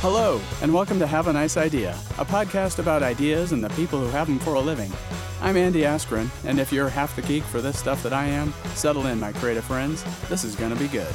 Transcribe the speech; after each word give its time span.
Hello, 0.00 0.40
and 0.60 0.72
welcome 0.72 0.98
to 0.98 1.06
Have 1.06 1.26
a 1.26 1.32
Nice 1.32 1.56
Idea, 1.56 1.92
a 2.18 2.24
podcast 2.24 2.78
about 2.78 3.02
ideas 3.02 3.52
and 3.52 3.64
the 3.64 3.70
people 3.70 3.98
who 3.98 4.08
have 4.08 4.26
them 4.26 4.38
for 4.38 4.54
a 4.54 4.60
living. 4.60 4.92
I'm 5.40 5.56
Andy 5.56 5.80
Askren, 5.80 6.28
and 6.44 6.60
if 6.60 6.70
you're 6.70 6.90
half 6.90 7.16
the 7.16 7.22
geek 7.22 7.42
for 7.42 7.62
this 7.62 7.78
stuff 7.78 8.02
that 8.02 8.12
I 8.12 8.26
am, 8.26 8.52
settle 8.74 9.06
in, 9.06 9.18
my 9.18 9.32
creative 9.32 9.64
friends. 9.64 10.04
This 10.28 10.44
is 10.44 10.54
going 10.54 10.72
to 10.72 10.78
be 10.78 10.86
good. 10.86 11.12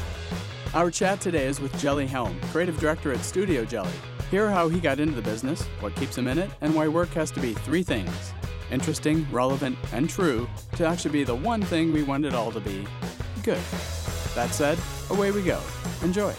Our 0.73 0.89
chat 0.89 1.21
today 1.21 1.46
is 1.46 1.62
with 1.62 1.78
Jelly 1.79 2.07
Helm, 2.07 2.41
creative 2.52 2.80
director 2.80 3.13
at 3.13 3.23
Studio 3.23 3.66
Jelly. 3.66 3.94
Hear 4.31 4.49
how 4.49 4.67
he 4.67 4.80
got 4.80 5.00
into 5.00 5.13
the 5.13 5.21
business, 5.21 5.61
what 5.79 5.95
keeps 5.95 6.18
him 6.18 6.27
in 6.27 6.39
it, 6.39 6.50
and 6.61 6.73
why 6.73 6.88
work 6.88 7.09
has 7.09 7.29
to 7.32 7.39
be 7.39 7.54
three 7.54 7.84
things 7.84 8.34
interesting, 8.71 9.27
relevant, 9.32 9.77
and 9.93 10.09
true 10.09 10.50
to 10.75 10.88
actually 10.88 11.11
be 11.11 11.23
the 11.23 11.36
one 11.36 11.61
thing 11.61 11.93
we 11.93 12.02
want 12.02 12.25
it 12.25 12.34
all 12.34 12.52
to 12.52 12.59
be 12.59 12.88
good. 13.43 13.61
That 14.34 14.50
said, 14.52 14.79
away 15.11 15.29
we 15.29 15.43
go. 15.43 15.61
Enjoy. 16.02 16.34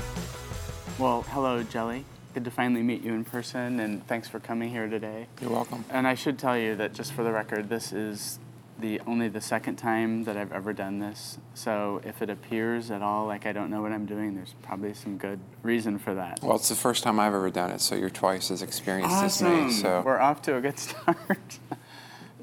Well, 0.98 1.22
hello, 1.28 1.62
Jelly. 1.62 2.04
Good 2.34 2.44
to 2.44 2.50
finally 2.50 2.82
meet 2.82 3.02
you 3.02 3.12
in 3.12 3.24
person, 3.24 3.78
and 3.78 4.06
thanks 4.06 4.26
for 4.26 4.40
coming 4.40 4.70
here 4.70 4.88
today. 4.88 5.26
You're 5.42 5.50
welcome. 5.50 5.84
And 5.90 6.06
I 6.06 6.14
should 6.14 6.38
tell 6.38 6.56
you 6.56 6.74
that 6.76 6.94
just 6.94 7.12
for 7.12 7.22
the 7.22 7.30
record, 7.30 7.68
this 7.68 7.92
is 7.92 8.38
the 8.78 9.00
only 9.06 9.28
the 9.28 9.40
second 9.40 9.76
time 9.76 10.24
that 10.24 10.38
I've 10.38 10.50
ever 10.50 10.72
done 10.72 10.98
this. 10.98 11.38
So 11.52 12.00
if 12.04 12.22
it 12.22 12.30
appears 12.30 12.90
at 12.90 13.02
all 13.02 13.26
like 13.26 13.44
I 13.44 13.52
don't 13.52 13.68
know 13.68 13.82
what 13.82 13.92
I'm 13.92 14.06
doing, 14.06 14.34
there's 14.34 14.54
probably 14.62 14.94
some 14.94 15.18
good 15.18 15.40
reason 15.62 15.98
for 15.98 16.14
that. 16.14 16.40
Well, 16.42 16.56
it's 16.56 16.70
the 16.70 16.74
first 16.74 17.04
time 17.04 17.20
I've 17.20 17.34
ever 17.34 17.50
done 17.50 17.70
it, 17.70 17.82
so 17.82 17.94
you're 17.96 18.08
twice 18.08 18.50
as 18.50 18.62
experienced 18.62 19.14
awesome. 19.14 19.46
as 19.46 19.66
me. 19.66 19.82
So 19.82 20.02
we're 20.02 20.18
off 20.18 20.40
to 20.42 20.56
a 20.56 20.60
good 20.62 20.78
start. 20.78 21.58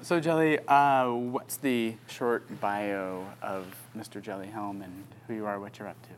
so 0.04 0.20
Jelly, 0.20 0.60
uh, 0.68 1.10
what's 1.12 1.58
the 1.58 1.96
short 2.08 2.62
bio 2.62 3.26
of 3.42 3.66
Mr. 3.98 4.22
Jelly 4.22 4.48
Helm 4.48 4.84
and 4.84 5.08
who 5.28 5.34
you 5.34 5.48
are, 5.48 5.60
what 5.60 5.80
you're 5.80 5.88
up 5.88 6.00
to? 6.04 6.10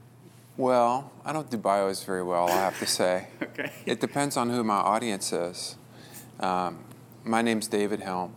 Well, 0.57 1.11
I 1.25 1.33
don't 1.33 1.49
do 1.49 1.57
bios 1.57 2.03
very 2.03 2.23
well, 2.23 2.47
I 2.47 2.51
have 2.51 2.77
to 2.79 2.85
say. 2.85 3.27
okay. 3.41 3.71
It 3.85 3.99
depends 3.99 4.37
on 4.37 4.49
who 4.49 4.63
my 4.63 4.75
audience 4.75 5.31
is. 5.31 5.75
Um, 6.39 6.79
my 7.23 7.41
name's 7.41 7.67
David 7.67 8.01
Helm, 8.01 8.33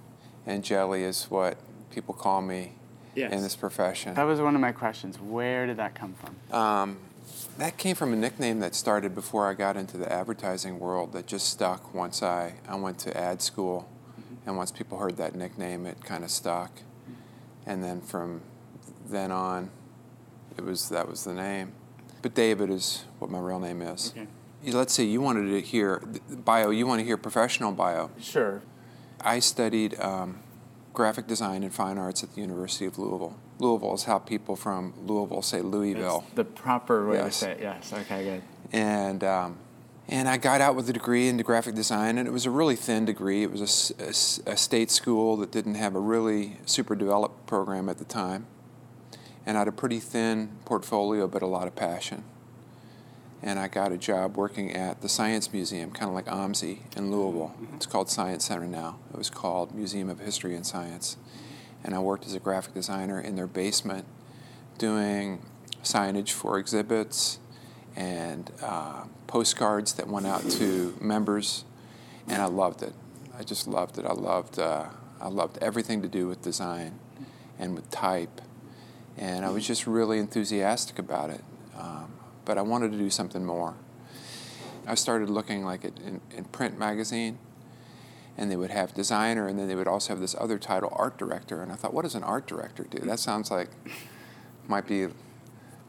and 0.47 0.63
Jelly 0.63 1.03
is 1.03 1.25
what 1.25 1.57
people 1.91 2.15
call 2.15 2.41
me 2.43 2.73
Yes. 3.15 3.33
in 3.33 3.43
this 3.43 3.55
profession. 3.55 4.15
That 4.15 4.25
was 4.25 4.41
one 4.41 4.57
of 4.57 4.61
my 4.61 4.73
questions. 4.73 5.21
Where 5.21 5.67
did 5.67 5.77
that 5.77 5.95
come 5.95 6.15
from? 6.15 6.59
Um, 6.59 6.97
that 7.59 7.77
came 7.77 7.95
from 7.95 8.13
a 8.13 8.17
nickname 8.17 8.59
that 8.59 8.75
started 8.75 9.15
before 9.15 9.49
I 9.49 9.55
got 9.55 9.77
into 9.77 9.97
the 9.97 10.13
advertising 10.13 10.81
world 10.81 11.13
that 11.13 11.27
just 11.29 11.49
stuck 11.49 11.95
once 11.95 12.25
I, 12.25 12.55
I 12.69 12.75
went 12.75 12.99
to 13.01 13.17
ad 13.17 13.41
school. 13.41 13.89
And 14.47 14.57
once 14.57 14.73
people 14.73 14.99
heard 14.99 15.17
that 15.19 15.35
nickname, 15.37 15.87
it 15.87 16.05
kind 16.05 16.25
of 16.25 16.31
stuck. 16.31 16.73
And 17.67 17.83
then 17.85 18.01
from 18.01 18.41
then 19.07 19.31
on, 19.31 19.71
it 20.59 20.65
was 20.65 20.89
that 20.89 21.09
was 21.09 21.23
the 21.25 21.35
name. 21.35 21.73
But 22.25 22.33
David 22.35 22.71
is 22.71 23.05
what 23.19 23.31
my 23.31 23.39
real 23.39 23.61
name 23.61 23.83
is. 23.83 24.15
Okay. 24.17 24.27
Let's 24.73 24.95
say 24.95 25.05
you 25.05 25.21
wanted 25.21 25.51
to 25.51 25.61
hear 25.61 26.03
bio. 26.31 26.71
You 26.71 26.87
want 26.87 27.01
to 27.01 27.05
hear 27.05 27.19
professional 27.19 27.71
bio. 27.73 28.11
Sure. 28.19 28.63
I 29.21 29.41
studied 29.41 30.01
um, 30.01 30.39
graphic 30.95 31.27
design 31.27 31.63
and 31.63 31.71
fine 31.75 31.99
arts 31.99 32.23
at 32.23 32.35
the 32.35 32.41
University 32.41 32.87
of 32.87 32.99
Louisville. 32.99 33.37
Louisville 33.59 33.93
is 33.93 34.05
how 34.05 34.19
people 34.19 34.57
from 34.57 34.95
Louisville 35.07 35.43
say 35.43 35.61
Louisville. 35.61 36.21
That's 36.21 36.35
the 36.37 36.45
proper 36.45 37.07
way 37.11 37.17
Yes. 37.17 37.41
to 37.41 37.45
say 37.45 37.51
it. 37.53 37.59
Yes. 37.61 37.93
Okay, 37.93 38.25
good. 38.25 38.43
and 38.73 39.23
um, 39.23 39.59
and 40.09 40.27
I 40.27 40.39
got 40.39 40.63
out 40.63 40.77
with 40.77 40.89
a 40.89 40.95
degree 40.95 41.29
in 41.29 41.37
graphic 41.43 41.75
design, 41.75 42.17
and 42.17 42.27
it 42.27 42.31
was 42.31 42.47
a 42.47 42.51
really 42.51 42.77
thin 42.77 43.05
degree. 43.05 43.43
It 43.43 43.53
was 43.53 43.93
a 44.47 44.57
state 44.57 44.91
school 44.91 45.37
that 45.37 45.53
didn't 45.53 45.75
have 45.75 45.95
a 45.95 46.01
really 46.01 46.57
super 46.65 46.95
developed 46.95 47.47
program 47.47 47.91
at 47.91 47.99
the 47.99 48.07
time, 48.07 48.47
and 49.47 49.57
I 49.57 49.61
had 49.61 49.69
a 49.69 49.73
pretty 49.73 50.01
thin 50.01 50.57
portfolio, 50.65 51.27
but 51.27 51.43
a 51.43 51.47
lot 51.47 51.67
of 51.67 51.77
passion. 51.77 52.25
And 53.43 53.59
I 53.59 53.69
got 53.69 53.93
a 53.93 53.99
job 53.99 54.37
working 54.37 54.73
at 54.73 55.03
the 55.03 55.09
Science 55.09 55.53
Museum, 55.53 55.91
kind 55.91 56.09
of 56.09 56.15
like 56.15 56.27
OMSI 56.27 56.79
in 56.97 57.11
Louisville. 57.11 57.55
It's 57.75 57.85
called 57.85 58.09
Science 58.09 58.47
Center 58.47 58.67
now. 58.67 58.99
It 59.13 59.19
was 59.19 59.29
called 59.29 59.75
Museum 59.75 60.09
of 60.09 60.21
History 60.21 60.55
and 60.57 60.67
Science, 60.67 61.19
and 61.85 61.95
I 61.95 61.99
worked 61.99 62.25
as 62.25 62.35
a 62.35 62.41
graphic 62.41 62.73
designer 62.73 63.21
in 63.21 63.37
their 63.37 63.47
basement, 63.47 64.07
doing 64.79 65.43
signage 65.83 66.31
for 66.31 66.59
exhibits 66.59 67.39
and 67.95 68.51
uh, 68.63 69.05
postcards 69.27 69.95
that 69.95 70.09
went 70.09 70.27
out 70.27 70.49
to 70.51 70.97
members, 71.01 71.65
and 72.27 72.41
I 72.41 72.47
loved 72.47 72.83
it. 72.83 72.95
I 73.39 73.43
just 73.43 73.67
loved 73.67 73.99
it. 73.99 74.07
I 74.07 74.13
loved 74.13 74.59
uh, 74.59 74.87
I 75.21 75.29
loved 75.29 75.59
everything 75.61 76.03
to 76.03 76.09
do 76.09 76.29
with 76.29 76.43
design 76.43 76.99
and 77.59 77.75
with 77.75 77.91
type, 77.91 78.41
and 79.17 79.45
I 79.45 79.51
was 79.51 79.67
just 79.67 79.87
really 79.87 80.19
enthusiastic 80.19 80.99
about 80.99 81.31
it. 81.31 81.43
Um, 81.79 82.13
but 82.45 82.59
I 82.59 82.63
wanted 82.63 82.93
to 82.93 82.99
do 82.99 83.11
something 83.11 83.45
more. 83.45 83.75
I 84.87 84.95
started 84.95 85.31
looking 85.31 85.65
like 85.65 85.85
at, 85.85 85.99
in, 85.99 86.21
in 86.37 86.45
print 86.45 86.79
magazine, 86.79 87.39
and 88.37 88.51
they 88.51 88.57
would 88.57 88.71
have 88.71 88.95
designer, 88.95 89.47
and 89.47 89.59
then 89.59 89.69
they 89.69 89.75
would 89.75 89.89
also 89.89 90.13
have 90.13 90.21
this 90.21 90.35
other 90.39 90.59
title, 90.59 90.93
art 90.95 91.17
director. 91.17 91.63
And 91.63 91.73
I 91.73 91.77
thought, 91.77 91.95
what 91.95 92.03
does 92.03 92.15
an 92.15 92.25
art 92.25 92.47
director 92.47 92.85
do? 92.85 92.99
That 92.99 93.19
sounds 93.21 93.51
like 93.51 93.71
might 94.69 94.87
be 94.87 95.07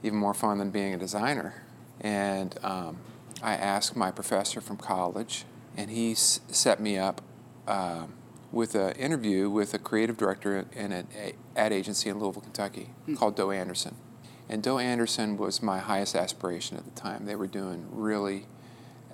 even 0.04 0.18
more 0.20 0.34
fun 0.34 0.60
than 0.60 0.70
being 0.70 0.94
a 0.94 0.98
designer. 0.98 1.64
And 2.02 2.58
um, 2.64 2.98
I 3.42 3.54
asked 3.54 3.96
my 3.96 4.12
professor 4.12 4.62
from 4.62 4.78
college, 4.78 5.46
and 5.76 5.90
he 5.90 6.12
s- 6.12 6.40
set 6.48 6.80
me 6.80 6.98
up 6.98 7.22
um 7.68 8.14
with 8.56 8.74
an 8.74 8.94
interview 8.94 9.50
with 9.50 9.74
a 9.74 9.78
creative 9.78 10.16
director 10.16 10.66
in 10.74 10.94
an 10.94 11.06
ad 11.58 11.74
agency 11.74 12.10
in 12.10 12.18
Louisville, 12.18 12.42
Kentucky, 12.42 12.90
called 13.18 13.36
Doe 13.36 13.52
Anderson. 13.52 13.96
And 14.48 14.64
Doe 14.64 14.80
Anderson 14.80 15.36
was 15.38 15.62
my 15.62 15.80
highest 15.80 16.16
aspiration 16.16 16.78
at 16.78 16.86
the 16.86 16.92
time. 16.92 17.26
They 17.26 17.36
were 17.36 17.48
doing 17.48 17.86
really 17.92 18.46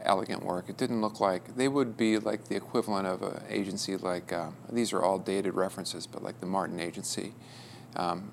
elegant 0.04 0.46
work. 0.46 0.70
It 0.70 0.78
didn't 0.78 1.02
look 1.02 1.20
like 1.20 1.56
they 1.56 1.68
would 1.68 1.98
be 1.98 2.20
like 2.20 2.50
the 2.50 2.56
equivalent 2.56 3.08
of 3.08 3.24
an 3.24 3.42
agency 3.50 3.98
like 3.98 4.32
um, 4.32 4.56
these 4.72 4.94
are 4.94 5.02
all 5.02 5.18
dated 5.18 5.56
references, 5.56 6.06
but 6.06 6.22
like 6.22 6.40
the 6.40 6.46
Martin 6.46 6.80
Agency, 6.80 7.34
um, 7.96 8.32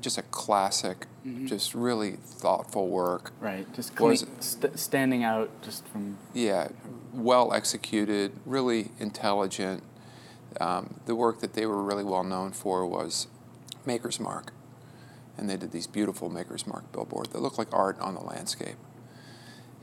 just 0.00 0.18
a 0.18 0.22
classic, 0.22 1.06
just 1.44 1.74
really 1.76 2.12
thoughtful 2.12 2.88
work. 2.88 3.32
Right. 3.38 3.72
Just 3.72 3.94
clean, 3.94 4.10
Was- 4.10 4.26
st- 4.40 4.76
standing 4.76 5.22
out 5.22 5.48
just 5.62 5.86
from. 5.86 6.18
Yeah, 6.34 6.68
well 7.12 7.52
executed, 7.52 8.32
really 8.44 8.90
intelligent. 8.98 9.84
Um, 10.60 11.00
the 11.06 11.14
work 11.14 11.40
that 11.40 11.54
they 11.54 11.66
were 11.66 11.82
really 11.82 12.04
well 12.04 12.24
known 12.24 12.52
for 12.52 12.86
was 12.86 13.28
Maker's 13.86 14.18
Mark, 14.18 14.52
and 15.36 15.48
they 15.48 15.56
did 15.56 15.72
these 15.72 15.86
beautiful 15.86 16.28
Maker's 16.28 16.66
Mark 16.66 16.90
billboards 16.92 17.30
that 17.30 17.40
looked 17.40 17.58
like 17.58 17.72
art 17.72 17.98
on 18.00 18.14
the 18.14 18.20
landscape. 18.20 18.76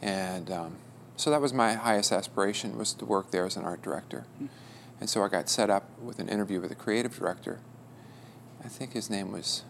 And 0.01 0.51
um, 0.51 0.77
so 1.15 1.31
that 1.31 1.41
was 1.41 1.53
my 1.53 1.73
highest 1.73 2.11
aspiration 2.11 2.77
was 2.77 2.93
to 2.93 3.05
work 3.05 3.31
there 3.31 3.45
as 3.45 3.55
an 3.55 3.63
art 3.63 3.81
director. 3.81 4.25
And 4.99 5.09
so 5.09 5.23
I 5.23 5.27
got 5.27 5.49
set 5.49 5.69
up 5.69 5.89
with 5.99 6.19
an 6.19 6.29
interview 6.29 6.59
with 6.61 6.71
a 6.71 6.75
creative 6.75 7.17
director. 7.17 7.59
I 8.63 8.67
think 8.67 8.93
his 8.93 9.09
name 9.09 9.31
was, 9.31 9.63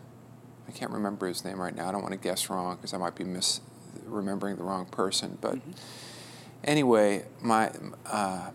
I 0.68 0.72
can't 0.72 0.92
remember 0.92 1.28
his 1.28 1.46
name 1.46 1.62
right 1.62 1.76
now. 1.76 1.88
I 1.88 1.92
don't 1.92 2.02
want 2.02 2.14
to 2.14 2.20
guess 2.20 2.50
wrong 2.50 2.76
because 2.76 2.94
I 2.94 2.98
might 2.98 3.16
be 3.16 3.24
mis 3.24 3.62
remembering 4.06 4.56
the 4.56 4.64
wrong 4.64 4.86
person. 4.86 5.38
But 5.42 5.60
anyway, 6.64 7.26
my 7.42 7.72
uh, 8.06 8.52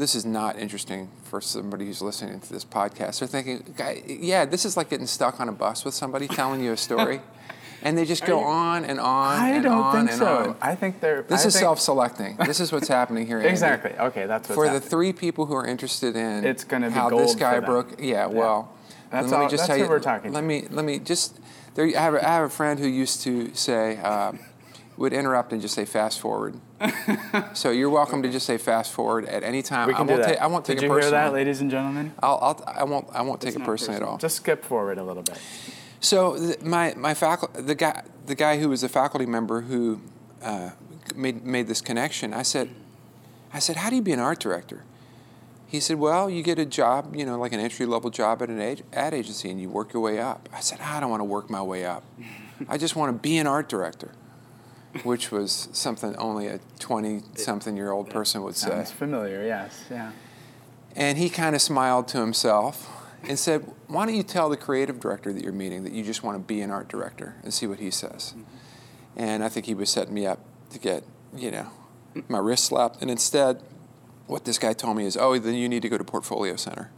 this 0.00 0.14
is 0.14 0.24
not 0.24 0.58
interesting 0.58 1.08
for 1.24 1.40
somebody 1.40 1.86
who's 1.86 2.00
listening 2.02 2.40
to 2.40 2.52
this 2.52 2.64
podcast. 2.64 3.18
They're 3.20 3.28
thinking, 3.28 3.62
yeah, 4.22 4.44
this 4.44 4.64
is 4.64 4.76
like 4.76 4.90
getting 4.90 5.06
stuck 5.06 5.38
on 5.40 5.48
a 5.48 5.52
bus 5.52 5.84
with 5.84 5.94
somebody 5.94 6.26
telling 6.26 6.62
you 6.62 6.72
a 6.72 6.76
story, 6.76 7.20
and 7.82 7.96
they 7.96 8.04
just 8.04 8.24
go 8.24 8.40
you- 8.40 8.46
on 8.46 8.84
and 8.84 8.98
on 8.98 9.38
I 9.38 9.50
and 9.50 9.62
don't 9.64 9.72
on 9.78 9.92
think 9.94 10.10
and 10.10 10.18
so. 10.18 10.36
on. 10.50 10.56
I 10.60 10.74
think 10.74 11.00
they're. 11.00 11.22
This 11.22 11.44
I 11.44 11.48
is 11.48 11.54
think- 11.54 11.62
self-selecting. 11.62 12.36
this 12.46 12.60
is 12.60 12.72
what's 12.72 12.88
happening 12.88 13.26
here. 13.26 13.38
Andy. 13.38 13.50
Exactly. 13.50 13.92
Okay, 13.98 14.26
that's 14.26 14.48
what's 14.48 14.56
For 14.56 14.68
the 14.70 14.80
three 14.80 15.12
people 15.12 15.46
who 15.46 15.54
are 15.54 15.66
interested 15.66 16.16
in 16.16 16.44
It's 16.44 16.64
gonna 16.64 16.88
be 16.88 16.94
how 16.94 17.10
this 17.10 17.34
guy 17.34 17.60
broke, 17.60 18.00
yeah, 18.00 18.26
well, 18.26 18.72
let 19.12 19.26
me 19.26 19.32
all- 19.32 19.42
just 19.48 19.62
that's 19.62 19.66
tell 19.68 19.76
you. 19.78 19.86
we're 19.88 20.00
talking 20.00 20.32
Let 20.32 20.40
to. 20.40 20.46
me 20.46 20.66
let 20.70 20.84
me 20.84 20.98
just. 20.98 21.38
There, 21.74 21.86
I 21.86 22.00
have 22.00 22.14
a, 22.14 22.26
I 22.28 22.32
have 22.32 22.44
a 22.46 22.48
friend 22.50 22.80
who 22.80 22.88
used 22.88 23.22
to 23.22 23.54
say 23.54 23.98
uh, 24.02 24.32
would 24.96 25.12
interrupt 25.12 25.52
and 25.52 25.60
just 25.62 25.74
say 25.74 25.84
fast 25.84 26.18
forward. 26.20 26.58
so 27.52 27.70
you're 27.70 27.90
welcome 27.90 28.22
to 28.22 28.30
just 28.30 28.46
say 28.46 28.56
fast 28.56 28.92
forward 28.92 29.26
at 29.26 29.42
any 29.42 29.62
time. 29.62 29.88
we 29.88 29.94
can 29.94 30.02
I 30.02 30.06
do 30.06 30.12
won't 30.12 30.22
that. 30.22 30.28
take 30.30 30.40
I 30.40 30.46
won't 30.46 30.64
take 30.64 30.78
Did 30.78 30.84
it 30.84 30.88
you 30.88 30.98
hear 30.98 31.10
that, 31.10 31.32
ladies 31.32 31.60
and 31.60 31.70
gentlemen? 31.70 32.12
I'll, 32.22 32.38
I'll 32.40 32.64
I 32.66 32.84
won't 32.84 33.08
I 33.12 33.22
won't 33.22 33.40
take 33.40 33.54
it 33.54 33.58
not 33.58 33.66
personally 33.66 33.96
at 33.96 34.02
all. 34.02 34.16
Just 34.18 34.36
skip 34.36 34.64
forward 34.64 34.98
a 34.98 35.04
little 35.04 35.22
bit. 35.22 35.38
So 36.00 36.36
th- 36.38 36.62
my 36.62 36.94
my 36.96 37.12
faculty, 37.14 37.60
the 37.60 37.74
guy 37.74 38.02
the 38.26 38.34
guy 38.34 38.58
who 38.58 38.68
was 38.68 38.82
a 38.82 38.88
faculty 38.88 39.26
member 39.26 39.62
who 39.62 40.00
uh, 40.42 40.70
made 41.14 41.44
made 41.44 41.66
this 41.66 41.80
connection. 41.82 42.32
I 42.32 42.42
said, 42.42 42.70
I 43.52 43.58
said, 43.58 43.76
how 43.76 43.90
do 43.90 43.96
you 43.96 44.02
be 44.02 44.12
an 44.12 44.20
art 44.20 44.40
director? 44.40 44.84
He 45.66 45.78
said, 45.78 45.98
well, 45.98 46.28
you 46.28 46.42
get 46.42 46.58
a 46.58 46.64
job, 46.66 47.14
you 47.14 47.24
know, 47.24 47.38
like 47.38 47.52
an 47.52 47.60
entry 47.60 47.86
level 47.86 48.10
job 48.10 48.42
at 48.42 48.48
an 48.48 48.60
ag- 48.60 48.82
ad 48.92 49.14
agency, 49.14 49.50
and 49.50 49.60
you 49.60 49.68
work 49.68 49.92
your 49.92 50.02
way 50.02 50.18
up. 50.18 50.48
I 50.52 50.58
said, 50.60 50.80
I 50.80 50.98
don't 50.98 51.10
want 51.10 51.20
to 51.20 51.24
work 51.24 51.48
my 51.48 51.62
way 51.62 51.84
up. 51.84 52.02
I 52.68 52.76
just 52.76 52.96
want 52.96 53.14
to 53.14 53.18
be 53.20 53.38
an 53.38 53.46
art 53.46 53.68
director, 53.68 54.10
which 55.02 55.30
was 55.30 55.68
something 55.72 56.16
only 56.16 56.46
a 56.46 56.60
twenty 56.78 57.22
something 57.34 57.76
year 57.76 57.90
old 57.90 58.10
person 58.10 58.42
would 58.42 58.56
say. 58.56 58.68
Sounds 58.68 58.90
familiar. 58.90 59.44
Yes. 59.44 59.84
Yeah. 59.90 60.12
And 60.96 61.18
he 61.18 61.30
kind 61.30 61.54
of 61.54 61.62
smiled 61.62 62.08
to 62.08 62.18
himself 62.18 62.88
and 63.22 63.38
said, 63.38 63.70
Why 63.86 64.06
don't 64.06 64.14
you 64.14 64.22
tell 64.22 64.48
the 64.48 64.56
creative 64.56 65.00
director 65.00 65.32
that 65.32 65.42
you're 65.42 65.52
meeting 65.52 65.84
that 65.84 65.92
you 65.92 66.02
just 66.02 66.22
want 66.22 66.36
to 66.36 66.42
be 66.42 66.60
an 66.60 66.70
art 66.70 66.88
director 66.88 67.36
and 67.42 67.54
see 67.54 67.66
what 67.66 67.78
he 67.78 67.90
says? 67.90 68.34
Mm-hmm. 68.36 68.42
And 69.16 69.44
I 69.44 69.48
think 69.48 69.66
he 69.66 69.74
was 69.74 69.90
setting 69.90 70.14
me 70.14 70.26
up 70.26 70.40
to 70.70 70.78
get, 70.78 71.04
you 71.34 71.50
know, 71.50 71.70
my 72.28 72.38
wrist 72.38 72.66
slapped. 72.66 73.00
And 73.00 73.10
instead, 73.10 73.62
what 74.26 74.44
this 74.44 74.58
guy 74.58 74.72
told 74.72 74.96
me 74.96 75.04
is, 75.04 75.16
oh, 75.16 75.38
then 75.38 75.54
you 75.54 75.68
need 75.68 75.82
to 75.82 75.88
go 75.88 75.98
to 75.98 76.04
Portfolio 76.04 76.56
Center, 76.56 76.90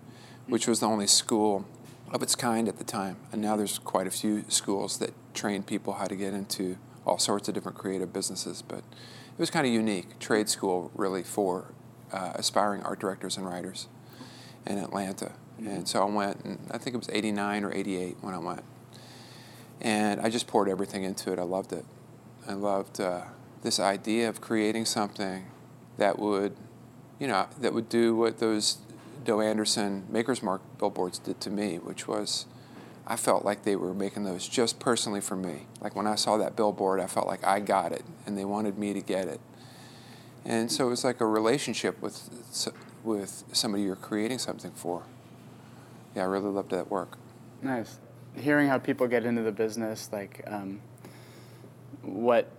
which 0.47 0.67
was 0.67 0.81
the 0.81 0.87
only 0.87 1.07
school 1.07 1.67
of 2.13 2.23
its 2.23 2.37
kind 2.37 2.69
at 2.69 2.79
the 2.79 2.85
time. 2.85 3.17
And 3.33 3.41
now 3.41 3.57
there's 3.57 3.79
quite 3.79 4.07
a 4.07 4.11
few 4.11 4.45
schools 4.49 4.99
that 4.99 5.13
train 5.35 5.63
people 5.63 5.95
how 5.95 6.07
to 6.07 6.15
get 6.15 6.35
into 6.35 6.77
all 7.07 7.19
sorts 7.19 7.49
of 7.49 7.55
different 7.55 7.79
creative 7.79 8.13
businesses. 8.13 8.63
But 8.63 8.79
it 8.79 9.39
was 9.39 9.51
kind 9.51 9.67
of 9.67 9.73
unique, 9.73 10.19
trade 10.19 10.49
school 10.49 10.91
really 10.95 11.23
for 11.23 11.73
uh, 12.13 12.33
aspiring 12.35 12.83
art 12.83 13.01
directors 13.01 13.37
and 13.37 13.47
writers 13.47 13.89
in 14.67 14.79
Atlanta. 14.79 15.33
And 15.59 15.87
so 15.87 16.03
I 16.03 16.05
went, 16.05 16.45
and 16.45 16.59
I 16.71 16.79
think 16.79 16.95
it 16.95 16.99
was 16.99 17.09
89 17.13 17.65
or 17.65 17.73
88 17.73 18.17
when 18.21 18.35
I 18.35 18.39
went. 18.39 18.65
And 19.81 20.21
I 20.21 20.29
just 20.29 20.47
poured 20.47 20.69
everything 20.69 21.05
into 21.05 21.33
it. 21.33 21.39
I 21.39 21.43
loved 21.43 21.73
it. 21.73 21.85
I 22.49 22.55
loved 22.55 23.01
uh, 23.01 23.23
this 23.63 23.79
idea 23.79 24.29
of 24.29 24.41
creating 24.41 24.87
something 24.87 25.47
that 25.99 26.19
would, 26.19 26.57
you 27.19 27.29
know, 27.29 27.47
that 27.61 27.73
would 27.73 27.89
do 27.89 28.17
what 28.17 28.39
those 28.39 28.79
Doe 29.25 29.41
Anderson 29.41 30.05
Maker's 30.09 30.43
Mark 30.43 30.63
billboards 30.79 31.19
did 31.19 31.41
to 31.43 31.51
me, 31.51 31.77
which 31.77 32.09
was 32.09 32.47
I 33.07 33.17
felt 33.17 33.45
like 33.45 33.65
they 33.65 33.77
were 33.77 33.95
making 33.95 34.25
those 34.25 34.47
just 34.49 34.79
personally 34.79 35.21
for 35.21 35.37
me. 35.37 35.67
Like 35.81 35.97
when 35.97 36.07
I 36.07 36.15
saw 36.15 36.37
that 36.37 36.55
billboard, 36.55 37.01
I 37.01 37.07
felt 37.07 37.27
like 37.27 37.45
I 37.45 37.61
got 37.61 37.93
it 37.93 38.05
and 38.27 38.39
they 38.39 38.45
wanted 38.45 38.79
me 38.79 38.93
to 38.93 39.01
get 39.01 39.29
it. 39.29 39.41
And 40.45 40.71
so 40.71 40.87
it 40.87 40.91
was 40.91 41.05
like 41.05 41.21
a 41.21 41.27
relationship 41.27 42.01
with, 42.01 42.31
with 43.05 43.45
somebody 43.53 43.85
you're 43.85 43.97
creating 43.97 44.39
something 44.39 44.73
for. 44.73 45.05
Yeah, 46.15 46.23
I 46.23 46.27
really 46.27 46.51
loved 46.51 46.71
that 46.71 46.91
work. 46.91 47.19
Nice. 47.61 47.99
Hearing 48.37 48.69
how 48.69 48.79
people 48.79 49.07
get 49.09 49.25
into 49.25 49.43
the 49.43 49.53
business, 49.53 50.09
like 50.13 50.43
um, 50.47 50.81
what 52.03 52.51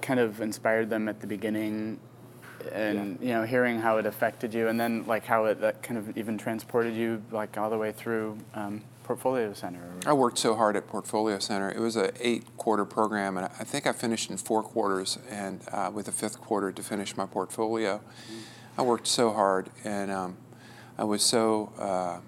kind 0.00 0.20
of 0.20 0.40
inspired 0.40 0.90
them 0.90 1.08
at 1.08 1.20
the 1.20 1.26
beginning 1.26 1.98
and 2.72 3.18
yeah. 3.20 3.26
you 3.26 3.34
know 3.34 3.42
hearing 3.44 3.80
how 3.80 3.98
it 3.98 4.06
affected 4.06 4.54
you 4.54 4.68
and 4.68 4.78
then 4.78 5.04
like 5.06 5.24
how 5.24 5.46
it 5.46 5.60
that 5.60 5.82
kind 5.82 5.98
of 5.98 6.16
even 6.16 6.38
transported 6.38 6.94
you 6.94 7.22
like 7.32 7.56
all 7.58 7.70
the 7.70 7.78
way 7.78 7.90
through 7.90 8.38
um, 8.54 8.82
portfolio 9.12 9.52
center 9.52 9.92
i 10.06 10.12
worked 10.12 10.38
so 10.38 10.54
hard 10.54 10.74
at 10.74 10.86
portfolio 10.86 11.38
center 11.38 11.70
it 11.70 11.78
was 11.78 11.96
a 11.96 12.10
eight 12.26 12.44
quarter 12.56 12.84
program 12.84 13.36
and 13.36 13.46
i 13.60 13.64
think 13.64 13.86
i 13.86 13.92
finished 13.92 14.30
in 14.30 14.36
four 14.38 14.62
quarters 14.62 15.18
and 15.28 15.60
uh, 15.70 15.90
with 15.92 16.08
a 16.08 16.12
fifth 16.12 16.40
quarter 16.40 16.72
to 16.72 16.82
finish 16.82 17.14
my 17.14 17.26
portfolio 17.26 17.98
mm-hmm. 17.98 18.80
i 18.80 18.82
worked 18.82 19.06
so 19.06 19.30
hard 19.30 19.68
and 19.84 20.10
um, 20.10 20.36
i 20.96 21.04
was 21.04 21.22
so 21.22 21.70
uh, 21.78 22.18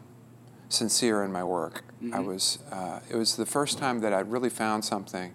sincere 0.68 1.24
in 1.24 1.32
my 1.32 1.42
work 1.42 1.84
mm-hmm. 2.02 2.14
i 2.14 2.20
was 2.20 2.58
uh, 2.70 3.00
it 3.08 3.16
was 3.16 3.36
the 3.36 3.46
first 3.46 3.78
time 3.78 4.00
that 4.00 4.12
i 4.12 4.20
really 4.20 4.50
found 4.50 4.84
something 4.84 5.32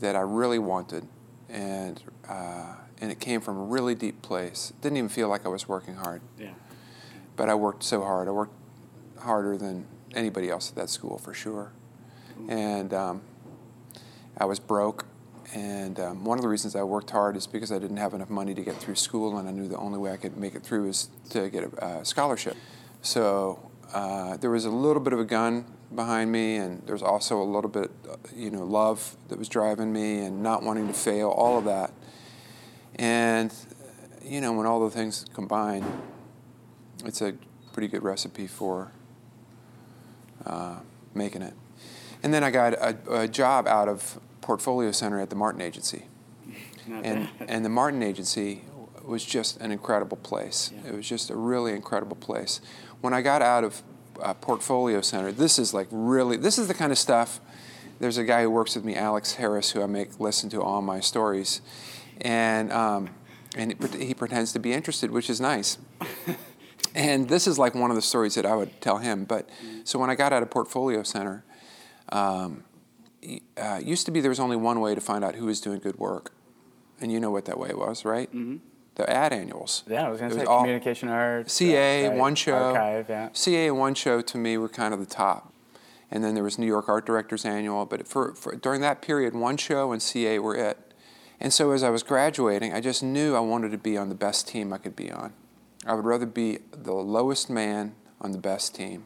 that 0.00 0.14
i 0.14 0.20
really 0.20 0.58
wanted 0.58 1.06
and 1.48 2.02
uh, 2.28 2.74
and 3.00 3.10
it 3.10 3.20
came 3.20 3.40
from 3.40 3.56
a 3.56 3.62
really 3.62 3.94
deep 3.94 4.22
place. 4.22 4.70
It 4.70 4.82
didn't 4.82 4.98
even 4.98 5.08
feel 5.08 5.28
like 5.28 5.46
I 5.46 5.48
was 5.48 5.68
working 5.68 5.94
hard. 5.94 6.20
Yeah. 6.38 6.50
But 7.36 7.48
I 7.48 7.54
worked 7.54 7.84
so 7.84 8.02
hard. 8.02 8.28
I 8.28 8.32
worked 8.32 8.54
harder 9.20 9.56
than 9.56 9.86
anybody 10.14 10.50
else 10.50 10.70
at 10.70 10.76
that 10.76 10.90
school 10.90 11.18
for 11.18 11.34
sure. 11.34 11.72
And 12.48 12.94
um, 12.94 13.22
I 14.36 14.44
was 14.44 14.58
broke. 14.58 15.06
And 15.54 15.98
um, 15.98 16.24
one 16.24 16.38
of 16.38 16.42
the 16.42 16.48
reasons 16.48 16.76
I 16.76 16.82
worked 16.82 17.10
hard 17.10 17.36
is 17.36 17.46
because 17.46 17.72
I 17.72 17.78
didn't 17.78 17.96
have 17.96 18.12
enough 18.12 18.28
money 18.28 18.54
to 18.54 18.62
get 18.62 18.76
through 18.76 18.96
school, 18.96 19.38
and 19.38 19.48
I 19.48 19.50
knew 19.50 19.66
the 19.66 19.78
only 19.78 19.98
way 19.98 20.12
I 20.12 20.18
could 20.18 20.36
make 20.36 20.54
it 20.54 20.62
through 20.62 20.86
was 20.86 21.08
to 21.30 21.48
get 21.48 21.64
a, 21.78 22.04
scholarship. 22.04 22.56
So 23.00 23.70
uh, 23.94 24.36
there 24.36 24.50
was 24.50 24.66
a 24.66 24.70
little 24.70 25.00
bit 25.00 25.14
of 25.14 25.20
a 25.20 25.24
gun 25.24 25.64
behind 25.94 26.30
me, 26.30 26.56
and 26.56 26.82
there 26.84 26.94
was 26.94 27.02
also 27.02 27.40
a 27.40 27.44
little 27.44 27.70
bit, 27.70 27.90
uh, 28.08 28.16
you 28.36 28.50
know, 28.50 28.62
love 28.62 29.16
that 29.28 29.38
was 29.38 29.48
driving 29.48 29.90
me, 29.90 30.18
and 30.18 30.42
not 30.42 30.62
wanting 30.62 30.86
to 30.86 30.92
fail, 30.92 31.30
all 31.30 31.56
of 31.56 31.64
that. 31.64 31.92
And, 32.96 33.52
you 34.22 34.42
know, 34.42 34.52
when 34.52 34.66
all 34.66 34.80
the 34.80 34.90
things 34.90 35.24
combine, 35.32 35.84
it's 37.06 37.22
a 37.22 37.32
pretty 37.72 37.88
good 37.88 38.02
recipe 38.02 38.46
for 38.46 38.92
uh, 40.46 40.76
making 41.14 41.42
it. 41.42 41.54
And 42.22 42.34
then 42.34 42.42
I 42.42 42.50
got 42.50 42.74
a, 42.74 43.20
a, 43.20 43.28
job 43.28 43.66
out 43.66 43.88
of 43.88 44.18
Portfolio 44.40 44.90
Center 44.92 45.20
at 45.20 45.30
the 45.30 45.36
Martin 45.36 45.60
Agency. 45.60 46.06
and, 46.90 47.28
and 47.40 47.64
the 47.64 47.68
Martin 47.68 48.02
Agency 48.02 48.62
was 49.04 49.24
just 49.24 49.60
an 49.60 49.70
incredible 49.70 50.16
place. 50.16 50.72
Yeah. 50.74 50.90
It 50.90 50.94
was 50.96 51.08
just 51.08 51.30
a 51.30 51.36
really 51.36 51.72
incredible 51.72 52.16
place. 52.16 52.60
When 53.00 53.14
I 53.14 53.22
got 53.22 53.40
out 53.40 53.62
of 53.62 53.82
uh, 54.20 54.34
Portfolio 54.34 55.00
Center, 55.00 55.30
this 55.30 55.58
is 55.58 55.72
like 55.72 55.86
really, 55.90 56.36
this 56.36 56.58
is 56.58 56.66
the 56.66 56.74
kind 56.74 56.90
of 56.90 56.98
stuff. 56.98 57.40
There's 58.00 58.18
a 58.18 58.24
guy 58.24 58.42
who 58.42 58.50
works 58.50 58.74
with 58.74 58.84
me, 58.84 58.94
Alex 58.94 59.34
Harris, 59.34 59.70
who 59.70 59.82
I 59.82 59.86
make 59.86 60.18
listen 60.20 60.50
to 60.50 60.62
all 60.62 60.82
my 60.82 61.00
stories 61.00 61.60
and 62.20 62.72
um, 62.72 63.10
and 63.56 63.74
he 63.94 64.14
pretends 64.14 64.52
to 64.52 64.58
be 64.58 64.72
interested, 64.72 65.10
which 65.10 65.30
is 65.30 65.40
nice. 65.40 65.78
and 66.98 67.28
this 67.28 67.46
is 67.46 67.58
like 67.58 67.74
one 67.74 67.90
of 67.90 67.96
the 67.96 68.02
stories 68.02 68.34
that 68.34 68.44
I 68.44 68.56
would 68.56 68.80
tell 68.80 68.98
him. 68.98 69.24
But 69.24 69.48
so 69.84 69.98
when 69.98 70.10
I 70.10 70.16
got 70.16 70.32
out 70.32 70.42
of 70.42 70.50
Portfolio 70.50 71.04
Center, 71.04 71.44
um, 72.10 72.64
uh, 73.56 73.80
used 73.82 74.04
to 74.06 74.12
be 74.12 74.20
there 74.20 74.30
was 74.30 74.40
only 74.40 74.56
one 74.56 74.80
way 74.80 74.94
to 74.94 75.00
find 75.00 75.24
out 75.24 75.36
who 75.36 75.46
was 75.46 75.60
doing 75.60 75.78
good 75.78 75.98
work, 75.98 76.32
and 77.00 77.12
you 77.12 77.20
know 77.20 77.30
what 77.30 77.44
that 77.44 77.58
way 77.58 77.70
was, 77.72 78.04
right? 78.04 78.28
Mm-hmm. 78.30 78.56
The 78.96 79.08
ad 79.08 79.32
annuals. 79.32 79.84
Yeah, 79.86 80.06
I 80.06 80.10
was 80.10 80.18
going 80.18 80.32
to 80.32 80.38
say 80.40 80.44
communication 80.44 81.08
art. 81.08 81.48
CA, 81.48 82.08
one 82.16 82.34
show. 82.34 82.54
Archive, 82.54 83.08
yeah. 83.08 83.28
CA 83.32 83.68
and 83.68 83.78
one 83.78 83.94
show 83.94 84.20
to 84.20 84.36
me 84.36 84.58
were 84.58 84.68
kind 84.68 84.92
of 84.92 84.98
the 84.98 85.06
top. 85.06 85.52
And 86.10 86.24
then 86.24 86.34
there 86.34 86.42
was 86.42 86.58
New 86.58 86.66
York 86.66 86.88
Art 86.88 87.06
Directors 87.06 87.44
Annual. 87.44 87.86
But 87.86 88.08
for, 88.08 88.34
for 88.34 88.56
during 88.56 88.80
that 88.80 89.00
period, 89.00 89.34
one 89.34 89.56
show 89.56 89.92
and 89.92 90.02
CA 90.02 90.40
were 90.40 90.56
it. 90.56 90.92
And 91.38 91.52
so 91.52 91.70
as 91.70 91.84
I 91.84 91.90
was 91.90 92.02
graduating, 92.02 92.72
I 92.72 92.80
just 92.80 93.00
knew 93.00 93.36
I 93.36 93.40
wanted 93.40 93.70
to 93.70 93.78
be 93.78 93.96
on 93.96 94.08
the 94.08 94.16
best 94.16 94.48
team 94.48 94.72
I 94.72 94.78
could 94.78 94.96
be 94.96 95.12
on. 95.12 95.32
I 95.86 95.94
would 95.94 96.04
rather 96.04 96.26
be 96.26 96.58
the 96.72 96.92
lowest 96.92 97.48
man 97.48 97.94
on 98.20 98.32
the 98.32 98.38
best 98.38 98.74
team. 98.74 99.04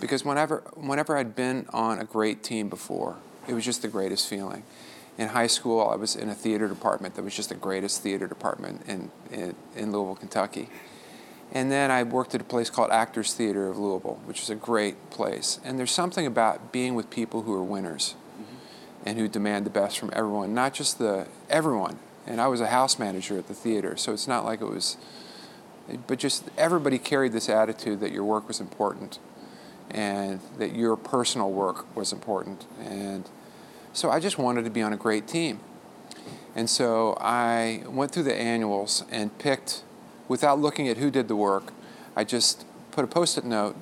Because 0.00 0.24
whenever, 0.24 0.62
whenever 0.74 1.16
I'd 1.16 1.34
been 1.34 1.66
on 1.70 1.98
a 1.98 2.04
great 2.04 2.42
team 2.44 2.68
before, 2.68 3.16
it 3.48 3.54
was 3.54 3.64
just 3.64 3.82
the 3.82 3.88
greatest 3.88 4.28
feeling. 4.28 4.62
In 5.18 5.28
high 5.28 5.48
school, 5.48 5.86
I 5.88 5.96
was 5.96 6.14
in 6.14 6.28
a 6.28 6.34
theater 6.34 6.68
department 6.68 7.16
that 7.16 7.22
was 7.22 7.34
just 7.34 7.48
the 7.48 7.56
greatest 7.56 8.02
theater 8.02 8.26
department 8.28 8.82
in, 8.86 9.10
in, 9.32 9.54
in 9.74 9.92
Louisville, 9.92 10.14
Kentucky. 10.14 10.68
And 11.52 11.70
then 11.70 11.90
I 11.90 12.04
worked 12.04 12.34
at 12.34 12.40
a 12.40 12.44
place 12.44 12.70
called 12.70 12.92
Actors 12.92 13.34
Theater 13.34 13.68
of 13.68 13.76
Louisville, 13.78 14.20
which 14.24 14.40
is 14.40 14.50
a 14.50 14.54
great 14.54 15.10
place. 15.10 15.58
And 15.64 15.78
there's 15.78 15.90
something 15.90 16.24
about 16.24 16.72
being 16.72 16.94
with 16.94 17.10
people 17.10 17.42
who 17.42 17.52
are 17.54 17.64
winners 17.64 18.14
and 19.04 19.18
who 19.18 19.26
demand 19.26 19.66
the 19.66 19.70
best 19.70 19.98
from 19.98 20.10
everyone, 20.12 20.54
not 20.54 20.74
just 20.74 20.98
the 20.98 21.26
everyone. 21.48 21.98
And 22.26 22.40
I 22.40 22.46
was 22.46 22.60
a 22.60 22.68
house 22.68 22.98
manager 22.98 23.36
at 23.38 23.48
the 23.48 23.54
theater, 23.54 23.96
so 23.96 24.12
it's 24.12 24.28
not 24.28 24.44
like 24.44 24.60
it 24.60 24.68
was, 24.68 24.96
but 26.06 26.18
just 26.18 26.48
everybody 26.56 26.98
carried 26.98 27.32
this 27.32 27.48
attitude 27.48 28.00
that 28.00 28.12
your 28.12 28.24
work 28.24 28.48
was 28.48 28.60
important 28.60 29.18
and 29.90 30.40
that 30.58 30.74
your 30.74 30.96
personal 30.96 31.50
work 31.50 31.94
was 31.96 32.12
important. 32.12 32.66
And 32.80 33.28
so 33.92 34.10
I 34.10 34.20
just 34.20 34.38
wanted 34.38 34.64
to 34.64 34.70
be 34.70 34.82
on 34.82 34.92
a 34.92 34.96
great 34.96 35.26
team. 35.26 35.60
And 36.54 36.68
so 36.68 37.16
I 37.20 37.82
went 37.86 38.12
through 38.12 38.24
the 38.24 38.34
annuals 38.34 39.04
and 39.10 39.36
picked, 39.38 39.82
without 40.28 40.58
looking 40.58 40.88
at 40.88 40.96
who 40.96 41.10
did 41.10 41.28
the 41.28 41.36
work, 41.36 41.72
I 42.16 42.24
just 42.24 42.64
put 42.90 43.04
a 43.04 43.08
post 43.08 43.38
it 43.38 43.44
note 43.44 43.76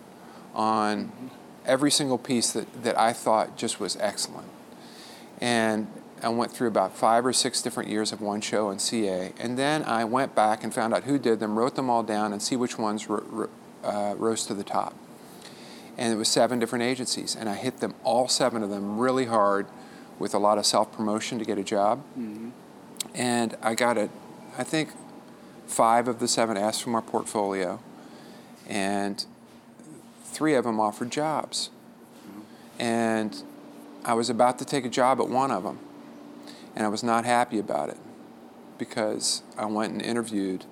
on 0.54 1.30
every 1.66 1.90
single 1.90 2.18
piece 2.18 2.52
that, 2.52 2.82
that 2.82 2.98
I 2.98 3.12
thought 3.12 3.56
just 3.56 3.80
was 3.80 3.96
excellent. 4.00 4.48
And 5.40 5.88
I 6.22 6.28
went 6.28 6.52
through 6.52 6.68
about 6.68 6.96
five 6.96 7.24
or 7.24 7.32
six 7.32 7.62
different 7.62 7.88
years 7.88 8.12
of 8.12 8.20
one 8.20 8.40
show 8.40 8.70
in 8.70 8.78
CA. 8.78 9.32
And 9.38 9.58
then 9.58 9.84
I 9.84 10.04
went 10.04 10.34
back 10.34 10.64
and 10.64 10.74
found 10.74 10.94
out 10.94 11.04
who 11.04 11.18
did 11.18 11.40
them, 11.40 11.58
wrote 11.58 11.74
them 11.74 11.88
all 11.88 12.02
down, 12.02 12.32
and 12.32 12.42
see 12.42 12.56
which 12.56 12.78
ones 12.78 13.08
ro- 13.08 13.48
uh, 13.84 14.14
rose 14.16 14.46
to 14.46 14.54
the 14.54 14.64
top. 14.64 14.94
And 15.96 16.12
it 16.12 16.16
was 16.16 16.28
seven 16.28 16.58
different 16.58 16.84
agencies. 16.84 17.36
And 17.36 17.48
I 17.48 17.54
hit 17.54 17.78
them, 17.78 17.94
all 18.04 18.28
seven 18.28 18.62
of 18.62 18.70
them, 18.70 18.98
really 18.98 19.26
hard 19.26 19.66
with 20.18 20.34
a 20.34 20.38
lot 20.38 20.58
of 20.58 20.66
self 20.66 20.92
promotion 20.92 21.38
to 21.38 21.44
get 21.44 21.58
a 21.58 21.64
job. 21.64 22.02
Mm-hmm. 22.18 22.50
And 23.14 23.56
I 23.62 23.74
got 23.74 23.96
it, 23.96 24.10
I 24.56 24.64
think 24.64 24.90
five 25.66 26.08
of 26.08 26.18
the 26.18 26.28
seven 26.28 26.56
asked 26.56 26.82
for 26.82 26.90
my 26.90 27.00
portfolio, 27.00 27.80
and 28.68 29.24
three 30.24 30.54
of 30.54 30.64
them 30.64 30.80
offered 30.80 31.10
jobs. 31.10 31.70
Mm-hmm. 32.26 32.40
And 32.82 33.42
I 34.04 34.14
was 34.14 34.30
about 34.30 34.58
to 34.60 34.64
take 34.64 34.84
a 34.84 34.88
job 34.88 35.20
at 35.20 35.28
one 35.28 35.50
of 35.50 35.64
them, 35.64 35.78
and 36.78 36.86
I 36.86 36.88
was 36.88 37.02
not 37.02 37.24
happy 37.24 37.58
about 37.58 37.88
it 37.88 37.98
because 38.78 39.42
I 39.58 39.66
went 39.66 39.92
and 39.92 40.00
interviewed, 40.00 40.64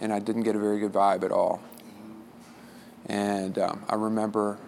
and 0.00 0.12
I 0.12 0.20
didn't 0.20 0.44
get 0.44 0.54
a 0.54 0.60
very 0.60 0.78
good 0.78 0.92
vibe 0.92 1.24
at 1.24 1.32
all. 1.32 1.60
And 3.06 3.58
um, 3.58 3.84
I 3.88 3.96
remember 3.96 4.58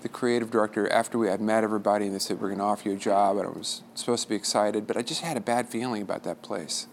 the 0.00 0.08
creative 0.08 0.50
director, 0.50 0.90
after 0.90 1.18
we 1.18 1.28
had 1.28 1.42
met 1.42 1.62
everybody, 1.62 2.06
and 2.06 2.14
they 2.14 2.18
said, 2.18 2.40
We're 2.40 2.48
going 2.48 2.60
to 2.60 2.64
offer 2.64 2.88
you 2.88 2.94
a 2.94 2.98
job, 2.98 3.36
and 3.36 3.46
I 3.46 3.50
was 3.50 3.82
supposed 3.94 4.22
to 4.22 4.30
be 4.30 4.34
excited, 4.34 4.86
but 4.86 4.96
I 4.96 5.02
just 5.02 5.20
had 5.20 5.36
a 5.36 5.42
bad 5.42 5.68
feeling 5.68 6.00
about 6.00 6.22
that 6.22 6.40
place. 6.40 6.86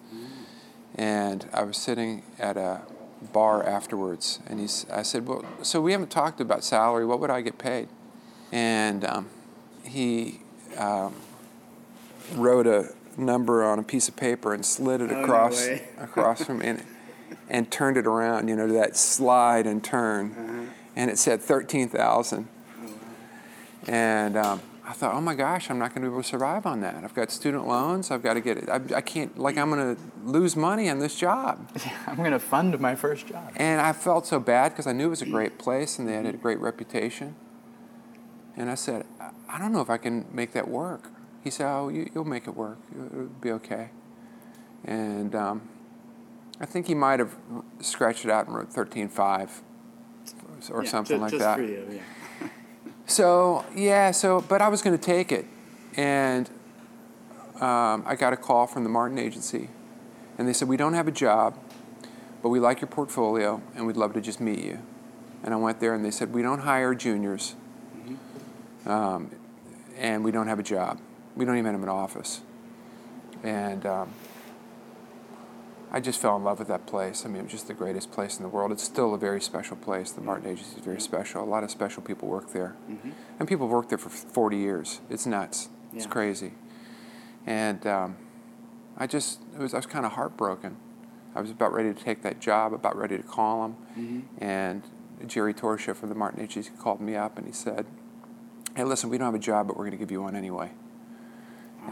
And 0.95 1.47
I 1.53 1.63
was 1.63 1.77
sitting 1.77 2.23
at 2.37 2.57
a 2.57 2.81
bar 3.31 3.65
afterwards, 3.65 4.39
and 4.45 4.59
he's, 4.59 4.85
I 4.91 5.03
said, 5.03 5.25
Well, 5.25 5.45
so 5.61 5.79
we 5.79 5.93
haven't 5.93 6.11
talked 6.11 6.41
about 6.41 6.65
salary. 6.65 7.05
What 7.05 7.21
would 7.21 7.29
I 7.29 7.39
get 7.39 7.57
paid? 7.57 7.87
And 8.51 9.05
um, 9.05 9.29
he 9.85 10.41
um, 10.77 11.15
wrote 12.35 12.67
a 12.67 12.93
number 13.17 13.63
on 13.63 13.79
a 13.79 13.83
piece 13.83 14.07
of 14.07 14.15
paper 14.15 14.53
and 14.53 14.65
slid 14.65 15.01
it 15.01 15.11
Oh, 15.11 15.15
no 15.15 15.23
across 15.23 15.67
across 15.97 16.43
from 16.43 16.61
in 16.61 16.83
and 17.49 17.69
turned 17.71 17.97
it 17.97 18.05
around, 18.05 18.47
you 18.47 18.55
know, 18.55 18.67
to 18.67 18.73
that 18.73 18.95
slide 18.97 19.65
and 19.65 19.83
turn. 19.83 20.31
Uh-huh. 20.31 20.73
And 20.95 21.11
it 21.11 21.17
said 21.17 21.41
13,000. 21.41 22.47
And 23.87 24.35
um, 24.35 24.61
I 24.83 24.93
thought, 24.93 25.13
oh 25.13 25.21
my 25.21 25.35
gosh, 25.35 25.69
I'm 25.69 25.79
not 25.79 25.89
going 25.89 26.01
to 26.01 26.07
be 26.09 26.13
able 26.13 26.23
to 26.23 26.27
survive 26.27 26.65
on 26.65 26.81
that. 26.81 27.03
I've 27.03 27.13
got 27.13 27.31
student 27.31 27.67
loans. 27.67 28.11
I've 28.11 28.23
got 28.23 28.33
to 28.33 28.41
get 28.41 28.57
it. 28.57 28.69
I, 28.69 28.81
I 28.95 29.01
can't, 29.01 29.37
like, 29.37 29.57
I'm 29.57 29.69
going 29.69 29.95
to 29.95 30.01
lose 30.23 30.55
money 30.55 30.89
on 30.89 30.99
this 30.99 31.17
job. 31.17 31.69
I'm 32.07 32.17
going 32.17 32.31
to 32.31 32.39
fund 32.39 32.77
my 32.79 32.95
first 32.95 33.27
job. 33.27 33.51
And 33.55 33.79
I 33.79 33.93
felt 33.93 34.25
so 34.25 34.39
bad 34.39 34.69
because 34.69 34.87
I 34.87 34.93
knew 34.93 35.07
it 35.07 35.09
was 35.09 35.21
a 35.21 35.25
great 35.27 35.57
place 35.59 35.99
and 35.99 36.07
they 36.07 36.13
had 36.13 36.25
a 36.25 36.33
great 36.33 36.59
reputation. 36.59 37.35
And 38.55 38.69
I 38.69 38.75
said, 38.75 39.05
I 39.47 39.59
don't 39.59 39.71
know 39.71 39.81
if 39.81 39.89
I 39.89 39.97
can 39.97 40.25
make 40.31 40.53
that 40.53 40.67
work. 40.67 41.11
He 41.47 41.51
said, 41.51 41.67
Oh, 41.71 41.87
you, 41.87 42.09
you'll 42.13 42.25
make 42.25 42.45
it 42.45 42.53
work. 42.57 42.77
It'll 42.93 43.27
be 43.39 43.51
okay. 43.51 43.89
And 44.83 45.33
um, 45.33 45.61
I 46.59 46.65
think 46.65 46.87
he 46.87 46.93
might 46.93 47.19
have 47.19 47.37
scratched 47.79 48.25
it 48.25 48.31
out 48.31 48.47
and 48.47 48.55
wrote 48.57 48.69
13.5 48.69 49.49
or 50.69 50.83
Yeah, 50.83 50.89
something 50.89 51.15
ju- 51.15 51.21
like 51.21 51.31
just 51.31 51.41
that. 51.41 51.59
you, 51.59 51.87
yeah. 51.89 52.47
So 53.05 53.63
yeah, 53.73 54.11
so 54.11 54.41
but 54.41 54.61
I 54.61 54.67
was 54.67 54.81
going 54.81 54.97
to 54.97 55.01
take 55.01 55.31
it, 55.31 55.45
and 55.95 56.49
um, 57.61 58.03
I 58.05 58.15
got 58.19 58.33
a 58.33 58.37
call 58.37 58.67
from 58.67 58.83
the 58.83 58.89
Martin 58.89 59.17
Agency, 59.17 59.69
and 60.37 60.45
they 60.45 60.51
said 60.51 60.67
we 60.67 60.75
don't 60.75 60.95
have 60.95 61.07
a 61.07 61.11
job, 61.13 61.57
but 62.43 62.49
we 62.49 62.59
like 62.59 62.81
your 62.81 62.89
portfolio 62.89 63.61
and 63.73 63.87
we'd 63.87 63.95
love 63.95 64.11
to 64.15 64.19
just 64.19 64.41
meet 64.41 64.59
you. 64.65 64.79
And 65.43 65.53
I 65.53 65.57
went 65.57 65.79
there 65.79 65.93
and 65.93 66.03
they 66.03 66.11
said 66.11 66.33
we 66.33 66.41
don't 66.41 66.59
hire 66.59 66.93
juniors, 66.93 67.55
um, 68.85 69.31
and 69.97 70.25
we 70.25 70.31
don't 70.31 70.47
have 70.47 70.59
a 70.59 70.63
job. 70.63 70.99
We 71.37 71.45
don't 71.45 71.57
even 71.57 71.73
have 71.73 71.83
an 71.83 71.89
office, 71.89 72.41
and. 73.43 73.85
Um, 73.85 74.09
I 75.89 76.01
just 76.01 76.19
fell 76.19 76.35
in 76.35 76.43
love 76.43 76.59
with 76.59 76.67
that 76.67 76.85
place. 76.85 77.23
I 77.23 77.29
mean, 77.29 77.37
it 77.37 77.43
was 77.43 77.51
just 77.53 77.67
the 77.69 77.73
greatest 77.73 78.11
place 78.11 78.35
in 78.35 78.43
the 78.43 78.49
world. 78.49 78.73
It's 78.73 78.83
still 78.83 79.13
a 79.13 79.17
very 79.17 79.39
special 79.39 79.77
place. 79.77 80.11
The 80.11 80.19
Martin 80.19 80.49
Agency 80.51 80.75
is 80.79 80.83
very 80.83 80.99
special. 80.99 81.41
A 81.41 81.45
lot 81.45 81.63
of 81.63 81.71
special 81.71 82.03
people 82.03 82.27
work 82.27 82.51
there. 82.51 82.75
Mhm. 82.91 83.13
And 83.39 83.47
people 83.47 83.67
have 83.67 83.71
worked 83.71 83.87
there 83.87 83.97
for 83.97 84.09
40 84.09 84.57
years. 84.57 84.99
It's 85.09 85.25
nuts. 85.25 85.69
It's 85.93 86.03
Yeah. 86.03 86.11
crazy. 86.11 86.51
And 87.45 87.87
um, 87.87 88.17
I 88.97 89.07
just, 89.07 89.39
it 89.55 89.59
was, 89.61 89.73
I 89.73 89.77
was 89.77 89.85
kind 89.85 90.05
of 90.05 90.11
heartbroken. 90.11 90.75
I 91.33 91.39
was 91.39 91.51
about 91.51 91.71
ready 91.71 91.93
to 91.93 92.03
take 92.03 92.21
that 92.21 92.41
job, 92.41 92.73
about 92.73 92.97
ready 92.97 93.15
to 93.15 93.23
call 93.23 93.63
him. 93.63 93.75
Mhm. 93.97 94.21
And 94.43 94.83
Jerry 95.25 95.53
Torchia 95.53 95.95
from 95.95 96.09
the 96.09 96.15
Martin 96.15 96.41
Agency 96.41 96.69
called 96.77 96.99
me 96.99 97.15
up 97.15 97.37
and 97.37 97.47
he 97.47 97.53
said, 97.53 97.85
Hey, 98.75 98.83
listen, 98.83 99.09
we 99.09 99.17
don't 99.17 99.27
have 99.27 99.35
a 99.35 99.39
job, 99.39 99.67
but 99.67 99.77
we're 99.77 99.85
going 99.85 99.91
to 99.91 99.97
give 99.97 100.11
you 100.11 100.21
one 100.21 100.35
anyway. 100.35 100.71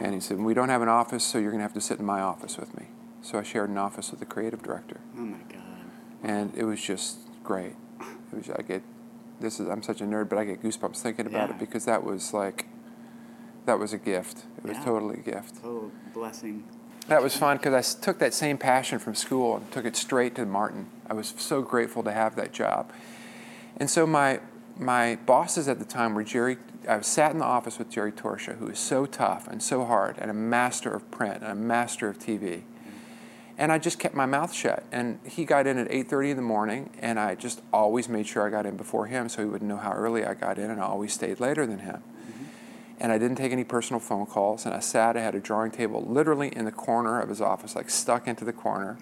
And 0.01 0.13
he 0.13 0.19
said, 0.19 0.39
We 0.39 0.53
don't 0.53 0.69
have 0.69 0.81
an 0.81 0.89
office, 0.89 1.23
so 1.23 1.37
you're 1.37 1.51
going 1.51 1.59
to 1.59 1.63
have 1.63 1.73
to 1.73 1.81
sit 1.81 1.99
in 1.99 2.05
my 2.05 2.21
office 2.21 2.57
with 2.57 2.75
me. 2.77 2.87
So 3.21 3.39
I 3.39 3.43
shared 3.43 3.69
an 3.69 3.77
office 3.77 4.11
with 4.11 4.19
the 4.19 4.25
creative 4.25 4.61
director. 4.61 4.99
Oh 5.17 5.21
my 5.21 5.37
God. 5.49 5.61
And 6.23 6.53
it 6.55 6.63
was 6.63 6.81
just 6.81 7.17
great. 7.43 7.73
It 8.31 8.35
was, 8.37 8.49
I 8.49 8.61
get, 8.61 8.83
this 9.39 9.59
is, 9.59 9.67
I'm 9.69 9.81
such 9.83 10.01
a 10.01 10.05
nerd, 10.05 10.29
but 10.29 10.37
I 10.37 10.43
get 10.45 10.61
goosebumps 10.61 10.97
thinking 10.97 11.25
about 11.25 11.49
Yeah. 11.49 11.55
it 11.55 11.59
because 11.59 11.85
that 11.85 12.03
was 12.03 12.33
like, 12.33 12.67
that 13.65 13.79
was 13.79 13.93
a 13.93 13.97
gift. 13.97 14.45
It 14.57 14.63
was 14.63 14.77
Yeah. 14.77 14.83
totally 14.83 15.15
a 15.19 15.21
gift. 15.21 15.55
Total 15.61 15.91
blessing. 16.13 16.63
That 17.07 17.21
was 17.21 17.35
fun 17.37 17.57
because 17.57 17.73
I 17.73 18.01
took 18.03 18.17
that 18.19 18.33
same 18.33 18.57
passion 18.57 18.97
from 18.99 19.13
school 19.15 19.57
and 19.57 19.71
took 19.71 19.85
it 19.85 19.95
straight 19.95 20.35
to 20.35 20.45
Martin. 20.45 20.87
I 21.07 21.13
was 21.13 21.33
so 21.37 21.61
grateful 21.61 22.01
to 22.03 22.11
have 22.11 22.35
that 22.35 22.51
job. 22.51 22.91
And 23.77 23.89
so 23.89 24.05
my 24.07 24.39
my 24.77 25.15
bosses 25.25 25.67
at 25.69 25.79
the 25.79 25.85
time 25.85 26.15
were 26.15 26.23
Jerry. 26.23 26.57
I 26.87 27.01
sat 27.01 27.31
in 27.31 27.39
the 27.39 27.45
office 27.45 27.77
with 27.79 27.89
Jerry 27.89 28.11
Torchia, 28.11 28.57
who 28.57 28.67
is 28.67 28.79
so 28.79 29.05
tough 29.05 29.47
and 29.47 29.61
so 29.61 29.85
hard, 29.85 30.17
and 30.19 30.29
a 30.29 30.33
master 30.33 30.91
of 30.91 31.09
print 31.11 31.41
and 31.41 31.51
a 31.51 31.55
master 31.55 32.07
of 32.07 32.19
TV. 32.19 32.63
And 33.57 33.71
I 33.71 33.77
just 33.77 33.99
kept 33.99 34.15
my 34.15 34.25
mouth 34.25 34.53
shut. 34.53 34.83
And 34.91 35.19
he 35.25 35.45
got 35.45 35.65
in 35.65 35.77
at 35.77 35.89
8:30 35.89 36.31
in 36.31 36.35
the 36.35 36.43
morning, 36.43 36.89
and 36.99 37.19
I 37.19 37.35
just 37.35 37.61
always 37.71 38.09
made 38.09 38.27
sure 38.27 38.45
I 38.45 38.49
got 38.49 38.65
in 38.65 38.75
before 38.75 39.07
him, 39.07 39.29
so 39.29 39.41
he 39.41 39.47
wouldn't 39.47 39.69
know 39.69 39.77
how 39.77 39.93
early 39.93 40.25
I 40.25 40.33
got 40.33 40.57
in, 40.57 40.69
and 40.69 40.79
I 40.81 40.85
always 40.85 41.13
stayed 41.13 41.39
later 41.39 41.65
than 41.65 41.79
him 41.79 42.03
and 42.99 43.11
I 43.11 43.17
didn't 43.17 43.35
take 43.35 43.51
any 43.51 43.63
personal 43.63 43.99
phone 43.99 44.25
calls. 44.25 44.65
And 44.65 44.73
I 44.73 44.79
sat, 44.79 45.17
I 45.17 45.21
had 45.21 45.35
a 45.35 45.39
drawing 45.39 45.71
table 45.71 46.01
literally 46.07 46.49
in 46.55 46.65
the 46.65 46.71
corner 46.71 47.19
of 47.19 47.29
his 47.29 47.41
office, 47.41 47.75
like 47.75 47.89
stuck 47.89 48.27
into 48.27 48.45
the 48.45 48.53
corner. 48.53 48.97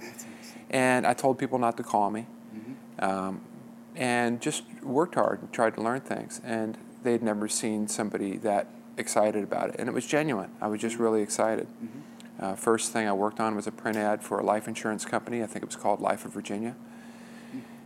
And 0.70 1.06
I 1.06 1.14
told 1.14 1.38
people 1.38 1.60
not 1.60 1.78
to 1.78 1.84
call 1.84 2.10
me. 2.10 2.26
Um, 3.00 3.42
and 3.96 4.42
just 4.42 4.64
worked 4.82 5.16
hard 5.16 5.42
and 5.42 5.52
tried 5.52 5.76
to 5.76 5.82
learn 5.82 6.02
things. 6.02 6.42
And 6.44 6.78
they'd 7.04 7.22
never 7.24 7.48
seen 7.48 7.88
somebody 7.88 8.38
that 8.38 8.68
excited 8.98 9.44
about 9.44 9.70
it. 9.70 9.76
And 9.80 9.88
it 9.90 9.92
was 9.94 10.06
genuine. 10.06 10.52
I 10.62 10.68
was 10.68 10.80
just 10.82 10.98
really 10.98 11.22
excited. 11.22 11.68
Uh, 12.40 12.56
first 12.56 12.92
thing 12.92 13.08
I 13.08 13.14
worked 13.14 13.40
on 13.40 13.56
was 13.56 13.68
a 13.68 13.72
print 13.72 13.98
ad 13.98 14.24
for 14.24 14.40
a 14.40 14.44
life 14.44 14.68
insurance 14.68 15.06
company. 15.06 15.44
I 15.44 15.46
think 15.46 15.64
it 15.64 15.66
was 15.68 15.76
called 15.76 16.00
Life 16.00 16.26
of 16.26 16.34
Virginia. 16.34 16.76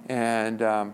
And 0.10 0.62
um, 0.62 0.94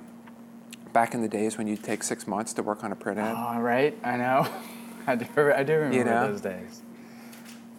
back 0.92 1.14
in 1.14 1.22
the 1.22 1.28
days 1.28 1.58
when 1.58 1.68
you'd 1.68 1.84
take 1.84 2.04
six 2.04 2.28
months 2.28 2.54
to 2.54 2.64
work 2.64 2.84
on 2.84 2.92
a 2.92 2.96
print 2.96 3.20
ad, 3.20 3.36
All 3.36 3.62
right, 3.62 3.98
I 4.04 4.18
know. 4.18 4.48
I 5.08 5.16
do, 5.16 5.26
I 5.36 5.64
do 5.64 5.74
remember 5.74 6.06
know? 6.06 6.28
those 6.32 6.42
days. 6.42 6.82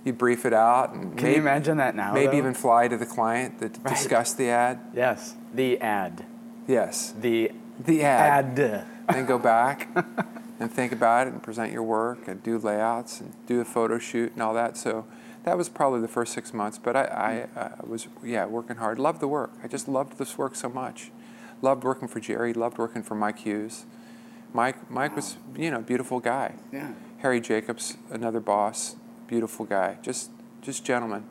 you 0.05 0.13
brief 0.13 0.45
it 0.45 0.53
out 0.53 0.93
and 0.93 1.17
Can 1.19 1.31
you 1.31 1.37
imagine 1.37 1.79
that 1.79 1.95
now? 1.97 2.13
maybe 2.13 2.33
though? 2.33 2.37
even 2.39 2.55
fly 2.55 2.87
to 2.89 2.97
the 2.97 3.07
client 3.07 3.59
to 3.61 3.67
Right. 3.81 3.95
discuss 3.95 4.35
the 4.35 4.49
ad. 4.51 4.79
Yes, 4.95 5.35
the 5.55 5.81
ad. 5.81 6.25
Yes, 6.69 7.13
The 7.19 7.51
the 7.81 8.03
ad. 8.05 8.59
ad. 8.61 8.87
Then 9.08 9.26
go 9.26 9.38
back 9.38 9.88
and 10.61 10.70
think 10.73 10.92
about 10.92 11.26
it 11.26 11.32
and 11.32 11.42
present 11.42 11.73
your 11.73 11.82
work 11.82 12.28
and 12.28 12.42
do 12.42 12.58
layouts 12.58 13.20
and 13.20 13.34
do 13.46 13.61
a 13.61 13.64
photo 13.64 13.99
shoot 13.99 14.32
and 14.32 14.42
all 14.42 14.54
that. 14.54 14.76
So 14.76 15.06
that 15.44 15.56
was 15.56 15.68
probably 15.68 16.00
the 16.00 16.08
first 16.08 16.32
six 16.32 16.52
months. 16.52 16.78
But 16.78 16.96
I, 16.96 17.49
I, 17.56 17.61
I 17.61 17.87
was 17.87 18.08
yeah 18.23 18.46
working 18.46 18.76
hard. 18.76 18.99
Loved 18.99 19.20
the 19.20 19.28
work. 19.28 19.52
I 19.62 19.68
just 19.68 19.88
loved 19.88 20.18
this 20.18 20.37
work 20.38 20.54
so 20.54 20.68
much. 20.68 21.11
Loved 21.62 21.84
working 21.84 22.08
for 22.08 22.20
Jerry. 22.20 22.52
Loved 22.52 22.78
working 22.78 23.02
for 23.02 23.14
Mike 23.14 23.40
Hughes. 23.40 23.87
Mike 24.52 24.90
Mike 24.90 25.16
was 25.16 25.37
you 25.56 25.70
know 25.70 25.78
a 25.78 25.82
beautiful 25.82 26.20
guy. 26.20 26.54
Yeah. 26.73 26.92
Harry 27.18 27.40
Jacobs, 27.40 27.96
another 28.11 28.40
boss, 28.40 28.96
beautiful 29.26 29.64
guy, 29.64 29.99
just 30.02 30.30
just 30.62 30.84
gentleman. 30.84 31.25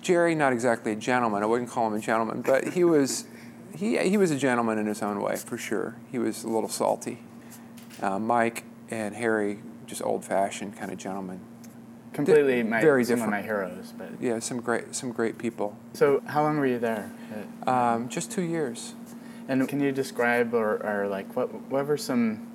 Jerry, 0.00 0.34
not 0.34 0.52
exactly 0.52 0.92
a 0.92 0.96
gentleman. 0.96 1.42
I 1.42 1.46
wouldn't 1.46 1.70
call 1.70 1.86
him 1.86 1.94
a 1.94 2.00
gentleman, 2.00 2.42
but 2.42 2.74
he 2.74 2.82
was 2.82 3.24
he 3.74 3.98
he 3.98 4.16
was 4.16 4.30
a 4.30 4.36
gentleman 4.36 4.78
in 4.78 4.86
his 4.86 5.02
own 5.02 5.20
way 5.20 5.36
for 5.36 5.58
sure. 5.58 5.96
He 6.10 6.18
was 6.18 6.44
a 6.44 6.48
little 6.48 6.68
salty. 6.68 7.18
Uh, 8.00 8.18
Mike 8.18 8.64
and 8.90 9.14
Harry, 9.14 9.60
just 9.86 10.02
old-fashioned 10.02 10.76
kind 10.76 10.90
of 10.90 10.98
gentlemen. 10.98 11.40
Completely 12.12 12.62
my, 12.62 12.80
very 12.82 13.04
some 13.04 13.16
different. 13.16 13.34
of 13.34 13.40
my 13.40 13.46
heroes. 13.46 13.94
But 13.96 14.08
Yeah, 14.20 14.38
some 14.40 14.60
great 14.60 14.94
some 14.94 15.12
great 15.12 15.38
people. 15.38 15.76
so, 15.94 16.22
how 16.26 16.42
long 16.42 16.58
were 16.58 16.66
you 16.66 16.78
there? 16.78 17.10
Um, 17.66 18.08
just 18.08 18.30
two 18.30 18.42
years. 18.42 18.94
And 19.48 19.68
can 19.68 19.80
you 19.80 19.92
describe 19.92 20.54
or, 20.54 20.76
or 20.86 21.08
like 21.08 21.34
what 21.36 21.52
what 21.70 21.86
were 21.86 21.96
some? 21.96 22.48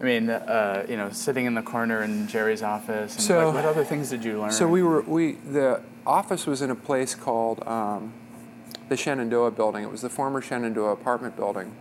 I 0.00 0.04
mean, 0.04 0.28
uh, 0.28 0.84
you 0.88 0.96
know, 0.96 1.10
sitting 1.10 1.46
in 1.46 1.54
the 1.54 1.62
corner 1.62 2.02
in 2.02 2.26
Jerry's 2.28 2.62
office. 2.62 3.14
And 3.14 3.22
So- 3.22 3.46
what, 3.46 3.54
what 3.54 3.64
other 3.64 3.84
things 3.84 4.10
did 4.10 4.24
you 4.24 4.40
learn? 4.40 4.50
So 4.52 4.66
we 4.68 4.82
were 4.82 5.00
we 5.02 5.32
the 5.32 5.80
office 6.06 6.46
was 6.46 6.60
in 6.62 6.70
a 6.70 6.74
place 6.74 7.14
called 7.14 7.66
um, 7.66 8.12
the 8.88 8.96
Shenandoah 8.96 9.52
Building. 9.52 9.82
It 9.82 9.90
was 9.90 10.00
the 10.00 10.10
former 10.10 10.40
Shenandoah 10.40 10.92
apartment 10.92 11.36
building. 11.36 11.74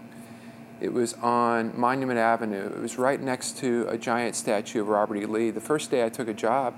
It 0.81 0.91
was 0.91 1.13
on 1.15 1.71
Monument 1.79 2.19
Avenue. 2.19 2.65
It 2.65 2.79
was 2.79 2.97
right 2.97 3.21
next 3.21 3.57
to 3.59 3.85
a 3.89 3.97
giant 3.97 4.35
statue 4.35 4.81
of 4.81 4.89
Robert 4.89 5.17
E. 5.17 5.25
Lee. 5.25 5.49
The 5.49 5.61
first 5.61 5.91
day 5.91 6.03
I 6.05 6.09
took 6.09 6.27
a 6.27 6.33
job, 6.33 6.75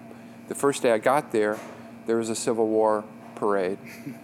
the 0.47 0.55
first 0.55 0.83
day 0.83 0.91
I 0.91 0.99
got 0.99 1.31
there, 1.31 1.57
there 2.05 2.17
was 2.17 2.29
a 2.29 2.35
Civil 2.35 2.67
War 2.67 3.03
parade. 3.35 3.79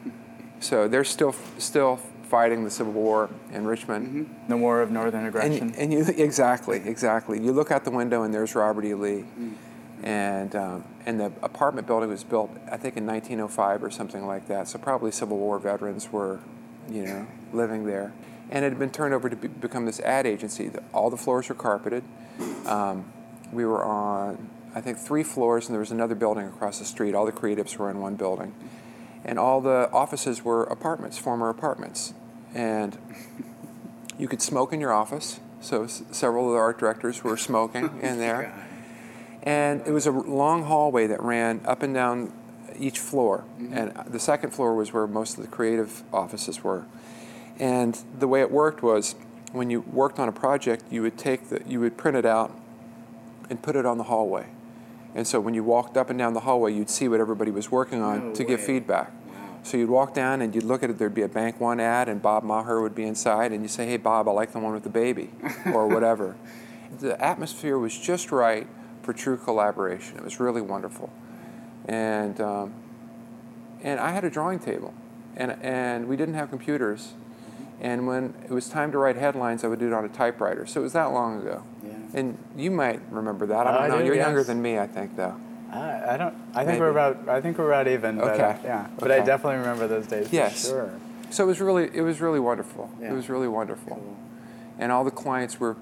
so 0.59 0.87
they're 0.87 1.03
still 1.03 1.35
still 1.57 1.99
fighting 2.23 2.63
the 2.63 2.69
Civil 2.69 2.93
War 2.93 3.29
in 3.51 3.65
Richmond. 3.65 4.07
Mm-hmm. 4.07 4.47
the 4.49 4.57
War 4.57 4.81
of 4.81 4.91
Northern 4.91 5.25
Aggression. 5.25 5.69
And, 5.69 5.75
and 5.75 5.93
you 5.93 6.05
exactly, 6.17 6.81
exactly. 6.85 7.41
You 7.41 7.51
look 7.51 7.71
out 7.71 7.83
the 7.83 7.91
window 7.91 8.23
and 8.23 8.33
there's 8.33 8.55
Robert 8.55 8.85
E. 8.85 8.93
Lee, 8.93 9.25
mm. 9.37 9.53
And 10.03 10.55
um, 10.55 10.83
and 11.05 11.19
the 11.19 11.31
apartment 11.43 11.87
building 11.87 12.09
was 12.09 12.23
built, 12.23 12.49
I 12.71 12.77
think, 12.77 12.97
in 12.97 13.05
1905 13.05 13.83
or 13.83 13.91
something 13.91 14.25
like 14.25 14.47
that. 14.47 14.67
So 14.67 14.79
probably 14.79 15.11
Civil 15.11 15.37
War 15.37 15.59
veterans 15.59 16.11
were, 16.11 16.39
you 16.89 17.03
know, 17.05 17.27
living 17.53 17.85
there, 17.85 18.13
and 18.49 18.65
it 18.65 18.69
had 18.69 18.79
been 18.79 18.89
turned 18.91 19.13
over 19.13 19.29
to 19.29 19.35
be, 19.35 19.47
become 19.47 19.85
this 19.85 19.99
ad 20.01 20.25
agency. 20.25 20.71
All 20.93 21.09
the 21.09 21.17
floors 21.17 21.49
were 21.49 21.55
carpeted. 21.55 22.03
Um, 22.65 23.11
we 23.51 23.65
were 23.65 23.83
on, 23.85 24.49
I 24.73 24.81
think, 24.81 24.97
three 24.97 25.23
floors, 25.23 25.67
and 25.67 25.73
there 25.73 25.79
was 25.81 25.91
another 25.91 26.15
building 26.15 26.47
across 26.47 26.79
the 26.79 26.85
street. 26.85 27.13
All 27.13 27.25
the 27.25 27.31
creatives 27.31 27.77
were 27.77 27.89
in 27.91 27.99
one 27.99 28.15
building, 28.15 28.53
and 29.25 29.37
all 29.37 29.61
the 29.61 29.89
offices 29.91 30.43
were 30.43 30.63
apartments, 30.63 31.17
former 31.17 31.49
apartments, 31.49 32.13
and 32.55 32.97
you 34.17 34.27
could 34.27 34.41
smoke 34.41 34.73
in 34.73 34.79
your 34.81 34.93
office. 34.93 35.39
So 35.61 35.83
s- 35.83 36.03
several 36.11 36.47
of 36.47 36.53
the 36.53 36.57
art 36.59 36.79
directors 36.79 37.23
were 37.23 37.37
smoking 37.37 37.99
in 38.01 38.17
there. 38.17 38.53
And 39.43 39.81
it 39.87 39.91
was 39.91 40.05
a 40.05 40.11
long 40.11 40.63
hallway 40.63 41.07
that 41.07 41.21
ran 41.21 41.61
up 41.65 41.81
and 41.81 41.93
down 41.93 42.31
each 42.77 42.99
floor. 42.99 43.43
Mm-hmm. 43.59 43.73
And 43.73 44.13
the 44.13 44.19
second 44.19 44.51
floor 44.51 44.75
was 44.75 44.93
where 44.93 45.07
most 45.07 45.37
of 45.37 45.43
the 45.43 45.49
creative 45.49 46.03
offices 46.13 46.63
were. 46.63 46.85
And 47.59 47.99
the 48.17 48.27
way 48.27 48.41
it 48.41 48.51
worked 48.51 48.83
was 48.83 49.15
when 49.51 49.69
you 49.69 49.81
worked 49.81 50.19
on 50.19 50.29
a 50.29 50.31
project, 50.31 50.83
you 50.89 51.01
would 51.01 51.17
take 51.17 51.49
the, 51.49 51.61
you 51.67 51.79
would 51.79 51.97
print 51.97 52.17
it 52.17 52.25
out 52.25 52.51
and 53.49 53.61
put 53.61 53.75
it 53.75 53.85
on 53.85 53.97
the 53.97 54.05
hallway. 54.05 54.47
And 55.13 55.27
so 55.27 55.39
when 55.39 55.53
you 55.53 55.63
walked 55.63 55.97
up 55.97 56.09
and 56.09 56.17
down 56.17 56.33
the 56.33 56.41
hallway, 56.41 56.73
you'd 56.73 56.89
see 56.89 57.07
what 57.07 57.19
everybody 57.19 57.51
was 57.51 57.69
working 57.69 58.01
on 58.01 58.29
No 58.29 58.33
to 58.35 58.43
give 58.43 58.61
way. 58.61 58.65
feedback. 58.65 59.11
So 59.63 59.77
you'd 59.77 59.89
walk 59.89 60.13
down 60.13 60.41
and 60.41 60.55
you'd 60.55 60.63
look 60.63 60.83
at 60.83 60.89
it, 60.89 60.97
there'd 60.97 61.13
be 61.13 61.21
a 61.21 61.27
Bank 61.27 61.59
One 61.59 61.79
ad, 61.79 62.09
and 62.09 62.21
Bob 62.21 62.43
Maher 62.43 62.81
would 62.81 62.95
be 62.95 63.03
inside, 63.03 63.51
and 63.51 63.61
you 63.61 63.67
say, 63.67 63.85
Hey, 63.85 63.97
Bob, 63.97 64.27
I 64.27 64.31
like 64.31 64.53
the 64.53 64.59
one 64.59 64.73
with 64.73 64.83
the 64.83 64.89
baby, 64.89 65.29
or 65.67 65.87
whatever. 65.87 66.35
the 66.99 67.21
atmosphere 67.23 67.77
was 67.77 67.95
just 67.97 68.31
right 68.31 68.67
for 69.01 69.13
true 69.13 69.37
collaboration. 69.37 70.17
It 70.17 70.23
was 70.23 70.39
really 70.39 70.61
wonderful. 70.61 71.11
And, 71.85 72.39
um, 72.39 72.73
and 73.81 73.99
I 73.99 74.11
had 74.11 74.23
a 74.23 74.29
drawing 74.29 74.59
table, 74.59 74.93
and, 75.35 75.51
and 75.61 76.07
we 76.07 76.15
didn't 76.15 76.35
have 76.35 76.49
computers. 76.49 77.13
And 77.79 78.05
when 78.05 78.35
it 78.43 78.51
was 78.51 78.69
time 78.69 78.91
to 78.91 78.99
write 78.99 79.15
headlines, 79.15 79.63
I 79.63 79.67
would 79.67 79.79
do 79.79 79.87
it 79.87 79.93
on 79.93 80.05
a 80.05 80.09
typewriter. 80.09 80.67
So 80.67 80.81
it 80.81 80.83
was 80.83 80.93
that 80.93 81.05
long 81.11 81.41
ago. 81.41 81.63
Yeah. 81.83 81.93
And 82.13 82.37
you 82.55 82.69
might 82.69 83.01
remember 83.09 83.47
that. 83.47 83.65
I 83.65 83.85
I 83.85 83.87
don't 83.87 83.89
know. 83.89 83.99
do, 83.99 84.05
You're 84.05 84.15
younger 84.15 84.43
than 84.43 84.61
me, 84.61 84.77
I 84.77 84.85
think, 84.85 85.15
though. 85.15 85.35
I, 85.71 86.13
I 86.13 86.17
don't. 86.17 86.35
I 86.53 86.57
think 86.57 86.67
Maybe. 86.67 86.79
we're 86.81 86.89
about. 86.89 87.27
I 87.27 87.41
think 87.41 87.57
we're 87.57 87.71
about 87.71 87.87
even. 87.87 88.17
But, 88.17 88.39
uh, 88.39 88.43
Okay. 88.43 88.59
yeah. 88.65 88.87
But 88.99 89.11
I 89.11 89.21
definitely 89.21 89.57
remember 89.59 89.87
those 89.87 90.05
days. 90.05 90.27
for 90.27 90.35
Yes. 90.35 90.67
sure. 90.67 90.91
So 91.31 91.45
it 91.45 91.47
was 91.47 91.59
really, 91.61 91.89
it 91.93 92.01
was 92.01 92.21
really 92.21 92.41
wonderful. 92.41 92.91
Yeah. 92.99 93.13
It 93.13 93.15
was 93.15 93.29
really 93.29 93.47
wonderful. 93.47 93.95
Cool. 93.95 94.17
And 94.77 94.91
all 94.91 95.03
the 95.05 95.11
clients 95.11 95.59
were, 95.59 95.77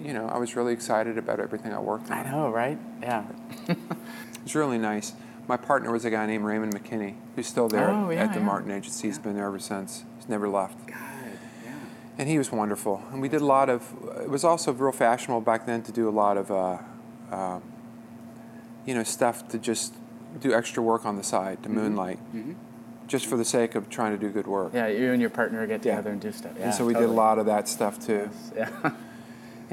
you 0.00 0.12
know, 0.12 0.28
I 0.28 0.38
was 0.38 0.56
really 0.56 0.72
excited 0.72 1.18
about 1.18 1.40
everything 1.40 1.72
I 1.72 1.78
worked 1.80 2.10
on. 2.10 2.18
I 2.26 2.30
know, 2.30 2.50
right? 2.50 2.78
Yeah. 3.02 3.24
It 3.68 4.48
was 4.48 4.54
really 4.54 4.76
nice. 4.76 5.14
My 5.48 5.56
partner 5.56 5.90
was 5.90 6.04
a 6.04 6.10
guy 6.10 6.26
named 6.26 6.44
Raymond 6.44 6.74
McKinney, 6.74 7.14
who's 7.34 7.46
still 7.46 7.66
there 7.68 7.88
Oh, 7.88 8.10
yeah, 8.10 8.24
at 8.24 8.34
the 8.34 8.40
yeah. 8.40 8.44
Martin 8.44 8.70
Agency. 8.70 9.08
He's 9.08 9.18
been 9.18 9.34
there 9.34 9.46
ever 9.46 9.58
since. 9.58 10.04
He's 10.18 10.28
never 10.28 10.48
left. 10.50 10.86
God. 10.86 10.96
Yeah. 11.64 11.72
And 12.18 12.28
he 12.28 12.36
was 12.36 12.52
wonderful. 12.52 13.02
And 13.10 13.22
we 13.22 13.30
did 13.30 13.40
a 13.40 13.46
lot 13.46 13.70
of, 13.70 13.90
it 14.20 14.28
was 14.28 14.44
also 14.44 14.70
real 14.74 14.92
fashionable 14.92 15.40
back 15.40 15.64
then 15.64 15.82
to 15.84 15.92
do 15.92 16.08
a 16.08 16.12
lot 16.12 16.36
of, 16.36 16.50
uh, 16.50 16.76
uh, 17.32 17.60
you 18.84 18.94
know, 18.94 19.02
stuff 19.02 19.48
to 19.48 19.58
just 19.58 19.94
do 20.40 20.52
extra 20.52 20.82
work 20.82 21.06
on 21.06 21.16
the 21.16 21.22
side, 21.24 21.62
to 21.62 21.70
moonlight, 21.70 22.18
Mhm. 22.34 22.54
just 23.06 23.24
for 23.24 23.38
the 23.38 23.46
sake 23.46 23.74
of 23.74 23.88
trying 23.88 24.12
to 24.12 24.18
do 24.18 24.30
good 24.30 24.46
work. 24.46 24.72
Yeah. 24.74 24.88
You 24.88 25.12
and 25.12 25.22
your 25.22 25.30
partner 25.30 25.66
get 25.66 25.82
Yeah. 25.86 25.92
together 25.96 26.10
and 26.10 26.20
do 26.20 26.32
stuff. 26.32 26.52
Yeah. 26.58 26.64
and 26.66 26.74
so 26.74 26.84
we 26.84 26.92
did 26.92 27.04
a 27.04 27.06
lot 27.08 27.38
of 27.38 27.46
that 27.46 27.66
stuff 27.68 27.98
too. 27.98 28.28
Yeah. 28.54 28.68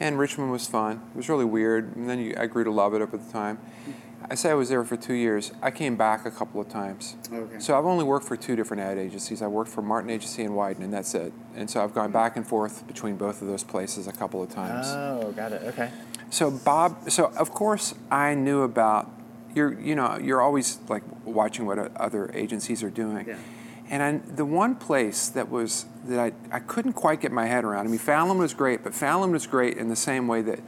And 0.01 0.17
Richmond 0.17 0.51
was 0.51 0.67
fun. 0.67 1.00
It 1.13 1.17
was 1.17 1.29
really 1.29 1.46
weird. 1.46 1.96
And 1.96 2.10
then 2.10 2.20
you, 2.20 2.34
I 2.38 2.48
grew 2.48 2.63
to 2.63 2.72
love 2.72 2.96
it 2.96 3.01
up 3.01 3.13
at 3.13 3.24
the 3.24 3.31
time. 3.31 3.60
I 4.29 4.36
say 4.36 4.50
I 4.50 4.55
was 4.55 4.70
there 4.70 4.84
for 4.84 4.98
two 4.98 5.13
years. 5.13 5.51
I 5.62 5.70
came 5.72 5.96
back 5.96 6.25
a 6.25 6.31
couple 6.31 6.60
of 6.60 6.70
times. 6.70 7.17
Okay. 7.31 7.60
So 7.60 7.77
I've 7.77 7.86
only 7.86 8.03
worked 8.03 8.25
for 8.25 8.36
two 8.36 8.55
different 8.55 8.81
ad 8.81 8.98
agencies. 8.98 9.41
I 9.41 9.48
worked 9.48 9.70
for 9.70 9.81
Martin 9.81 10.10
Agency 10.10 10.43
and 10.43 10.53
Wieden, 10.53 10.79
and 10.79 10.93
that's 10.93 11.13
it. 11.13 11.34
And 11.55 11.70
so 11.70 11.84
I've 11.84 11.93
gone 11.93 12.12
back 12.12 12.36
and 12.36 12.48
forth 12.48 12.88
between 12.88 13.15
both 13.15 13.41
of 13.41 13.48
those 13.48 13.63
places 13.63 14.08
a 14.08 14.12
couple 14.12 14.41
of 14.41 14.50
times. 14.50 14.88
Oh, 14.89 15.31
got 15.34 15.51
it. 15.51 15.62
Okay. 15.63 15.91
So 16.29 16.50
Bob, 16.50 17.12
so 17.12 17.25
of 17.38 17.51
course 17.51 17.93
I 18.10 18.34
knew 18.34 18.62
about 18.62 19.12
you're 19.53 19.79
you 19.79 19.96
know 19.96 20.17
you're 20.17 20.41
always 20.41 20.79
like 20.88 21.03
watching 21.25 21.65
what 21.65 21.93
other 21.98 22.31
agencies 22.34 22.84
are 22.84 22.89
doing. 22.89 23.27
Yeah. 23.27 23.38
And 23.91 24.01
I, 24.01 24.17
the 24.36 24.45
one 24.45 24.75
place 24.75 25.27
that 25.29 25.50
was 25.50 25.86
that 26.05 26.17
I, 26.17 26.55
I 26.55 26.60
couldn't 26.60 26.93
quite 26.93 27.19
get 27.19 27.33
my 27.33 27.45
head 27.45 27.65
around. 27.65 27.86
I 27.86 27.89
mean, 27.89 28.00
Fallon 28.00 28.38
was 28.38 28.53
great, 28.53 28.83
but 28.83 28.93
Fallon 28.95 29.31
was 29.31 29.45
great 29.45 29.77
in 29.77 29.89
the 29.89 29.98
same 29.98 30.29
way 30.29 30.41
that 30.43 30.60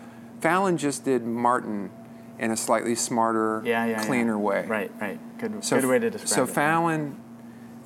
Fallon 0.42 0.77
just 0.77 1.06
did 1.06 1.24
Martin 1.24 1.89
in 2.38 2.51
a 2.51 2.58
slightly 2.58 2.96
smarter, 2.96 3.62
Yeah. 3.65 3.86
Yeah. 3.86 4.06
cleaner 4.06 4.34
yeah. 4.34 4.39
way. 4.39 4.65
Right. 4.68 4.92
Right. 5.00 5.38
Good. 5.38 5.63
So, 5.63 5.80
good 5.80 5.89
way 5.89 6.00
to 6.00 6.10
describe 6.10 6.30
so 6.30 6.44
it. 6.44 6.50
Fallon, 6.50 7.18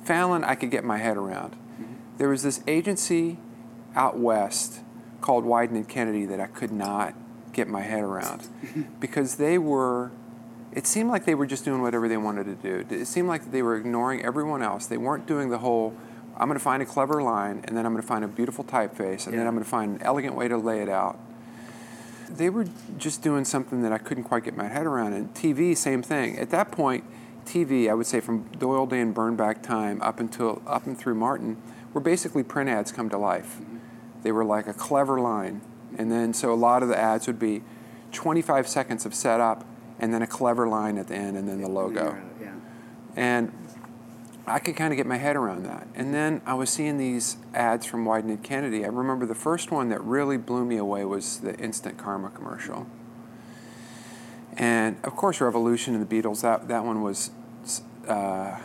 Fallon, 0.02 0.42
I 0.42 0.56
could 0.56 0.72
get 0.72 0.82
my 0.84 0.98
head 0.98 1.16
around. 1.16 1.52
Mm-hmm. 1.52 1.84
There 2.18 2.28
was 2.28 2.42
this 2.42 2.60
agency 2.66 3.38
out 3.94 4.18
west 4.18 4.80
called 5.20 5.44
Wieden 5.44 5.76
and 5.76 5.88
Kennedy 5.88 6.26
that 6.26 6.40
I 6.40 6.46
could 6.46 6.72
not 6.72 7.14
get 7.52 7.68
my 7.68 7.82
head 7.82 8.02
around 8.02 8.48
because 9.00 9.36
they 9.36 9.56
were. 9.56 10.10
It 10.72 10.86
seemed 10.86 11.10
like 11.10 11.24
they 11.24 11.34
were 11.34 11.46
just 11.46 11.64
doing 11.64 11.82
whatever 11.82 12.08
they 12.08 12.16
wanted 12.16 12.44
to 12.44 12.54
do. 12.54 12.94
It 12.94 13.06
seemed 13.06 13.28
like 13.28 13.50
they 13.50 13.62
were 13.62 13.76
ignoring 13.76 14.24
everyone 14.24 14.62
else. 14.62 14.86
They 14.86 14.98
weren't 14.98 15.26
doing 15.26 15.48
the 15.48 15.58
whole. 15.58 15.96
I'm 16.36 16.46
going 16.48 16.58
to 16.58 16.64
find 16.64 16.82
a 16.82 16.86
clever 16.86 17.22
line, 17.22 17.62
and 17.64 17.76
then 17.76 17.84
I'm 17.86 17.92
going 17.92 18.02
to 18.02 18.06
find 18.06 18.24
a 18.24 18.28
beautiful 18.28 18.64
typeface, 18.64 19.26
and 19.26 19.38
then 19.38 19.46
I'm 19.46 19.54
going 19.54 19.64
to 19.64 19.70
find 19.70 19.96
an 19.96 20.02
elegant 20.02 20.34
way 20.34 20.46
to 20.46 20.56
lay 20.56 20.80
it 20.80 20.88
out 20.88 21.18
they 22.28 22.50
were 22.50 22.66
just 22.98 23.22
doing 23.22 23.44
something 23.44 23.82
that 23.82 23.92
I 23.92 23.98
couldn't 23.98 24.24
quite 24.24 24.44
get 24.44 24.56
my 24.56 24.68
head 24.68 24.86
around. 24.86 25.14
And 25.14 25.32
TV, 25.34 25.76
same 25.76 26.02
thing. 26.02 26.38
At 26.38 26.50
that 26.50 26.70
point, 26.70 27.04
TV, 27.44 27.90
I 27.90 27.94
would 27.94 28.06
say 28.06 28.20
from 28.20 28.44
Doyle 28.58 28.86
Dane 28.86 29.00
and 29.00 29.14
Bernbach 29.14 29.62
time 29.62 30.00
up 30.02 30.20
until 30.20 30.62
up 30.66 30.86
and 30.86 30.98
through 30.98 31.14
Martin, 31.14 31.56
were 31.92 32.00
basically 32.00 32.42
print 32.42 32.68
ads 32.68 32.92
come 32.92 33.08
to 33.08 33.18
life. 33.18 33.56
Mm-hmm. 33.60 33.78
They 34.22 34.32
were 34.32 34.44
like 34.44 34.66
a 34.66 34.74
clever 34.74 35.20
line, 35.20 35.62
and 35.96 36.12
then 36.12 36.34
so 36.34 36.52
a 36.52 36.54
lot 36.54 36.82
of 36.82 36.88
the 36.88 36.98
ads 36.98 37.26
would 37.26 37.38
be 37.38 37.62
25 38.12 38.68
seconds 38.68 39.06
of 39.06 39.14
setup, 39.14 39.64
and 39.98 40.12
then 40.12 40.22
a 40.22 40.26
clever 40.26 40.68
line 40.68 40.98
at 40.98 41.08
the 41.08 41.14
end, 41.16 41.36
and 41.36 41.48
then 41.48 41.60
the 41.60 41.68
logo. 41.68 42.16
Yeah. 42.40 42.54
And 43.16 43.52
I 44.46 44.58
could 44.58 44.76
kind 44.76 44.92
of 44.92 44.96
get 44.96 45.06
my 45.06 45.18
head 45.18 45.36
around 45.36 45.64
that. 45.64 45.88
And 45.94 46.14
then 46.14 46.40
I 46.46 46.54
was 46.54 46.70
seeing 46.70 46.96
these 46.96 47.36
ads 47.52 47.84
from 47.84 48.04
Wieden 48.04 48.30
and 48.30 48.42
Kennedy. 48.42 48.84
I 48.84 48.88
remember 48.88 49.26
the 49.26 49.34
first 49.34 49.70
one 49.70 49.90
that 49.90 50.02
really 50.02 50.38
blew 50.38 50.64
me 50.64 50.76
away 50.76 51.04
was 51.04 51.40
the 51.40 51.54
Instant 51.56 51.98
Karma 51.98 52.30
commercial. 52.30 52.86
And 54.56 54.96
of 55.04 55.14
course, 55.14 55.40
Revolution 55.40 55.94
and 55.94 56.08
the 56.08 56.22
Beatles, 56.22 56.40
that, 56.40 56.68
that 56.68 56.84
one 56.84 57.02
was 57.02 57.30
uh, 58.08 58.56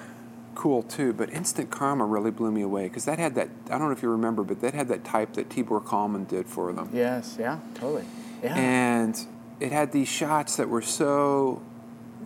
cool 0.56 0.84
too. 0.84 1.14
But 1.14 1.32
Instant 1.32 1.70
Karma 1.70 2.06
really 2.06 2.32
blew 2.32 2.52
me 2.52 2.62
away 2.62 2.84
because 2.88 3.06
that 3.06 3.20
had 3.20 3.36
that, 3.36 3.50
I 3.66 3.78
don't 3.78 3.88
know 3.88 3.92
if 3.92 4.02
you 4.02 4.10
remember, 4.10 4.44
but 4.44 4.62
that 4.62 4.74
had 4.74 4.88
that 4.88 5.04
type 5.04 5.34
that 5.34 5.50
Tibor 5.50 5.86
Kalman 5.86 6.24
did 6.26 6.48
for 6.48 6.72
them. 6.72 6.90
Yes. 6.94 7.36
Yeah. 7.40 7.60
Totally. 7.76 8.06
Yeah. 8.42 8.56
And 8.56 9.28
it 9.60 9.72
had 9.72 9.92
these 9.92 10.08
shots 10.08 10.58
that 10.58 10.70
were 10.70 10.82
so, 10.82 11.62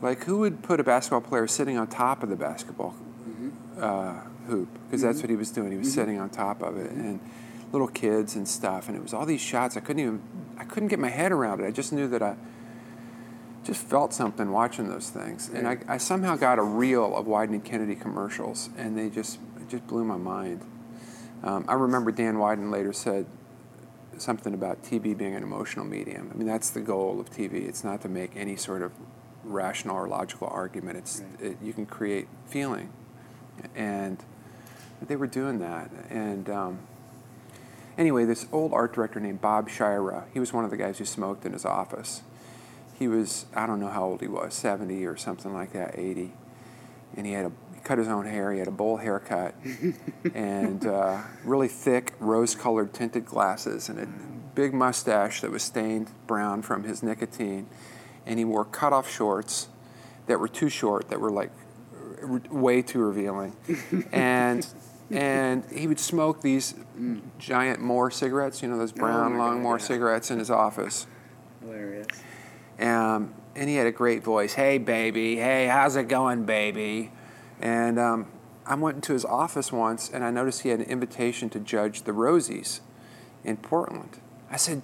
like, 0.01 0.23
who 0.23 0.39
would 0.39 0.63
put 0.63 0.79
a 0.79 0.83
basketball 0.83 1.21
player 1.21 1.47
sitting 1.47 1.77
on 1.77 1.87
top 1.87 2.23
of 2.23 2.29
the 2.29 2.35
basketball 2.35 2.95
uh, 3.79 4.21
hoop? 4.47 4.69
Because 4.85 5.01
that's 5.01 5.21
what 5.21 5.29
he 5.29 5.35
was 5.35 5.51
doing. 5.51 5.71
He 5.71 5.77
was 5.77 5.93
sitting 5.93 6.19
on 6.19 6.29
top 6.29 6.61
of 6.61 6.77
it, 6.77 6.91
and 6.91 7.19
little 7.71 7.87
kids 7.87 8.35
and 8.35 8.47
stuff. 8.47 8.87
And 8.87 8.97
it 8.97 9.03
was 9.03 9.13
all 9.13 9.25
these 9.25 9.41
shots. 9.41 9.75
I 9.77 9.81
couldn't 9.81 10.01
even, 10.01 10.21
I 10.57 10.63
couldn't 10.63 10.89
get 10.89 10.99
my 10.99 11.09
head 11.09 11.31
around 11.31 11.59
it. 11.59 11.65
I 11.65 11.71
just 11.71 11.91
knew 11.91 12.07
that 12.07 12.21
I 12.21 12.35
just 13.65 13.83
felt 13.83 14.13
something 14.13 14.51
watching 14.51 14.87
those 14.87 15.09
things. 15.09 15.49
And 15.53 15.67
I, 15.67 15.77
I 15.87 15.97
somehow 15.97 16.37
got 16.37 16.57
a 16.57 16.63
reel 16.63 17.15
of 17.15 17.25
Wieden 17.25 17.49
and 17.49 17.65
Kennedy 17.65 17.95
commercials, 17.95 18.69
and 18.77 18.97
they 18.97 19.09
just, 19.09 19.39
it 19.59 19.69
just 19.69 19.85
blew 19.87 20.05
my 20.05 20.15
mind. 20.15 20.61
Um, 21.43 21.65
I 21.67 21.73
remember 21.73 22.11
Dan 22.11 22.35
Wieden 22.35 22.71
later 22.71 22.93
said, 22.93 23.25
something 24.21 24.53
about 24.53 24.83
TV 24.83 25.17
being 25.17 25.35
an 25.35 25.43
emotional 25.43 25.85
medium. 25.85 26.29
I 26.33 26.37
mean, 26.37 26.47
that's 26.47 26.69
the 26.69 26.81
goal 26.81 27.19
of 27.19 27.29
TV. 27.29 27.67
It's 27.67 27.83
not 27.83 28.01
to 28.01 28.09
make 28.09 28.31
any 28.35 28.55
sort 28.55 28.81
of 28.81 28.91
rational 29.43 29.95
or 29.95 30.07
logical 30.07 30.47
argument. 30.47 30.97
It's 30.97 31.21
Right. 31.21 31.51
it, 31.51 31.57
you 31.61 31.73
can 31.73 31.85
create 31.85 32.27
feeling, 32.47 32.89
and 33.75 34.17
they 35.01 35.15
were 35.15 35.27
doing 35.27 35.59
that. 35.59 35.89
And 36.09 36.49
um, 36.49 36.79
anyway, 37.97 38.25
this 38.25 38.47
old 38.51 38.73
art 38.73 38.93
director 38.93 39.19
named 39.19 39.41
Bob 39.41 39.69
Shira, 39.69 40.25
he 40.33 40.39
was 40.39 40.53
one 40.53 40.65
of 40.65 40.71
the 40.71 40.77
guys 40.77 40.97
who 40.97 41.05
smoked 41.05 41.45
in 41.45 41.53
his 41.53 41.65
office. 41.65 42.21
He 42.97 43.07
was 43.07 43.45
I 43.55 43.67
don't 43.67 43.79
know 43.79 43.89
how 43.89 44.03
old 44.03 44.21
he 44.21 44.27
was, 44.27 44.53
seventy 44.53 45.05
or 45.05 45.15
something 45.17 45.53
like 45.53 45.73
that, 45.73 45.97
eighty, 45.97 46.33
and 47.15 47.25
he 47.25 47.33
had 47.33 47.45
a 47.45 47.51
cut 47.87 47.97
his 47.97 48.07
own 48.09 48.25
hair. 48.25 48.51
He 48.51 48.59
had 48.59 48.67
a 48.67 48.71
bowl 48.71 48.97
haircut 48.97 49.55
and 50.33 50.85
uh, 50.85 51.21
really 51.43 51.69
thick 51.69 52.13
rose-colored 52.19 52.93
tinted 52.93 53.25
glasses 53.25 53.87
and 53.87 53.99
a 53.99 54.07
big 54.55 54.73
mustache 54.73 55.39
that 55.41 55.51
was 55.51 55.63
stained 55.63 56.11
brown 56.27 56.61
from 56.61 56.83
his 56.83 57.01
nicotine. 57.01 57.67
And 58.25 58.37
he 58.39 58.45
wore 58.45 58.65
cut-off 58.65 59.09
shorts 59.09 59.69
that 60.25 60.37
were 60.39 60.49
too 60.49 60.67
short, 60.67 61.09
that 61.09 61.21
were 61.21 61.31
like 61.31 61.51
r- 62.21 62.41
way 62.51 62.81
too 62.81 62.99
revealing. 62.99 63.55
and 64.11 64.67
and 65.09 65.63
he 65.71 65.87
would 65.87 66.01
smoke 66.01 66.41
these 66.41 66.75
giant 67.39 67.79
More 67.79 68.11
cigarettes, 68.11 68.61
you 68.61 68.67
know, 68.67 68.77
those 68.77 68.91
brown 68.91 69.33
my 69.33 69.37
long 69.37 69.55
God, 69.55 69.63
More 69.63 69.77
yeah. 69.77 69.85
cigarettes 69.85 70.29
in 70.29 70.39
his 70.39 70.51
office. 70.51 71.07
Hilarious. 71.61 72.07
Um, 72.79 73.33
and 73.55 73.69
he 73.69 73.75
had 73.75 73.87
a 73.87 73.91
great 73.91 74.23
voice. 74.23 74.53
Hey, 74.53 74.77
baby. 74.77 75.37
Hey, 75.37 75.67
how's 75.67 75.95
it 75.95 76.09
going, 76.09 76.43
baby? 76.43 77.11
And 77.61 77.97
um, 77.99 78.27
I 78.65 78.75
went 78.75 78.95
into 78.95 79.13
his 79.13 79.25
office 79.25 79.71
once 79.71 80.09
and 80.09 80.23
I 80.23 80.31
noticed 80.31 80.61
he 80.61 80.69
had 80.69 80.79
an 80.79 80.85
invitation 80.85 81.49
to 81.51 81.59
judge 81.59 82.03
the 82.03 82.11
Rosies 82.11 82.81
in 83.43 83.57
Portland. 83.57 84.19
I 84.51 84.57
said, 84.57 84.81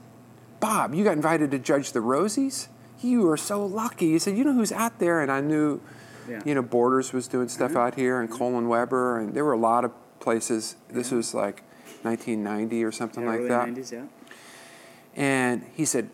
Bob, 0.60 0.94
you 0.94 1.04
got 1.04 1.14
invited 1.14 1.52
to 1.52 1.60
judge 1.60 1.92
the 1.92 2.00
Rosies? 2.00 2.68
You 3.02 3.30
are 3.30 3.38
so 3.38 3.66
lucky. 3.66 4.12
He 4.12 4.20
said, 4.20 4.38
You 4.38 4.44
know 4.46 4.54
who's 4.54 4.72
out 4.72 5.00
there? 5.00 5.22
And 5.22 5.32
I 5.32 5.42
knew, 5.42 5.82
Yeah. 6.30 6.42
you 6.46 6.56
know, 6.56 6.62
Borders 6.62 7.12
was 7.12 7.28
doing 7.28 7.50
stuff 7.50 7.76
out 7.76 7.96
here 7.96 8.22
and 8.22 8.32
Colin 8.32 8.70
Weber, 8.70 9.20
and 9.20 9.34
there 9.34 9.44
were 9.44 9.52
a 9.54 9.58
lot 9.58 9.84
of 9.84 9.92
places. 10.22 10.78
This 10.90 11.12
Yeah. 11.12 11.18
was 11.18 11.34
like 11.34 11.64
1990 12.04 12.84
or 12.84 12.92
something 12.94 13.24
yeah, 13.24 13.30
like 13.30 13.40
early 13.40 13.50
that. 13.50 13.68
90s, 13.68 13.92
yeah. 13.92 14.06
And 15.16 15.66
he 15.74 15.84
said, 15.86 16.10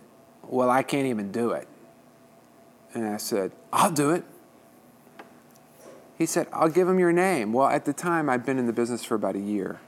Well, 0.47 0.69
I 0.71 0.81
can't 0.83 1.05
even 1.05 1.31
do 1.31 1.51
it. 1.51 1.67
And 2.95 3.05
I 3.07 3.17
said, 3.17 3.51
I'll 3.71 3.91
do 3.91 4.09
it. 4.09 4.23
He 6.19 6.25
said, 6.25 6.47
I'll 6.51 6.69
give 6.69 6.88
him 6.88 6.99
your 6.99 7.13
name. 7.13 7.53
Well, 7.53 7.69
at 7.69 7.86
the 7.86 7.93
time, 7.93 8.29
I'd 8.29 8.45
been 8.45 8.60
in 8.60 8.67
the 8.67 8.73
business 8.73 9.05
for 9.05 9.15
about 9.15 9.36
a 9.36 9.39
year. 9.39 9.79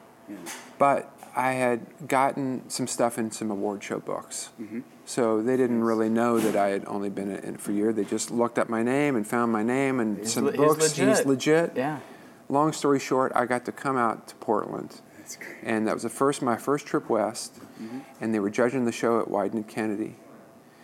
But 0.80 1.13
I 1.36 1.52
had 1.52 1.86
gotten 2.08 2.70
some 2.70 2.88
stuff 2.88 3.17
in 3.17 3.32
some 3.32 3.52
award 3.52 3.84
show 3.84 4.00
books. 4.00 4.50
Mm-hmm. 4.60 4.80
So 5.06 5.44
they 5.44 5.58
didn't 5.58 5.84
really 5.84 6.08
know 6.08 6.39
that 6.39 6.56
I 6.56 6.70
had 6.70 6.86
only 6.88 7.10
been 7.10 7.30
in 7.30 7.56
it 7.56 7.60
for 7.60 7.72
a 7.72 7.74
year. 7.74 7.91
They 7.91 8.06
just 8.06 8.32
looked 8.32 8.58
up 8.58 8.70
my 8.70 8.82
name 8.82 9.17
and 9.17 9.28
found 9.28 9.52
my 9.52 9.62
name 9.62 10.00
and 10.00 10.20
He's 10.20 10.34
some 10.34 10.46
le- 10.46 10.52
he's 10.52 10.60
books. 10.62 10.98
legit. 10.98 11.28
legit. 11.28 11.74
Yeah. 11.76 12.00
Long 12.48 12.72
story 12.72 13.00
short, 13.00 13.34
I 13.36 13.46
got 13.46 13.65
to 13.65 13.74
come 13.74 13.98
out 13.98 14.30
to 14.30 14.36
Portland. 14.36 15.02
That's 15.17 15.36
great. 15.36 15.58
And 15.63 15.86
that 15.88 15.94
was 15.94 16.04
the 16.04 16.10
first 16.10 16.41
my 16.41 16.56
first 16.56 16.86
trip 16.86 17.10
west, 17.10 17.56
mm-hmm. 17.56 18.00
and 18.22 18.34
they 18.34 18.39
were 18.39 18.50
judging 18.50 18.86
the 18.86 18.91
show 18.94 19.20
at 19.20 19.28
Wieden 19.28 19.54
and 19.54 19.67
Kennedy. 19.67 20.15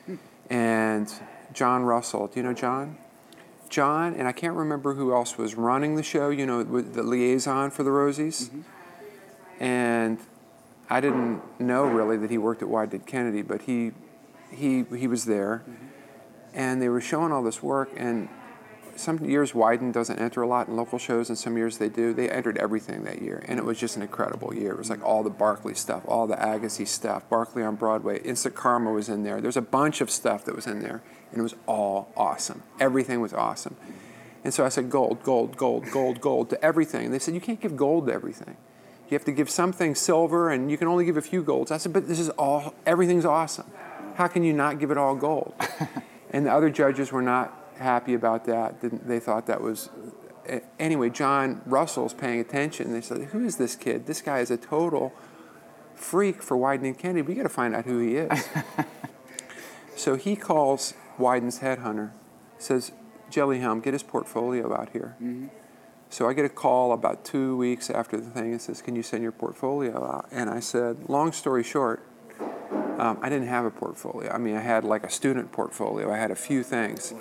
Hmm. 0.06 0.16
And 0.50 1.14
John 1.54 1.84
Russell, 1.84 2.28
do 2.28 2.40
you 2.40 2.44
know 2.44 2.54
John? 2.54 2.98
John 3.70 4.14
and 4.14 4.28
I 4.28 4.32
can't 4.32 4.56
remember 4.56 4.94
who 4.94 5.14
else 5.14 5.38
was 5.38 5.56
running 5.56 5.96
the 5.96 6.04
show. 6.04 6.30
You 6.30 6.46
know, 6.46 6.64
with 6.64 6.94
the 6.94 7.04
liaison 7.04 7.72
for 7.72 7.84
the 7.84 7.90
Rosies. 7.90 8.50
Mm-hmm. 8.50 8.62
And 9.64 10.20
I 10.90 11.02
didn't 11.02 11.42
know 11.60 11.86
really 11.86 12.18
that 12.18 12.30
he 12.30 12.38
worked 12.38 12.62
at 12.62 12.70
Wieden 12.70 12.92
Did 12.92 13.06
Kennedy, 13.06 13.42
but 13.42 13.64
he 13.64 13.92
he 14.52 14.86
he 14.96 15.08
was 15.08 15.26
there, 15.26 15.64
mm-hmm. 15.68 15.86
and 16.54 16.82
they 16.82 16.90
were 16.90 17.02
showing 17.02 17.32
all 17.32 17.44
this 17.44 17.62
work 17.62 17.90
and 17.98 18.30
some 19.00 19.24
years 19.24 19.52
Wieden 19.54 19.92
doesn't 19.92 20.20
enter 20.20 20.42
a 20.42 20.48
lot 20.48 20.68
in 20.68 20.76
local 20.76 21.00
shows, 21.00 21.30
and 21.30 21.38
some 21.38 21.58
years 21.58 21.78
they 21.78 21.90
do. 21.90 22.14
They 22.14 22.30
entered 22.30 22.58
everything 22.58 23.04
that 23.04 23.22
year, 23.22 23.44
and 23.48 23.60
it 23.60 23.66
was 23.66 23.80
just 23.80 23.96
an 23.96 24.02
incredible 24.02 24.54
year. 24.54 24.72
It 24.72 24.78
was 24.78 24.90
like 24.90 25.04
all 25.04 25.24
the 25.24 25.30
Barkley 25.30 25.74
stuff, 25.74 26.04
all 26.08 26.28
the 26.28 26.36
Agassi 26.36 26.88
stuff, 26.88 27.28
Barkley 27.30 27.64
on 27.64 27.76
Broadway, 27.76 28.22
Instant 28.22 28.56
Karma 28.56 28.92
was 28.92 29.10
in 29.10 29.24
there. 29.24 29.42
There's 29.42 29.58
a 29.58 29.62
bunch 29.62 30.02
of 30.02 30.10
stuff 30.10 30.46
that 30.46 30.56
was 30.56 30.68
in 30.68 30.80
there, 30.80 31.02
and 31.32 31.40
it 31.40 31.44
was 31.44 31.56
all 31.66 32.12
awesome. 32.16 32.64
Everything 32.80 33.22
was 33.22 33.34
awesome. 33.34 33.76
And 34.44 34.54
so 34.54 34.66
I 34.66 34.70
said, 34.70 34.90
gold, 34.90 35.24
gold, 35.24 35.58
gold, 35.58 35.92
gold, 35.92 36.22
gold 36.22 36.50
to 36.52 36.64
everything. 36.64 37.06
And 37.06 37.14
they 37.14 37.20
said, 37.20 37.34
you 37.34 37.42
can't 37.42 37.60
give 37.60 37.76
gold 37.76 38.08
to 38.08 38.14
everything. 38.14 38.56
You 39.10 39.16
have 39.16 39.26
to 39.26 39.32
give 39.32 39.50
something 39.50 39.96
silver, 39.96 40.50
and 40.50 40.70
you 40.72 40.78
can 40.78 40.88
only 40.88 41.06
give 41.06 41.18
a 41.18 41.22
few 41.22 41.44
golds. 41.44 41.72
I 41.72 41.78
said, 41.78 41.94
but 41.94 42.08
this 42.08 42.20
is 42.20 42.30
all, 42.32 42.74
everything's 42.86 43.26
awesome. 43.26 43.70
How 44.16 44.28
can 44.28 44.44
you 44.44 44.54
not 44.54 44.80
give 44.80 44.92
it 44.92 44.98
all 44.98 45.16
gold? 45.16 45.54
and 46.32 46.46
the 46.46 46.52
other 46.52 46.70
judges 46.70 47.12
were 47.12 47.22
not 47.22 47.67
happy 47.78 48.14
about 48.14 48.46
that. 48.46 48.82
Didn't, 48.82 49.08
they 49.08 49.20
thought 49.20 49.48
that 49.48 49.62
was. 49.62 49.90
Anyway, 50.80 51.10
John 51.10 51.62
Russell's 51.66 52.14
paying 52.14 52.40
attention. 52.40 52.94
They 52.94 53.02
said, 53.02 53.22
Who 53.26 53.46
is 53.46 53.58
this 53.58 53.76
kid? 53.76 54.06
This 54.06 54.22
guy 54.22 54.40
is 54.40 54.52
a 54.52 54.58
total 54.58 55.14
freak 55.96 56.42
for 56.42 56.56
Wieden 56.56 56.86
and 56.86 56.98
Kennedy. 56.98 57.22
We 57.22 57.36
got 57.36 57.44
to 57.44 57.50
find 57.50 57.76
out 57.76 57.86
who 57.86 58.00
he 58.00 58.16
is. 58.16 58.48
so 59.96 60.16
he 60.16 60.36
calls 60.36 60.94
Wieden's 61.18 61.60
headhunter, 61.60 62.12
says, 62.58 62.92
Jellyhelm, 63.32 63.84
get 63.84 63.94
his 63.94 64.04
portfolio 64.04 64.74
out 64.74 64.90
here. 64.94 65.18
So 66.10 66.30
I 66.30 66.34
get 66.34 66.46
a 66.46 66.50
call 66.50 66.94
about 66.94 67.26
two 67.26 67.58
weeks 67.58 67.90
after 67.90 68.16
the 68.16 68.30
thing 68.30 68.52
and 68.52 68.62
says, 68.62 68.82
Can 68.82 68.96
you 68.96 69.04
send 69.04 69.24
your 69.24 69.34
portfolio 69.34 70.06
out? 70.06 70.28
And 70.32 70.50
I 70.50 70.62
said, 70.62 71.10
Long 71.10 71.34
story 71.34 71.64
short, 71.64 72.06
um, 72.98 73.20
I 73.22 73.30
didn't 73.30 73.48
have 73.48 73.66
a 73.66 73.72
portfolio. 73.72 74.32
I 74.32 74.38
mean, 74.38 74.56
I 74.56 74.62
had 74.62 74.84
like 74.84 75.04
a 75.04 75.10
student 75.10 75.52
portfolio. 75.52 76.12
I 76.12 76.18
had 76.18 76.32
a 76.32 76.36
few 76.36 76.64
things. 76.64 77.14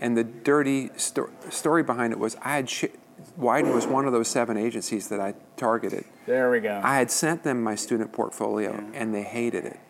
And 0.00 0.16
the 0.16 0.24
dirty 0.24 0.90
sto- 0.96 1.30
story 1.50 1.82
behind 1.82 2.12
it 2.12 2.18
was 2.18 2.36
I 2.42 2.56
had 2.56 2.68
sh- 2.68 2.84
Wieden 3.38 3.74
was 3.74 3.86
one 3.86 4.06
of 4.06 4.12
those 4.12 4.28
seven 4.28 4.56
agencies 4.56 5.08
that 5.08 5.20
I 5.20 5.34
targeted. 5.56 6.04
There 6.26 6.50
we 6.50 6.60
go. 6.60 6.80
I 6.82 6.96
had 6.96 7.10
sent 7.10 7.42
them 7.42 7.62
my 7.62 7.74
student 7.74 8.12
portfolio 8.12 8.84
and 8.92 9.14
they 9.14 9.22
hated 9.22 9.64
it. 9.64 9.80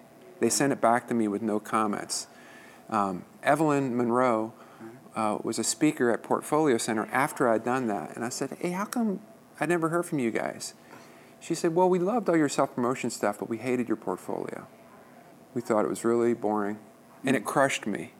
They 0.40 0.50
sent 0.50 0.72
it 0.72 0.80
back 0.80 1.08
to 1.08 1.14
me 1.14 1.28
with 1.28 1.42
no 1.42 1.60
comments. 1.60 2.26
Um, 2.90 3.24
Evelyn 3.42 3.96
Monroe 3.96 4.52
uh, 5.16 5.38
was 5.42 5.58
a 5.58 5.64
speaker 5.64 6.10
at 6.10 6.22
Portfolio 6.22 6.76
Center 6.76 7.08
after 7.12 7.48
I'd 7.48 7.64
done 7.64 7.86
that. 7.88 8.14
And 8.14 8.24
I 8.24 8.28
said, 8.28 8.56
Hey, 8.60 8.70
how 8.70 8.84
come 8.84 9.20
I 9.60 9.66
never 9.66 9.88
heard 9.88 10.06
from 10.06 10.18
you 10.18 10.30
guys? 10.30 10.74
She 11.40 11.54
said, 11.54 11.74
Well, 11.74 11.88
we 11.88 11.98
loved 11.98 12.28
all 12.28 12.36
your 12.36 12.48
self 12.48 12.74
promotion 12.74 13.10
stuff, 13.10 13.38
but 13.38 13.48
we 13.48 13.58
hated 13.58 13.88
your 13.88 13.96
portfolio. 13.96 14.66
We 15.54 15.60
thought 15.60 15.84
it 15.84 15.88
was 15.88 16.04
really 16.04 16.34
boring 16.34 16.78
and 17.24 17.36
it 17.36 17.44
crushed 17.44 17.86
me. 17.86 18.12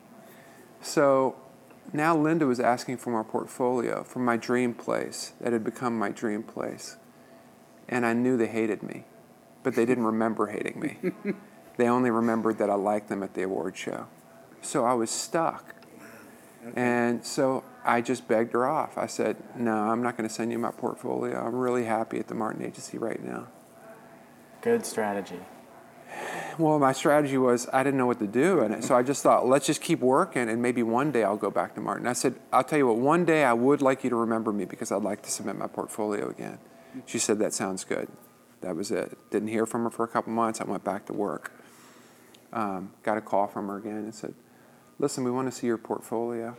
So 0.81 1.37
now 1.93 2.17
Linda 2.17 2.47
was 2.47 2.61
asking 2.61 2.99
for 2.99 3.11
my 3.11 3.23
portfolio, 3.23 4.03
for 4.03 4.19
my 4.19 4.37
dream 4.37 4.75
place 4.75 5.33
that 5.41 5.53
had 5.53 5.65
become 5.65 5.99
my 5.99 6.11
dream 6.11 6.43
place. 6.43 6.97
And 7.89 8.07
I 8.07 8.13
knew 8.15 8.37
they 8.37 8.47
hated 8.47 8.83
me, 8.83 9.05
but 9.63 9.75
they 9.75 9.85
didn't 9.85 10.05
remember 10.05 10.47
hating 10.47 10.81
me. 10.81 11.35
they 11.77 11.89
only 11.89 12.11
remembered 12.11 12.59
that 12.59 12.71
I 12.71 12.75
liked 12.75 13.09
them 13.09 13.23
at 13.23 13.35
the 13.35 13.43
award 13.43 13.77
show. 13.77 14.07
So 14.63 14.85
I 14.85 14.95
was 14.95 15.11
stuck. 15.11 15.75
And 16.75 17.25
so 17.25 17.63
I 17.85 18.01
just 18.01 18.27
begged 18.27 18.55
her 18.55 18.67
off. 18.67 18.97
I 18.97 19.07
said, 19.07 19.37
No, 19.55 19.91
I'm 19.91 20.03
not 20.03 20.17
going 20.17 20.29
to 20.29 20.35
send 20.35 20.51
you 20.51 20.59
my 20.59 20.71
portfolio. 20.71 21.45
I'm 21.45 21.55
really 21.55 21.85
happy 21.85 22.19
at 22.19 22.29
the 22.29 22.35
Martin 22.35 22.65
Agency 22.65 22.97
right 22.97 23.23
now. 23.23 23.49
Good 24.63 24.87
strategy. 24.87 25.41
Well, 26.59 26.79
my 26.79 26.93
strategy 26.93 27.37
was 27.37 27.69
I 27.73 27.83
didn't 27.83 27.99
know 27.99 28.07
what 28.07 28.21
to 28.21 28.27
do, 28.27 28.61
and 28.61 28.85
so 28.85 28.95
I 28.95 29.03
just 29.03 29.23
thought, 29.23 29.47
let's 29.47 29.67
just 29.67 29.81
keep 29.81 30.01
working, 30.01 30.49
and 30.49 30.63
maybe 30.63 30.83
one 30.83 31.11
day 31.11 31.25
I'll 31.25 31.37
go 31.37 31.51
back 31.51 31.75
to 31.75 31.81
Martin. 31.81 32.07
I 32.07 32.13
said, 32.13 32.37
I'll 32.53 32.63
tell 32.63 32.79
you 32.79 32.87
what, 32.87 32.99
one 32.99 33.25
day 33.25 33.45
I 33.45 33.53
would 33.53 33.83
like 33.83 34.05
you 34.05 34.11
to 34.11 34.17
remember 34.17 34.53
me 34.53 34.65
because 34.65 34.93
I'd 34.93 35.03
like 35.03 35.23
to 35.23 35.31
submit 35.31 35.57
my 35.57 35.67
portfolio 35.67 36.31
again. 36.31 36.59
She 37.07 37.19
said, 37.19 37.39
that 37.41 37.53
sounds 37.53 37.83
good. 37.83 38.09
That 38.61 38.77
was 38.77 38.91
it. 38.91 39.19
Didn't 39.31 39.49
hear 39.49 39.67
from 39.67 39.85
her 39.85 39.91
for 39.91 40.05
a 40.05 40.09
couple 40.09 40.33
months. 40.33 40.61
I 40.61 40.65
went 40.65 40.85
back 40.85 41.07
to 41.07 41.13
work. 41.13 41.53
Um, 42.53 42.93
got 43.03 43.19
a 43.19 43.21
call 43.21 43.49
from 43.49 43.67
her 43.67 43.77
again 43.77 43.97
and 43.97 44.15
said, 44.15 44.35
listen, 44.99 45.25
we 45.25 45.31
want 45.31 45.49
to 45.49 45.53
see 45.53 45.67
your 45.67 45.77
portfolio. 45.77 46.57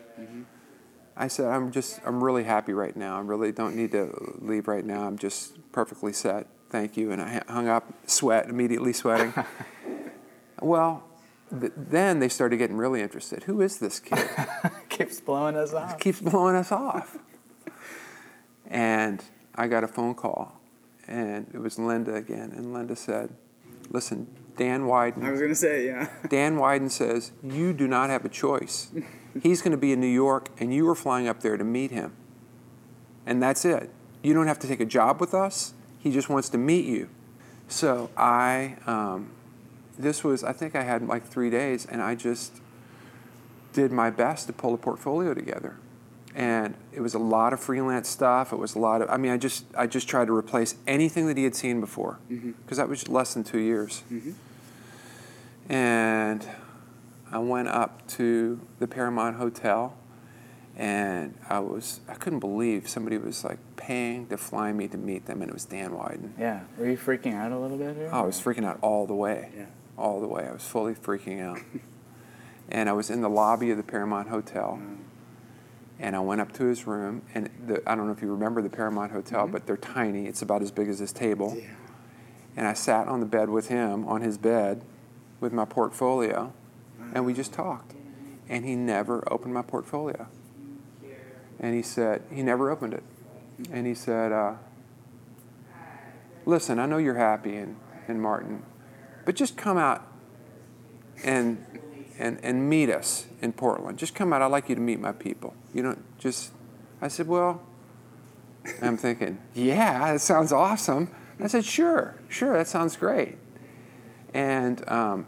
I 1.15 1.29
said, 1.29 1.45
I'm 1.45 1.71
just, 1.71 2.01
I'm 2.05 2.21
really 2.21 2.43
happy 2.43 2.73
right 2.73 2.95
now. 2.95 3.17
I 3.17 3.21
really 3.21 3.53
don't 3.53 3.75
need 3.75 3.91
to 3.93 4.38
leave 4.41 4.67
right 4.67 4.84
now. 4.84 5.08
I'm 5.08 5.17
just 5.17 5.58
perfectly 5.71 6.12
set. 6.12 6.47
Thank 6.69 6.97
you. 6.97 7.12
And 7.12 7.21
I 7.21 7.41
hung 7.47 7.69
up, 7.69 7.86
sweat, 8.05 8.49
immediately 8.49 8.91
sweating. 8.91 9.34
well, 10.62 11.04
th- 11.60 11.74
then 11.76 12.20
they 12.20 12.30
started 12.30 12.58
getting 12.58 12.78
really 12.78 13.02
interested. 13.02 13.44
Who 13.44 13.62
is 13.62 13.80
this 13.80 14.00
kid? 14.00 14.30
Keeps 14.89 15.20
blowing 15.20 15.56
us 15.56 15.74
off. 15.74 16.00
keeps 16.00 16.22
blowing 16.22 16.56
us 16.56 16.72
off. 16.72 17.18
And 18.68 19.24
I 19.54 19.68
got 19.68 19.84
a 19.84 19.88
phone 19.88 20.15
call, 20.15 20.60
and 21.08 21.48
it 21.54 21.60
was 21.60 21.78
Linda 21.78 22.15
again. 22.15 22.54
And 22.56 22.74
Linda 22.74 22.96
said, 22.96 23.36
Listen, 23.89 24.28
Dan 24.58 24.84
Wieden. 24.84 25.24
I 25.24 25.32
was 25.32 25.41
gonna 25.41 25.54
say, 25.54 25.86
yeah. 25.86 26.10
Dan 26.30 26.58
Wieden 26.58 26.89
says, 26.89 27.32
You 27.44 27.74
do 27.74 27.88
not 27.88 28.10
have 28.10 28.26
a 28.26 28.30
choice. 28.30 28.91
He's 29.41 29.62
going 29.62 29.72
to 29.72 29.78
be 29.78 29.91
in 29.91 30.00
New 30.00 30.08
York, 30.08 30.50
and 30.60 30.74
you 30.74 30.88
are 30.88 30.96
flying 30.96 31.28
up 31.28 31.41
there 31.41 31.58
to 31.58 31.63
meet 31.63 31.91
him. 31.91 32.13
And 33.26 33.44
that's 33.44 33.65
it. 33.65 33.89
You 34.24 34.34
don't 34.34 34.48
have 34.48 34.60
to 34.60 34.68
take 34.68 34.80
a 34.80 34.86
job 34.86 35.20
with 35.20 35.34
us. 35.34 35.74
He 36.00 36.12
just 36.12 36.30
wants 36.30 36.48
to 36.50 36.58
meet 36.58 36.86
you. 36.86 37.10
So 37.68 38.10
I, 38.15 38.78
um, 38.88 39.32
this 39.97 40.23
was, 40.23 40.43
I 40.43 40.53
think 40.53 40.75
I 40.75 40.84
had 40.84 41.08
like 41.08 41.25
three 41.25 41.49
days, 41.49 41.86
and 41.86 42.01
I 42.01 42.15
just 42.15 42.53
did 43.73 43.91
my 43.91 44.10
best 44.10 44.47
to 44.47 44.53
pull 44.53 44.73
a 44.73 44.77
portfolio 44.77 45.34
together. 45.34 45.77
And 46.34 46.75
it 46.91 46.99
was 46.99 47.13
a 47.13 47.19
lot 47.19 47.53
of 47.53 47.62
freelance 47.62 48.10
stuff. 48.10 48.51
It 48.51 48.58
was 48.58 48.75
a 48.75 48.79
lot 48.79 49.01
of, 49.01 49.10
I 49.10 49.15
mean, 49.15 49.31
I 49.31 49.38
just, 49.38 49.65
I 49.77 49.88
just 49.88 50.10
tried 50.10 50.25
to 50.25 50.36
replace 50.36 50.75
anything 50.86 51.27
that 51.27 51.38
he 51.38 51.45
had 51.45 51.55
seen 51.55 51.79
before, 51.79 52.19
mm-hmm. 52.29 52.51
because 52.51 52.77
that 52.77 52.89
was 52.89 53.08
less 53.08 53.34
than 53.34 53.43
two 53.43 53.60
years. 53.60 54.03
Mm-hmm. 54.12 54.31
And 55.71 56.45
I 57.31 57.39
went 57.39 57.69
up 57.69 58.05
to 58.10 58.60
the 58.79 58.88
Paramount 58.88 59.38
Hotel, 59.38 59.95
and 60.77 61.34
I 61.49 61.60
was, 61.60 62.01
I 62.10 62.15
couldn't 62.15 62.39
believe 62.39 62.89
somebody 62.89 63.17
was 63.17 63.45
like 63.45 63.60
paying 63.77 64.27
to 64.27 64.38
fly 64.38 64.73
me 64.73 64.89
to 64.89 64.97
meet 64.97 65.25
them, 65.25 65.41
and 65.41 65.49
it 65.49 65.53
was 65.53 65.63
Dan 65.63 65.91
Wieden. 65.91 66.31
Yeah. 66.38 66.62
Were 66.77 66.89
you 66.89 66.97
freaking 66.97 67.34
out 67.34 67.53
a 67.53 67.58
little 67.58 67.77
bit 67.77 67.95
here? 67.95 68.10
Oh, 68.12 68.19
I 68.19 68.25
was 68.25 68.41
freaking 68.41 68.65
out 68.65 68.79
all 68.81 69.08
the 69.08 69.15
way. 69.15 69.51
Yeah. 69.55 69.65
All 69.97 70.19
the 70.19 70.27
way. 70.27 70.47
I 70.47 70.51
was 70.51 70.63
fully 70.63 70.93
freaking 70.93 71.41
out. 71.41 71.60
and 72.69 72.89
I 72.89 72.93
was 72.93 73.10
in 73.10 73.21
the 73.21 73.29
lobby 73.29 73.71
of 73.71 73.77
the 73.77 73.84
Paramount 73.84 74.29
Hotel. 74.29 74.79
And 75.97 76.15
I 76.15 76.19
went 76.19 76.41
up 76.41 76.51
to 76.53 76.65
his 76.65 76.86
room, 76.86 77.21
and 77.34 77.49
the, 77.65 77.81
I 77.89 77.95
don't 77.95 78.08
know 78.08 78.12
if 78.12 78.21
you 78.21 78.29
remember 78.29 78.62
the 78.62 78.69
Paramount 78.69 79.13
Hotel, 79.13 79.47
but 79.47 79.65
they're 79.65 79.77
tiny. 79.77 80.25
It's 80.25 80.41
about 80.41 80.62
as 80.62 80.69
big 80.69 80.89
as 80.89 80.99
this 80.99 81.13
table. 81.13 81.55
Yeah. 81.58 81.69
And 82.58 82.67
I 82.67 82.73
sat 82.73 83.08
on 83.08 83.21
the 83.21 83.25
bed 83.25 83.49
with 83.49 83.69
him, 83.69 84.05
on 84.05 84.21
his 84.21 84.38
bed, 84.38 84.81
with 85.39 85.53
my 85.53 85.65
portfolio, 85.65 86.53
and 87.13 87.25
we 87.25 87.34
just 87.34 87.53
talked. 87.53 87.93
And 88.49 88.65
he 88.65 88.75
never 88.75 89.23
opened 89.31 89.53
my 89.53 89.62
portfolio. 89.62 90.27
And 91.60 91.73
he 91.73 91.81
said, 91.81 92.21
he 92.31 92.43
never 92.43 92.69
opened 92.69 92.93
it. 92.93 93.03
And 93.71 93.88
he 93.88 93.93
said, 93.93 94.31
uh, 94.31 94.55
listen, 96.45 96.79
I 96.79 96.86
know 96.86 96.97
you're 96.97 97.15
happy 97.15 97.55
in, 97.55 97.77
in 98.08 98.19
Martin, 98.19 98.63
but 99.26 99.36
just 99.36 99.58
come 99.58 99.78
out 99.78 100.08
and, 101.24 101.64
and, 102.18 102.40
and 102.44 102.70
meet 102.70 102.90
us 102.90 103.26
in 103.42 103.52
Portland. 103.52 103.98
Just 103.98 104.16
come 104.16 104.32
out. 104.32 104.42
I'd 104.42 104.48
like 104.48 104.70
you 104.70 104.76
to 104.76 104.82
meet 104.82 105.00
my 105.00 105.12
people. 105.12 105.54
You 105.74 105.84
know, 105.84 105.98
just, 106.18 106.52
I 107.02 107.08
said, 107.08 107.28
well, 107.28 107.62
I'm 108.82 108.98
thinking, 108.98 109.40
yeah, 109.54 110.14
that 110.14 110.22
sounds 110.22 110.52
awesome. 110.52 111.12
I 111.40 111.48
said, 111.48 111.66
sure, 111.66 112.16
sure, 112.30 112.58
that 112.58 112.68
sounds 112.68 112.96
great. 112.96 113.38
And 114.34 114.88
um, 114.90 115.28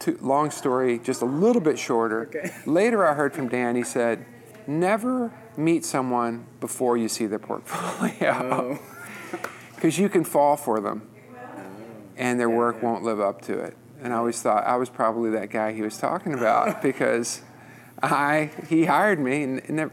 to, 0.00 0.18
long 0.20 0.50
story, 0.50 0.98
just 0.98 1.22
a 1.22 1.26
little 1.26 1.62
bit 1.62 1.78
shorter. 1.78 2.26
Okay. 2.28 2.52
Later, 2.66 3.06
I 3.06 3.14
heard 3.14 3.34
from 3.34 3.48
Dan. 3.48 3.76
He 3.76 3.82
said, 3.82 4.24
never 4.66 5.32
meet 5.56 5.84
someone 5.84 6.46
before 6.60 6.96
you 6.96 7.08
see 7.08 7.26
their 7.26 7.38
portfolio. 7.38 8.78
Oh. 9.32 9.38
because 9.74 9.98
you 9.98 10.08
can 10.08 10.24
fall 10.24 10.56
for 10.56 10.80
them, 10.80 11.08
and 12.18 12.38
their 12.38 12.50
work 12.50 12.82
won't 12.82 13.02
live 13.02 13.20
up 13.20 13.40
to 13.42 13.58
it. 13.58 13.74
And 14.02 14.12
I 14.12 14.16
always 14.16 14.40
thought 14.42 14.64
I 14.64 14.76
was 14.76 14.90
probably 14.90 15.30
that 15.30 15.48
guy 15.50 15.72
he 15.72 15.80
was 15.82 15.96
talking 15.96 16.34
about 16.34 16.82
because 16.88 17.40
I 18.02 18.50
he 18.68 18.84
hired 18.84 19.18
me 19.18 19.42
and 19.44 19.68
never 19.70 19.92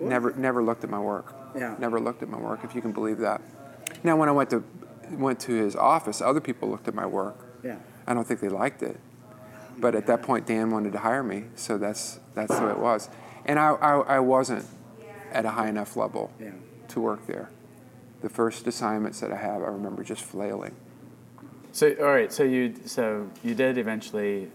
never 0.00 0.32
never 0.34 0.62
looked 0.62 0.82
at 0.84 0.90
my 0.90 0.98
work. 0.98 1.34
Yeah. 1.56 1.76
Never 1.78 2.00
looked 2.00 2.22
at 2.22 2.28
my 2.28 2.38
work, 2.38 2.60
if 2.64 2.74
you 2.74 2.82
can 2.82 2.92
believe 2.92 3.18
that. 3.18 3.40
Now, 4.02 4.16
when 4.16 4.28
I 4.28 4.32
went 4.32 4.50
to 4.50 4.64
went 5.12 5.40
to 5.40 5.52
his 5.52 5.74
office, 5.76 6.20
other 6.20 6.40
people 6.40 6.68
looked 6.68 6.88
at 6.88 6.94
my 6.94 7.06
work. 7.06 7.36
Yeah. 7.64 7.78
I 8.06 8.14
don't 8.14 8.26
think 8.26 8.40
they 8.40 8.48
liked 8.50 8.82
it. 8.82 8.98
But 9.78 9.94
at 9.94 10.06
that 10.06 10.22
point, 10.22 10.46
Dan 10.46 10.70
wanted 10.70 10.92
to 10.92 10.98
hire 10.98 11.22
me, 11.22 11.44
so 11.54 11.78
that's 11.78 12.20
that's 12.34 12.54
the 12.58 12.66
way 12.66 12.72
it 12.72 12.78
was. 12.78 13.08
And 13.46 13.58
I, 13.58 13.70
I, 13.70 14.16
I 14.16 14.20
wasn't 14.20 14.66
at 15.32 15.44
a 15.46 15.50
high 15.50 15.68
enough 15.68 15.96
level 15.96 16.30
Yeah. 16.40 16.50
to 16.88 17.00
work 17.00 17.26
there. 17.26 17.50
The 18.20 18.28
first 18.28 18.66
assignments 18.66 19.20
that 19.20 19.32
I 19.32 19.36
have, 19.36 19.62
I 19.62 19.66
remember 19.68 20.02
just 20.02 20.22
flailing. 20.22 20.74
So 21.78 21.94
all 22.00 22.06
right, 22.06 22.32
so 22.32 22.42
you 22.42 22.74
so 22.86 23.30
you 23.44 23.54
did 23.54 23.78
eventually 23.78 24.50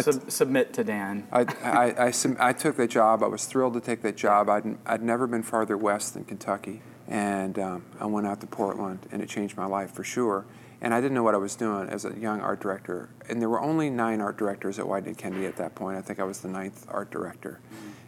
sub- 0.00 0.30
submit 0.30 0.72
to 0.74 0.84
Dan. 0.84 1.26
I, 1.32 1.40
I, 1.64 2.04
I, 2.06 2.10
sum- 2.12 2.36
I 2.38 2.52
took 2.52 2.76
that 2.76 2.88
job. 2.88 3.24
I 3.24 3.26
was 3.26 3.46
thrilled 3.46 3.74
to 3.74 3.80
take 3.80 4.02
that 4.02 4.16
job. 4.16 4.48
I'd, 4.48 4.78
I'd 4.86 5.02
never 5.02 5.26
been 5.26 5.42
farther 5.42 5.76
west 5.76 6.14
than 6.14 6.24
Kentucky. 6.24 6.80
And 7.08 7.58
um, 7.58 7.84
I 7.98 8.06
went 8.06 8.28
out 8.28 8.40
to 8.42 8.46
Portland, 8.46 9.08
and 9.10 9.20
it 9.20 9.28
changed 9.28 9.56
my 9.56 9.66
life 9.66 9.90
for 9.90 10.04
sure. 10.04 10.44
And 10.80 10.94
I 10.94 11.00
didn't 11.00 11.14
know 11.14 11.24
what 11.24 11.34
I 11.34 11.38
was 11.38 11.56
doing 11.56 11.88
as 11.88 12.04
a 12.04 12.16
young 12.16 12.40
art 12.40 12.60
director. 12.60 13.08
And 13.28 13.42
there 13.42 13.48
were 13.48 13.60
only 13.60 13.90
nine 13.90 14.20
art 14.20 14.38
directors 14.38 14.78
at 14.78 14.84
Wieden 14.84 15.18
Kennedy 15.18 15.46
at 15.46 15.56
that 15.56 15.74
point. 15.74 15.98
I 15.98 16.00
think 16.00 16.20
I 16.20 16.24
was 16.24 16.42
the 16.42 16.48
ninth 16.48 16.86
art 16.88 17.10
director. 17.10 17.58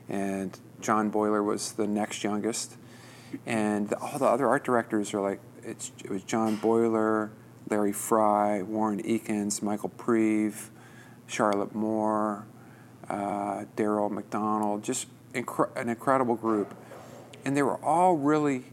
And 0.08 0.56
John 0.80 1.10
Boiler 1.10 1.42
was 1.42 1.72
the 1.72 1.88
next 1.88 2.22
youngest. 2.22 2.76
And 3.46 3.92
all 3.94 4.16
the 4.20 4.26
other 4.26 4.46
art 4.46 4.62
directors 4.62 5.12
are 5.12 5.20
like, 5.20 5.40
it's, 5.64 5.90
it 6.04 6.10
was 6.10 6.22
John 6.22 6.54
Boiler, 6.54 7.32
Larry 7.68 7.92
Frey, 7.92 8.62
Warren 8.62 9.03
Eakins, 9.03 9.62
Michael 9.62 9.88
Prieve, 9.90 10.70
Charlotte 11.27 11.74
Moore, 11.74 12.46
uh, 13.09 13.64
Daryl 13.77 14.11
McDonald, 14.11 14.83
just 14.83 15.07
incre- 15.33 15.74
an 15.77 15.88
incredible 15.88 16.35
group. 16.35 16.74
And 17.44 17.57
they 17.57 17.62
were 17.62 17.83
all 17.85 18.16
really 18.16 18.64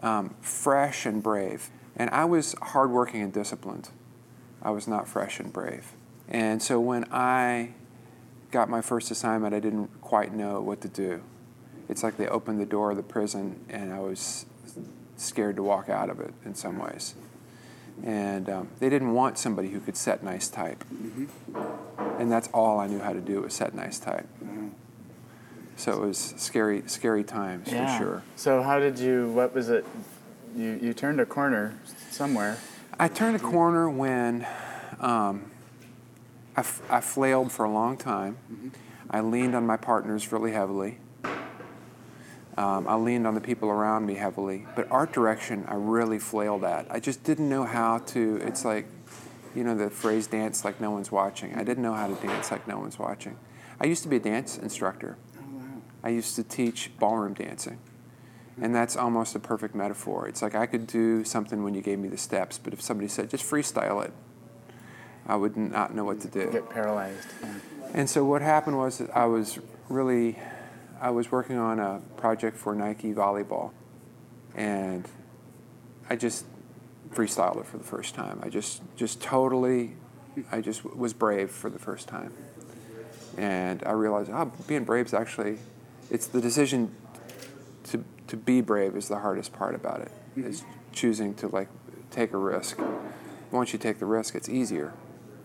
um, 0.00 0.34
fresh 0.40 1.06
and 1.06 1.22
brave. 1.22 1.70
And 1.96 2.10
I 2.10 2.24
was 2.24 2.54
hardworking 2.60 3.22
and 3.22 3.32
disciplined. 3.32 3.90
I 4.62 4.70
was 4.70 4.86
not 4.86 5.08
fresh 5.08 5.40
and 5.40 5.52
brave. 5.52 5.92
And 6.28 6.62
so 6.62 6.80
when 6.80 7.04
I 7.12 7.74
got 8.50 8.68
my 8.68 8.80
first 8.80 9.10
assignment, 9.10 9.54
I 9.54 9.60
didn't 9.60 10.00
quite 10.00 10.34
know 10.34 10.60
what 10.60 10.80
to 10.82 10.88
do. 10.88 11.22
It's 11.88 12.02
like 12.02 12.16
they 12.16 12.26
opened 12.26 12.60
the 12.60 12.66
door 12.66 12.90
of 12.90 12.96
the 12.96 13.02
prison, 13.02 13.64
and 13.68 13.92
I 13.92 14.00
was 14.00 14.46
scared 15.16 15.56
to 15.56 15.62
walk 15.62 15.88
out 15.88 16.10
of 16.10 16.20
it 16.20 16.34
in 16.44 16.54
some 16.54 16.78
ways. 16.78 17.14
And 18.04 18.48
um, 18.48 18.68
they 18.78 18.88
didn't 18.88 19.12
want 19.12 19.38
somebody 19.38 19.68
who 19.68 19.80
could 19.80 19.96
set 19.96 20.22
nice 20.22 20.48
type. 20.48 20.84
And 22.18 22.30
that's 22.30 22.48
all 22.48 22.78
I 22.78 22.86
knew 22.86 23.00
how 23.00 23.12
to 23.12 23.20
do 23.20 23.42
was 23.42 23.54
set 23.54 23.74
nice 23.74 23.98
type. 23.98 24.28
So 25.76 25.92
it 25.92 26.00
was 26.00 26.34
scary, 26.36 26.82
scary 26.86 27.22
times 27.22 27.68
yeah. 27.70 27.98
for 27.98 28.04
sure. 28.04 28.22
So 28.36 28.62
how 28.62 28.78
did 28.78 28.98
you? 28.98 29.28
What 29.30 29.54
was 29.54 29.68
it? 29.68 29.84
You 30.56 30.78
you 30.80 30.94
turned 30.94 31.20
a 31.20 31.26
corner 31.26 31.78
somewhere. 32.10 32.58
I 32.98 33.08
turned 33.08 33.36
a 33.36 33.40
corner 33.40 33.90
when 33.90 34.46
um, 35.00 35.50
I, 36.56 36.60
f- 36.60 36.80
I 36.88 37.02
flailed 37.02 37.52
for 37.52 37.66
a 37.66 37.70
long 37.70 37.98
time. 37.98 38.38
I 39.10 39.20
leaned 39.20 39.54
on 39.54 39.66
my 39.66 39.76
partners 39.76 40.32
really 40.32 40.52
heavily. 40.52 40.98
Um, 42.56 42.88
I 42.88 42.94
leaned 42.94 43.26
on 43.26 43.34
the 43.34 43.40
people 43.40 43.68
around 43.68 44.06
me 44.06 44.14
heavily. 44.14 44.66
But 44.74 44.90
art 44.90 45.12
direction, 45.12 45.64
I 45.68 45.74
really 45.74 46.18
flailed 46.18 46.64
at. 46.64 46.86
I 46.90 47.00
just 47.00 47.22
didn't 47.22 47.48
know 47.48 47.64
how 47.64 47.98
to. 47.98 48.36
It's 48.36 48.64
like, 48.64 48.86
you 49.54 49.62
know, 49.62 49.74
the 49.74 49.90
phrase 49.90 50.26
dance 50.26 50.64
like 50.64 50.80
no 50.80 50.90
one's 50.90 51.12
watching. 51.12 51.54
I 51.54 51.64
didn't 51.64 51.82
know 51.82 51.94
how 51.94 52.06
to 52.06 52.14
dance 52.26 52.50
like 52.50 52.66
no 52.66 52.78
one's 52.78 52.98
watching. 52.98 53.36
I 53.78 53.84
used 53.84 54.02
to 54.04 54.08
be 54.08 54.16
a 54.16 54.20
dance 54.20 54.56
instructor. 54.56 55.18
I 56.02 56.10
used 56.10 56.36
to 56.36 56.44
teach 56.44 56.90
ballroom 56.98 57.34
dancing. 57.34 57.78
And 58.60 58.74
that's 58.74 58.96
almost 58.96 59.34
a 59.34 59.38
perfect 59.38 59.74
metaphor. 59.74 60.28
It's 60.28 60.40
like 60.40 60.54
I 60.54 60.64
could 60.64 60.86
do 60.86 61.24
something 61.24 61.62
when 61.62 61.74
you 61.74 61.82
gave 61.82 61.98
me 61.98 62.08
the 62.08 62.16
steps, 62.16 62.58
but 62.58 62.72
if 62.72 62.80
somebody 62.80 63.08
said, 63.08 63.28
just 63.28 63.44
freestyle 63.44 64.02
it, 64.02 64.12
I 65.26 65.36
would 65.36 65.56
not 65.56 65.94
know 65.94 66.04
what 66.04 66.20
to 66.20 66.28
do. 66.28 66.50
Get 66.50 66.70
paralyzed. 66.70 67.28
Yeah. 67.42 67.54
And 67.92 68.08
so 68.08 68.24
what 68.24 68.40
happened 68.40 68.78
was 68.78 68.98
that 68.98 69.14
I 69.14 69.26
was 69.26 69.58
really, 69.88 70.38
I 71.00 71.10
was 71.10 71.30
working 71.30 71.58
on 71.58 71.78
a 71.78 72.00
project 72.16 72.56
for 72.56 72.74
Nike 72.74 73.12
volleyball, 73.12 73.72
and 74.54 75.06
I 76.08 76.16
just 76.16 76.46
freestyled 77.10 77.60
it 77.60 77.66
for 77.66 77.78
the 77.78 77.84
first 77.84 78.14
time. 78.14 78.40
I 78.42 78.48
just, 78.48 78.82
just 78.96 79.20
totally, 79.20 79.96
I 80.50 80.60
just 80.60 80.84
was 80.84 81.12
brave 81.12 81.50
for 81.50 81.70
the 81.70 81.78
first 81.78 82.08
time, 82.08 82.32
and 83.36 83.82
I 83.84 83.92
realized, 83.92 84.30
oh, 84.32 84.50
being 84.66 84.84
brave 84.84 85.06
is 85.06 85.14
actually, 85.14 85.58
it's 86.10 86.26
the 86.26 86.40
decision 86.40 86.94
to 87.84 88.04
to 88.28 88.36
be 88.36 88.60
brave 88.60 88.96
is 88.96 89.08
the 89.08 89.18
hardest 89.18 89.52
part 89.52 89.74
about 89.74 90.00
it. 90.00 90.10
Mm-hmm. 90.36 90.48
Is 90.48 90.64
choosing 90.92 91.34
to 91.34 91.48
like 91.48 91.68
take 92.10 92.32
a 92.32 92.38
risk. 92.38 92.80
Once 93.50 93.72
you 93.72 93.78
take 93.78 93.98
the 93.98 94.06
risk, 94.06 94.34
it's 94.34 94.48
easier. 94.48 94.92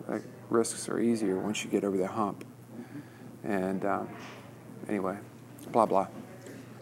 Like 0.07 0.23
risks 0.49 0.89
are 0.89 0.99
easier 0.99 1.37
once 1.37 1.63
you 1.63 1.69
get 1.69 1.83
over 1.83 1.97
the 1.97 2.07
hump. 2.07 2.43
Mm-hmm. 2.43 3.51
And 3.51 3.85
um, 3.85 4.09
anyway, 4.87 5.17
blah 5.71 5.85
blah. 5.85 6.07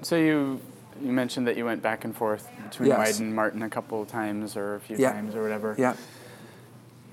So 0.01 0.15
you 0.15 0.59
you 1.01 1.11
mentioned 1.11 1.47
that 1.47 1.55
you 1.57 1.63
went 1.65 1.81
back 1.81 2.03
and 2.03 2.15
forth 2.15 2.49
between 2.63 2.89
Yes. 2.89 3.17
Wieden 3.17 3.21
and 3.21 3.35
Martin 3.35 3.61
a 3.63 3.69
couple 3.69 4.01
of 4.01 4.07
times 4.09 4.57
or 4.57 4.75
a 4.75 4.79
few 4.79 4.97
Yeah. 4.97 5.13
times 5.13 5.33
or 5.35 5.41
whatever. 5.41 5.75
Yeah. 5.77 5.93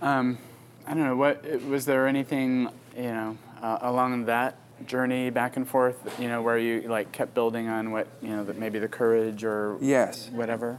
Um, 0.03 0.39
I 0.87 0.95
don't 0.95 1.05
know. 1.05 1.17
What 1.17 1.45
was 1.65 1.85
there 1.87 2.07
anything 2.07 2.69
you 2.97 3.03
know 3.03 3.39
uh, 3.63 3.79
along 3.83 4.27
that 4.27 4.57
journey 4.87 5.31
back 5.31 5.57
and 5.57 5.67
forth? 5.69 5.99
You 6.21 6.29
know, 6.29 6.43
where 6.43 6.59
you 6.59 6.83
like 6.89 7.13
kept 7.13 7.35
building 7.35 7.69
on 7.69 7.91
what 7.93 8.09
you 8.23 8.31
know 8.31 8.45
that 8.45 8.59
maybe 8.59 8.79
the 8.79 8.89
courage 8.89 9.45
or 9.45 9.79
Yes. 9.81 10.29
whatever. 10.33 10.79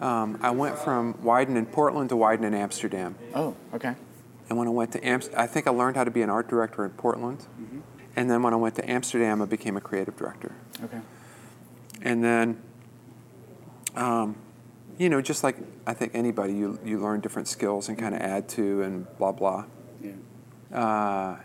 Um, 0.00 0.38
I 0.42 0.50
went 0.50 0.78
from 0.78 1.14
Wieden 1.14 1.56
in 1.56 1.66
Portland 1.66 2.08
to 2.10 2.14
Wieden 2.16 2.44
in 2.44 2.54
Amsterdam. 2.54 3.16
Oh, 3.34 3.56
okay. 3.74 3.94
And 4.48 4.56
when 4.56 4.68
I 4.68 4.70
went 4.70 4.92
to 4.92 5.04
Amsterdam, 5.06 5.40
I 5.40 5.46
think 5.48 5.66
I 5.66 5.70
learned 5.70 5.96
how 5.96 6.04
to 6.04 6.10
be 6.10 6.22
an 6.22 6.30
art 6.30 6.48
director 6.48 6.84
in 6.84 6.90
Portland. 6.92 7.46
And 8.18 8.28
then 8.28 8.42
when 8.42 8.52
I 8.52 8.56
went 8.56 8.74
to 8.74 8.90
Amsterdam, 8.90 9.40
I 9.40 9.44
became 9.44 9.76
a 9.76 9.80
creative 9.80 10.16
director. 10.16 10.52
Okay. 10.82 10.98
And 12.02 12.24
then, 12.24 12.60
um, 13.94 14.34
you 14.98 15.08
know, 15.08 15.22
just 15.22 15.44
like 15.44 15.56
I 15.86 15.94
think 15.94 16.16
anybody, 16.16 16.52
you, 16.52 16.80
you 16.84 16.98
learn 16.98 17.20
different 17.20 17.46
skills 17.46 17.88
and 17.88 17.96
kind 17.96 18.16
of 18.16 18.20
add 18.20 18.48
to 18.50 18.82
and 18.82 19.06
blah, 19.18 19.30
blah. 19.30 19.66
Yeah. 20.02 20.14
Uh, 20.76 21.36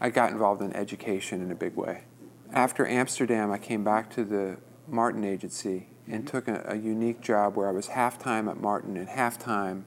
I 0.00 0.10
got 0.10 0.30
involved 0.30 0.62
in 0.62 0.72
education 0.72 1.42
in 1.42 1.50
a 1.50 1.56
big 1.56 1.74
way. 1.74 2.04
After 2.52 2.86
Amsterdam, 2.86 3.50
I 3.50 3.58
came 3.58 3.82
back 3.82 4.08
to 4.10 4.24
the 4.24 4.58
Martin 4.86 5.24
Agency 5.24 5.88
and 6.06 6.28
took 6.28 6.46
a, 6.46 6.62
a 6.64 6.76
unique 6.76 7.20
job 7.20 7.56
where 7.56 7.68
I 7.68 7.72
was 7.72 7.88
half 7.88 8.20
time 8.20 8.48
at 8.48 8.56
Martin 8.56 8.96
and 8.96 9.08
half 9.08 9.36
time 9.36 9.84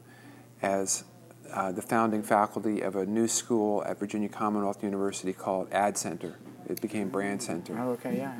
as 0.62 1.06
uh, 1.54 1.72
the 1.72 1.82
founding 1.82 2.24
faculty 2.24 2.82
of 2.82 2.96
a 2.96 3.06
new 3.06 3.28
school 3.28 3.84
at 3.86 4.00
Virginia 4.00 4.30
Commonwealth 4.30 4.84
University 4.84 5.34
called 5.34 5.72
Ad 5.72 5.98
Center. 5.98 6.36
It 6.68 6.82
became 6.82 7.10
Brand 7.10 7.44
Center. 7.44 7.78
Oh, 7.80 7.92
okay. 7.92 8.18
Yeah. 8.18 8.34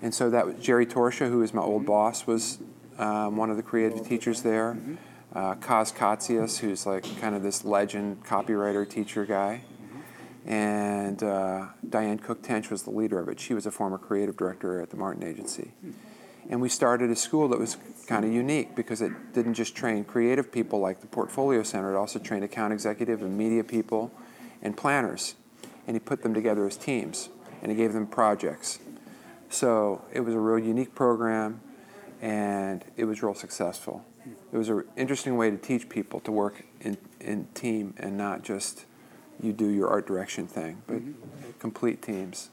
And 0.00 0.14
so 0.14 0.30
that 0.30 0.46
was 0.46 0.56
Jerry 0.56 0.86
Torchia, 0.86 1.28
who 1.28 1.42
is 1.42 1.52
my 1.52 1.62
old 1.62 1.86
boss, 1.86 2.26
was 2.26 2.58
um, 2.98 3.36
one 3.36 3.50
of 3.50 3.56
the 3.56 3.62
creative 3.62 4.06
teachers 4.06 4.42
there. 4.42 4.76
Uh, 5.34 5.54
Kaz 5.54 5.94
Katsias, 5.94 6.58
who's 6.58 6.86
like 6.86 7.04
kind 7.20 7.34
of 7.34 7.42
this 7.42 7.64
legend 7.64 8.24
copywriter 8.24 8.88
teacher 8.88 9.24
guy. 9.24 9.62
And 10.44 11.22
uh, 11.22 11.68
Diane 11.88 12.18
Cook 12.18 12.42
Tench 12.42 12.68
was 12.68 12.82
the 12.82 12.90
leader 12.90 13.18
of 13.20 13.28
it. 13.28 13.38
She 13.38 13.54
was 13.54 13.64
a 13.64 13.70
former 13.70 13.96
creative 13.96 14.36
director 14.36 14.80
at 14.80 14.90
the 14.90 14.96
Martin 14.96 15.22
Agency. 15.22 15.72
And 16.52 16.60
we 16.60 16.68
started 16.68 17.10
a 17.10 17.16
school 17.16 17.48
that 17.48 17.58
was 17.58 17.78
kind 18.06 18.26
of 18.26 18.30
unique 18.30 18.76
because 18.76 19.00
it 19.00 19.10
didn't 19.32 19.54
just 19.54 19.74
train 19.74 20.04
creative 20.04 20.52
people 20.52 20.80
like 20.80 21.00
the 21.00 21.06
Portfolio 21.06 21.62
Center, 21.62 21.94
it 21.94 21.96
also 21.96 22.18
trained 22.18 22.44
account 22.44 22.74
executive 22.74 23.22
and 23.22 23.38
media 23.38 23.64
people 23.64 24.12
and 24.60 24.76
planners. 24.76 25.34
And 25.86 25.96
he 25.96 25.98
put 25.98 26.22
them 26.22 26.34
together 26.34 26.66
as 26.66 26.76
teams 26.76 27.30
and 27.62 27.72
he 27.72 27.78
gave 27.78 27.94
them 27.94 28.06
projects. 28.06 28.80
So 29.48 30.04
it 30.12 30.20
was 30.20 30.34
a 30.34 30.38
real 30.38 30.62
unique 30.62 30.94
program 30.94 31.62
and 32.20 32.84
it 32.98 33.06
was 33.06 33.22
real 33.22 33.32
successful. 33.32 34.04
It 34.52 34.58
was 34.58 34.68
an 34.68 34.84
interesting 34.94 35.38
way 35.38 35.50
to 35.50 35.56
teach 35.56 35.88
people 35.88 36.20
to 36.20 36.30
work 36.30 36.64
in, 36.82 36.98
in 37.18 37.48
team 37.54 37.94
and 37.96 38.18
not 38.18 38.42
just 38.42 38.84
you 39.42 39.54
do 39.54 39.68
your 39.68 39.88
art 39.88 40.06
direction 40.06 40.46
thing, 40.46 40.82
but 40.86 41.00
complete 41.58 42.02
teams. 42.02 42.50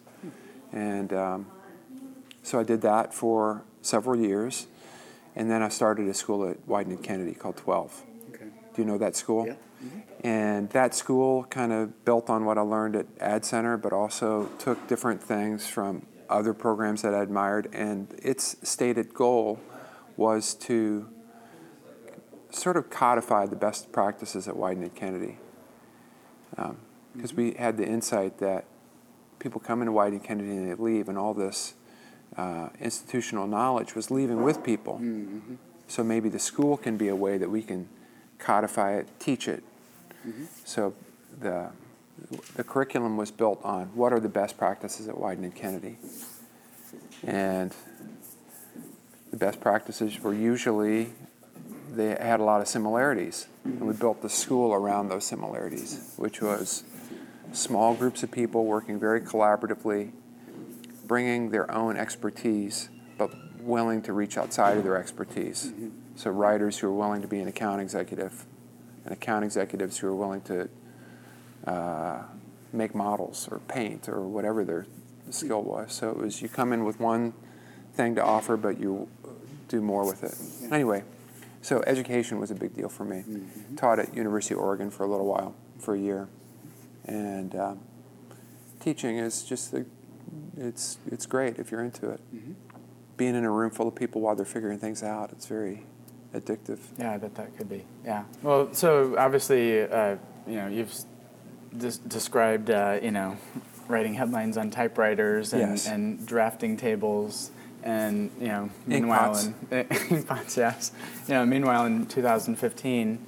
And 0.72 1.12
um, 1.12 1.48
so 2.44 2.62
I 2.62 2.64
did 2.64 2.80
that 2.84 3.14
for 3.14 3.66
several 3.82 4.20
years. 4.20 4.68
And 5.36 5.50
then 5.50 5.62
I 5.62 5.70
started 5.70 6.08
a 6.08 6.13
school 6.13 6.50
at 6.50 6.65
Wieden 6.68 6.88
and 6.88 7.04
Kennedy 7.04 7.34
called 7.34 7.58
12. 7.58 8.04
Okay. 8.34 8.46
Do 8.74 8.82
you 8.82 8.86
know 8.86 8.98
that 8.98 9.15
school? 9.15 9.48
Yeah. 9.48 9.56
And 10.24 10.70
that 10.72 10.94
school 10.94 11.46
kind 11.46 11.72
of 11.72 12.04
built 12.04 12.30
on 12.30 12.44
what 12.44 12.58
I 12.58 12.62
learned 12.62 12.96
at 12.98 13.06
Ad 13.22 13.46
Center, 13.46 13.78
but 13.78 13.94
also 13.94 14.50
took 14.60 14.88
different 14.88 15.24
things 15.24 15.68
from 15.68 16.06
other 16.30 16.54
programs 16.54 17.02
that 17.04 17.13
I 17.13 17.22
admired. 17.22 17.70
And 17.72 18.13
its 18.22 18.58
stated 18.68 19.13
goal 19.13 19.60
was 20.18 20.54
to 20.56 21.08
sort 22.50 22.76
of 22.76 22.89
codify 22.89 23.46
the 23.46 23.56
best 23.56 23.92
practices 23.92 24.48
at 24.48 24.56
Wieden 24.56 24.82
and 24.82 24.96
Kennedy. 24.96 25.38
Because 26.50 26.72
um, 26.72 26.78
mm-hmm. 27.18 27.36
we 27.38 27.54
had 27.54 27.78
the 27.78 27.88
insight 27.88 28.39
that 28.39 28.65
people 29.39 29.62
come 29.62 29.82
into 29.82 29.94
Wieden 29.94 30.13
and 30.13 30.24
Kennedy 30.24 30.50
and 30.50 30.70
they 30.70 30.76
leave, 30.76 31.08
and 31.08 31.18
all 31.18 31.34
this 31.34 31.76
uh, 32.39 32.69
institutional 32.80 33.47
knowledge 33.47 33.95
was 33.95 34.10
leaving 34.10 34.43
with 34.43 34.63
people. 34.63 34.95
Mm-hmm. 34.95 35.56
So 35.88 36.04
maybe 36.04 36.30
the 36.30 36.39
school 36.39 36.78
can 36.78 36.95
be 36.97 37.10
a 37.10 37.15
way 37.15 37.38
that 37.38 37.49
we 37.49 37.62
can 37.62 37.89
codify 38.38 38.93
it, 38.93 39.08
teach 39.19 39.47
it. 39.47 39.63
Mm-hmm. 40.25 40.45
So 40.63 40.93
the 41.39 41.69
the 42.56 42.63
curriculum 42.63 43.15
was 43.15 43.32
built 43.32 43.60
on 43.63 43.88
what 43.95 44.12
are 44.12 44.19
the 44.19 44.30
best 44.30 44.58
practices 44.58 45.08
at 45.08 45.15
Wieden 45.15 45.43
and 45.43 45.56
Kennedy. 45.56 45.97
And 47.25 47.73
the 49.32 49.38
best 49.38 49.62
practices 49.62 50.19
were 50.21 50.34
usually 50.34 51.13
they 51.91 52.10
had 52.10 52.39
a 52.39 52.43
lot 52.43 52.62
of 52.62 52.67
similarities. 52.67 53.47
And 53.63 53.82
we 53.82 53.93
built 53.93 54.21
the 54.21 54.30
school 54.30 54.73
around 54.73 55.10
those 55.10 55.25
similarities, 55.25 56.13
which 56.17 56.41
was 56.41 56.84
small 57.52 57.95
groups 57.95 58.21
of 58.23 58.32
people 58.32 58.65
working 58.65 58.99
very 58.99 59.21
collaboratively, 59.21 60.12
bringing 61.10 61.50
their 61.50 61.69
own 61.72 61.98
expertise, 61.98 62.88
but 63.17 63.34
willing 63.60 64.02
to 64.04 64.13
reach 64.13 64.38
outside 64.38 64.78
of 64.78 64.84
their 64.84 64.95
expertise. 64.95 65.65
Mm-hmm. 65.65 65.89
So, 66.15 66.30
writers 66.30 66.78
who 66.78 66.88
are 66.88 66.93
willing 66.93 67.22
to 67.24 67.28
be 67.28 67.39
an 67.39 67.48
account 67.48 67.82
executive, 67.82 68.45
and 69.04 69.12
account 69.12 69.43
executives 69.43 69.98
who 69.98 70.08
are 70.08 70.15
willing 70.15 70.41
to 70.41 70.69
uh, 71.65 72.22
make 72.72 72.93
models 72.93 73.50
or 73.52 73.60
paint 73.60 74.08
or 74.08 74.22
whatever 74.22 74.63
their 74.63 74.86
skill 75.32 75.63
was. 75.63 75.91
So, 75.91 76.12
it 76.12 76.17
was 76.17 76.41
you 76.41 76.48
come 76.48 76.72
in 76.72 76.86
with 76.86 77.00
one 77.00 77.34
thing 77.95 78.15
to 78.15 78.24
offer, 78.24 78.56
but 78.56 78.80
you 78.80 79.10
do 79.67 79.82
more 79.82 80.06
with 80.06 80.24
it. 80.24 80.36
Yeah. 80.62 80.76
Anyway, 80.76 81.04
so 81.62 81.84
education 81.88 82.39
was 82.39 82.52
a 82.52 82.56
big 82.56 82.76
deal 82.76 82.89
for 82.89 83.04
me. 83.04 83.17
Mm-hmm. 83.17 83.76
Taught 83.76 84.00
at 84.00 84.15
University 84.15 84.54
of 84.54 84.62
Oregon 84.62 84.91
for 84.91 85.06
a 85.06 85.08
little 85.08 85.26
while, 85.26 85.56
for 85.80 85.95
a 85.95 86.00
year, 86.00 86.28
and 87.06 87.56
um, 87.56 87.80
teaching 88.80 89.17
is 89.17 89.43
just 89.43 89.72
the, 89.72 89.88
it's 90.58 90.98
it's 91.08 91.26
great 91.26 91.60
if 91.60 91.72
you're 91.72 91.84
into 91.84 92.10
it. 92.10 92.20
Mm-hmm. 92.34 92.54
Being 93.18 93.36
in 93.36 93.44
a 93.44 93.52
room 93.52 93.72
full 93.72 93.88
of 93.88 93.96
people 93.96 94.22
while 94.22 94.36
they're 94.36 94.46
figuring 94.46 94.80
things 94.80 95.04
out, 95.04 95.32
it's 95.32 95.46
very 95.46 95.86
addictive. 96.34 96.80
Yeah, 96.98 97.13
I 97.13 97.18
bet 97.18 97.36
that 97.36 97.58
could 97.58 97.70
be. 97.70 97.84
Yeah. 98.06 98.24
Well, 98.42 98.74
so 98.74 99.15
obviously, 99.18 99.82
uh, 99.82 100.15
you 100.48 100.56
know, 100.56 100.68
you've 100.68 100.94
des- 101.78 102.00
described, 102.08 102.70
uh, 102.70 103.00
you 103.02 103.12
know, 103.12 103.38
writing 103.88 104.13
headlines 104.13 104.56
on 104.56 104.70
typewriters 104.72 105.54
and, 105.54 105.72
yes. 105.72 105.88
and 105.88 106.26
drafting 106.26 106.78
tables 106.78 107.52
and 107.84 108.30
you 108.39 108.48
know, 108.48 108.70
meanwhile, 108.86 109.38
in 109.72 109.88
ink 110.10 110.28
pots, 110.28 110.58
yes. 110.58 110.92
You 111.28 111.36
know, 111.36 111.46
meanwhile 111.46 111.86
in 111.86 112.06
2015, 112.08 113.26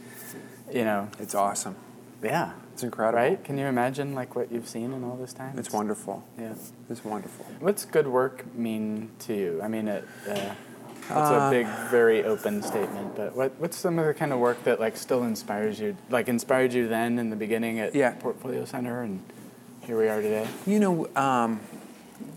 you 0.74 0.84
know, 0.84 1.10
it's 1.20 1.36
awesome. 1.36 1.76
Yeah, 2.24 2.52
it's 2.74 2.84
incredible. 2.84 3.20
Right? 3.20 3.44
Can 3.44 3.58
you 3.58 3.66
imagine 3.66 4.14
like 4.14 4.36
what 4.36 4.52
you've 4.52 4.68
seen 4.68 4.94
in 4.94 5.04
all 5.04 5.16
this 5.16 5.34
time? 5.34 5.58
It's, 5.58 5.68
it's 5.68 5.74
wonderful. 5.74 6.24
Yeah, 6.40 6.54
it's 6.90 7.04
wonderful. 7.04 7.46
What's 7.60 7.86
good 7.86 8.08
work 8.08 8.54
mean 8.56 9.12
to 9.20 9.34
you? 9.34 9.62
I 9.62 9.68
mean, 9.68 9.88
it. 9.88 10.08
Uh, 10.28 10.54
it's 11.04 11.12
uh, 11.12 11.48
a 11.48 11.50
big, 11.50 11.68
very 11.90 12.24
open 12.24 12.62
statement. 12.62 13.16
But 13.16 13.36
what, 13.36 13.52
what's 13.58 13.76
some 13.76 14.00
of 14.00 14.06
the 14.06 14.14
kind 14.14 14.32
of 14.32 14.40
work 14.40 14.64
that 14.64 14.80
like 14.80 14.96
still 14.96 15.24
inspires 15.24 15.80
you? 15.80 15.98
Like 16.10 16.30
inspired 16.30 16.74
you 16.74 16.88
then 16.88 17.20
in 17.20 17.30
the 17.30 17.36
beginning 17.36 17.80
at 17.80 17.96
yeah. 17.96 18.12
Portfolio 18.12 18.66
Center, 18.66 19.02
and 19.02 19.22
here 19.82 19.98
we 19.98 20.08
are 20.08 20.22
today. 20.22 20.48
You 20.66 20.80
know, 20.80 21.08
um, 21.16 21.60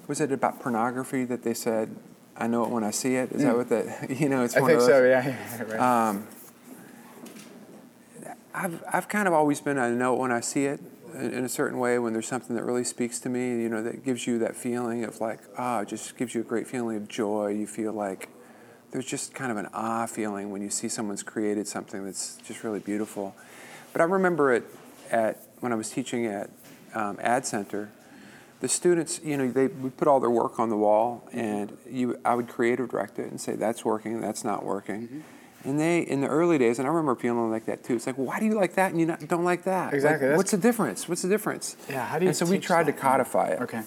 was 0.09 0.21
it 0.21 0.33
about 0.33 0.61
pornography 0.61 1.25
that 1.25 1.43
they 1.43 1.55
said, 1.55 1.95
"I 2.37 2.47
know 2.47 2.65
it 2.65 2.71
when 2.71 2.85
I 2.85 2.91
see 2.91 3.17
it"? 3.17 3.33
Is 3.33 3.43
mm. 3.43 3.45
that 3.45 3.57
what 3.57 3.69
that? 3.69 4.11
You 4.21 4.29
know, 4.29 4.45
it's. 4.45 4.57
I 4.57 4.67
think 4.67 4.81
so. 4.81 5.05
Yeah. 5.05 5.27
yeah 5.59 5.63
right. 5.63 6.09
Um, 6.09 6.27
I've 8.55 8.83
I've 8.93 9.09
kind 9.09 9.27
of 9.27 9.35
always 9.35 9.61
been 9.61 9.79
I 9.79 9.91
know 9.91 10.15
it 10.15 10.21
when 10.21 10.33
I 10.33 10.41
see 10.41 10.67
it 10.67 10.81
in 11.15 11.45
a 11.45 11.49
certain 11.49 11.79
way 11.79 11.99
when 11.99 12.13
there's 12.13 12.27
something 12.27 12.57
that 12.57 12.65
really 12.65 12.85
speaks 12.85 13.19
to 13.21 13.29
me. 13.29 13.63
You 13.63 13.69
know, 13.69 13.83
that 13.83 14.05
gives 14.05 14.27
you 14.27 14.39
that 14.39 14.57
feeling 14.57 15.05
of 15.05 15.21
like 15.21 15.41
ah, 15.59 15.81
oh, 15.81 15.85
just 15.85 16.17
gives 16.17 16.35
you 16.35 16.41
a 16.41 16.45
great 16.45 16.67
feeling 16.67 16.97
of 16.97 17.09
joy. 17.09 17.49
You 17.49 17.67
feel 17.67 17.93
like 17.93 18.29
there's 18.93 19.07
just 19.07 19.35
kind 19.35 19.51
of 19.51 19.57
an 19.57 19.69
ah 19.75 20.07
feeling 20.07 20.51
when 20.51 20.63
you 20.63 20.71
see 20.71 20.89
someone's 20.89 21.23
created 21.23 21.67
something 21.67 22.05
that's 22.05 22.37
just 22.47 22.63
really 22.63 22.81
beautiful. 22.81 23.35
But 23.93 24.01
I 24.01 24.05
remember 24.05 24.53
it 24.53 24.65
at 25.11 25.43
when 25.61 25.73
I 25.73 25.75
was 25.75 25.91
teaching 25.91 26.27
at 26.27 26.51
um, 26.95 27.19
Ad 27.21 27.45
Center 27.45 27.91
the 28.65 28.69
students, 28.69 29.21
you 29.23 29.37
know, 29.37 29.51
they 29.51 29.67
would 29.67 29.95
put 29.99 30.09
all 30.09 30.21
their 30.21 30.31
work 30.31 30.59
on 30.59 30.71
the 30.71 30.77
wall, 30.77 31.29
and 31.33 31.77
you, 31.87 32.19
I 32.25 32.35
would 32.35 32.49
creative 32.49 32.89
direct 32.89 33.19
it 33.19 33.31
and 33.31 33.39
say, 33.39 33.57
that's 33.57 33.85
working, 33.85 34.23
that's 34.23 34.43
not 34.43 34.65
working. 34.65 35.03
Mm-hmm. 35.03 35.21
And 35.65 35.81
they, 35.81 36.01
in 36.01 36.21
the 36.21 36.27
early 36.27 36.59
days, 36.59 36.79
and 36.79 36.87
I 36.87 36.91
remember 36.91 37.15
feeling 37.15 37.51
like 37.51 37.65
that 37.67 37.83
too. 37.83 37.95
It's 37.95 38.07
like, 38.07 38.17
why 38.17 38.39
do 38.39 38.45
you 38.45 38.55
like 38.55 38.75
that 38.75 38.91
and 38.91 39.01
you 39.01 39.07
not, 39.07 39.27
don't 39.27 39.45
like 39.45 39.65
that? 39.65 39.95
Exactly. 39.95 40.29
Like, 40.29 40.37
what's 40.37 40.51
the 40.51 40.59
difference? 40.59 41.09
What's 41.09 41.23
the 41.23 41.29
difference? 41.29 41.77
Yeah. 41.89 42.07
How 42.07 42.19
do 42.19 42.25
you? 42.25 42.29
And 42.29 42.37
so 42.37 42.45
we 42.45 42.59
tried 42.59 42.87
to 42.87 42.93
codify 42.93 43.49
it. 43.49 43.63
Okay. 43.63 43.83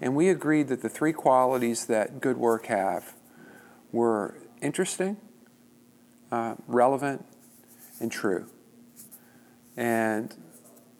And 0.00 0.14
we 0.14 0.28
agreed 0.28 0.68
that 0.68 0.82
the 0.82 0.90
three 0.90 1.14
qualities 1.14 1.86
that 1.86 2.20
good 2.20 2.36
work 2.36 2.66
have 2.66 3.14
were 3.92 4.34
interesting, 4.60 5.16
uh, 6.30 6.56
relevant, 6.66 7.24
and 8.00 8.12
true. 8.12 8.46
And 9.76 10.34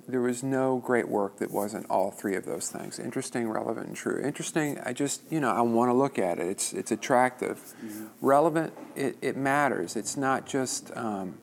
there 0.06 0.20
was 0.20 0.42
no 0.42 0.78
great 0.78 1.08
work 1.08 1.38
that 1.38 1.50
wasn't 1.50 1.88
all 1.88 2.10
three 2.10 2.34
of 2.34 2.44
those 2.44 2.70
things 2.70 2.98
interesting 2.98 3.48
relevant 3.48 3.88
and 3.88 3.96
true. 3.96 4.20
Interesting 4.22 4.78
i 4.84 4.92
just 4.92 5.22
you 5.30 5.40
know 5.40 5.50
i 5.50 5.60
want 5.60 5.90
to 5.90 5.94
look 5.94 6.18
at 6.18 6.38
it. 6.38 6.46
It's 6.46 6.72
it's 6.72 6.92
attractive. 6.92 7.58
Mm-hmm. 7.84 8.06
relevant 8.20 8.72
it, 8.96 9.16
it 9.20 9.36
matters. 9.36 9.96
It's 9.96 10.16
not 10.16 10.46
just 10.46 10.94
um, 10.96 11.38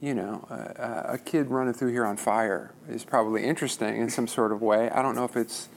you 0.00 0.14
know 0.14 0.46
a, 0.50 1.14
a, 1.14 1.18
kid 1.18 1.48
running 1.48 1.74
through 1.74 1.92
here 1.92 2.06
on 2.06 2.16
fire 2.16 2.72
is 2.88 3.04
probably 3.04 3.44
interesting 3.44 4.00
in 4.00 4.10
some 4.10 4.26
sort 4.26 4.52
of 4.52 4.62
way. 4.62 4.90
I 4.90 5.02
don't 5.02 5.14
know 5.14 5.24
if 5.24 5.36
it's 5.36 5.68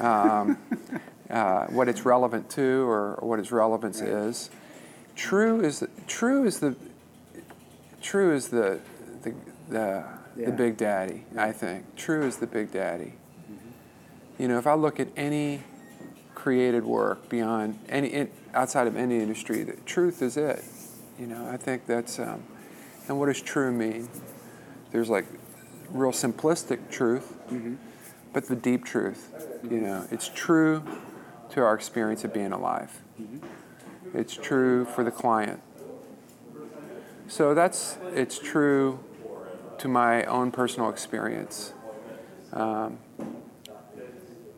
um, 0.00 0.58
uh, 1.30 1.66
what 1.66 1.88
it's 1.88 2.04
relevant 2.04 2.50
to 2.50 2.88
or, 2.88 3.14
or 3.14 3.28
what 3.28 3.38
its 3.38 3.52
relevance 3.52 4.00
right. 4.00 4.10
is. 4.10 4.50
True 5.16 5.60
is 5.60 5.80
the, 5.80 5.88
true 6.06 6.44
is 6.44 6.58
the 6.58 6.74
true 8.02 8.34
is 8.34 8.48
the 8.48 8.80
the, 9.22 9.34
the 9.68 10.04
yeah. 10.36 10.46
the 10.46 10.52
big 10.52 10.76
daddy, 10.76 11.24
I 11.36 11.52
think. 11.52 11.96
True 11.96 12.26
is 12.26 12.38
the 12.38 12.46
big 12.46 12.72
daddy. 12.72 13.14
Mm-hmm. 13.50 14.42
You 14.42 14.48
know, 14.48 14.58
if 14.58 14.66
I 14.66 14.74
look 14.74 15.00
at 15.00 15.08
any 15.16 15.62
created 16.34 16.84
work 16.84 17.28
beyond 17.28 17.78
any 17.88 18.28
outside 18.52 18.86
of 18.86 18.96
any 18.96 19.18
industry, 19.18 19.62
the 19.62 19.76
truth 19.86 20.22
is 20.22 20.36
it. 20.36 20.64
You 21.18 21.26
know, 21.26 21.48
I 21.48 21.56
think 21.56 21.86
that's. 21.86 22.18
Um, 22.18 22.42
and 23.08 23.18
what 23.18 23.26
does 23.26 23.40
true 23.40 23.70
mean? 23.72 24.08
There's 24.90 25.10
like 25.10 25.26
real 25.90 26.12
simplistic 26.12 26.90
truth, 26.90 27.34
mm-hmm. 27.50 27.74
but 28.32 28.48
the 28.48 28.56
deep 28.56 28.84
truth. 28.84 29.32
You 29.62 29.80
know, 29.80 30.06
it's 30.10 30.28
true 30.28 30.82
to 31.50 31.60
our 31.62 31.74
experience 31.74 32.24
of 32.24 32.32
being 32.32 32.52
alive. 32.52 33.00
Mm-hmm. 33.20 34.18
It's 34.18 34.34
true 34.34 34.84
for 34.84 35.04
the 35.04 35.10
client. 35.10 35.60
So 37.26 37.54
that's 37.54 37.98
it's 38.12 38.38
true 38.38 39.00
to 39.78 39.88
my 39.88 40.24
own 40.24 40.50
personal 40.50 40.90
experience. 40.90 41.72
Um, 42.52 42.98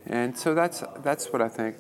and 0.07 0.37
so 0.39 0.55
that's 0.55 0.85
that's 1.03 1.33
what 1.33 1.43
I 1.43 1.49
think 1.49 1.77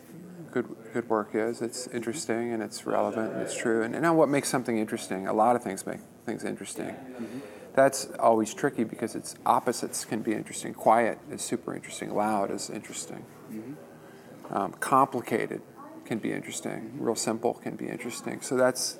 good 0.50 0.74
good 0.92 1.08
work 1.08 1.30
is. 1.34 1.60
It's 1.60 1.86
interesting 1.88 2.52
and 2.52 2.62
it's 2.62 2.86
relevant 2.86 3.34
and 3.34 3.42
it's 3.42 3.56
true. 3.56 3.82
And, 3.82 3.94
and 3.94 4.02
now, 4.02 4.14
what 4.14 4.28
makes 4.28 4.48
something 4.48 4.78
interesting? 4.78 5.26
A 5.26 5.32
lot 5.32 5.54
of 5.54 5.62
things 5.62 5.86
make 5.86 6.00
things 6.24 6.44
interesting. 6.44 6.90
Mm-hmm. 6.90 7.38
That's 7.74 8.08
always 8.18 8.54
tricky 8.54 8.84
because 8.84 9.14
its 9.14 9.36
opposites 9.44 10.06
can 10.06 10.22
be 10.22 10.32
interesting. 10.32 10.72
Quiet 10.72 11.18
is 11.30 11.42
super 11.42 11.74
interesting. 11.74 12.14
Loud 12.14 12.50
is 12.50 12.70
interesting. 12.70 13.26
Mm-hmm. 13.52 14.56
Um, 14.56 14.72
complicated 14.72 15.60
can 16.06 16.18
be 16.18 16.32
interesting. 16.32 16.92
Real 16.98 17.16
simple 17.16 17.54
can 17.54 17.76
be 17.76 17.88
interesting. 17.88 18.40
So 18.40 18.56
that's 18.56 18.98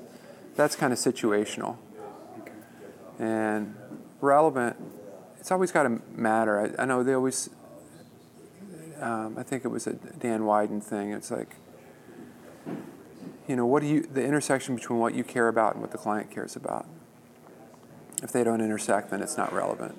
that's 0.56 0.76
kind 0.76 0.92
of 0.92 0.98
situational. 0.98 1.78
And 3.18 3.74
relevant, 4.20 4.76
it's 5.38 5.50
always 5.50 5.72
got 5.72 5.84
to 5.84 6.00
matter. 6.12 6.74
I, 6.78 6.82
I, 6.82 6.86
know 6.86 7.02
they 7.02 7.14
always, 7.14 7.50
um, 9.00 9.36
I 9.38 9.42
think 9.42 9.64
it 9.64 9.68
was 9.68 9.86
a 9.86 9.94
Dan 9.94 10.42
Wieden 10.42 10.82
thing. 10.82 11.12
It's 11.12 11.30
like, 11.30 11.56
you 13.46 13.54
know, 13.54 13.66
what 13.66 13.82
do 13.82 13.88
you, 13.88 14.02
the 14.02 14.24
intersection 14.24 14.74
between 14.74 14.98
what 14.98 15.14
you 15.14 15.22
care 15.22 15.48
about 15.48 15.74
and 15.74 15.82
what 15.82 15.92
the 15.92 15.98
client 15.98 16.30
cares 16.30 16.56
about. 16.56 16.86
If 18.22 18.32
they 18.32 18.42
don't 18.42 18.60
intersect, 18.60 19.10
then 19.10 19.22
it's 19.22 19.36
not 19.36 19.52
relevant. 19.52 19.96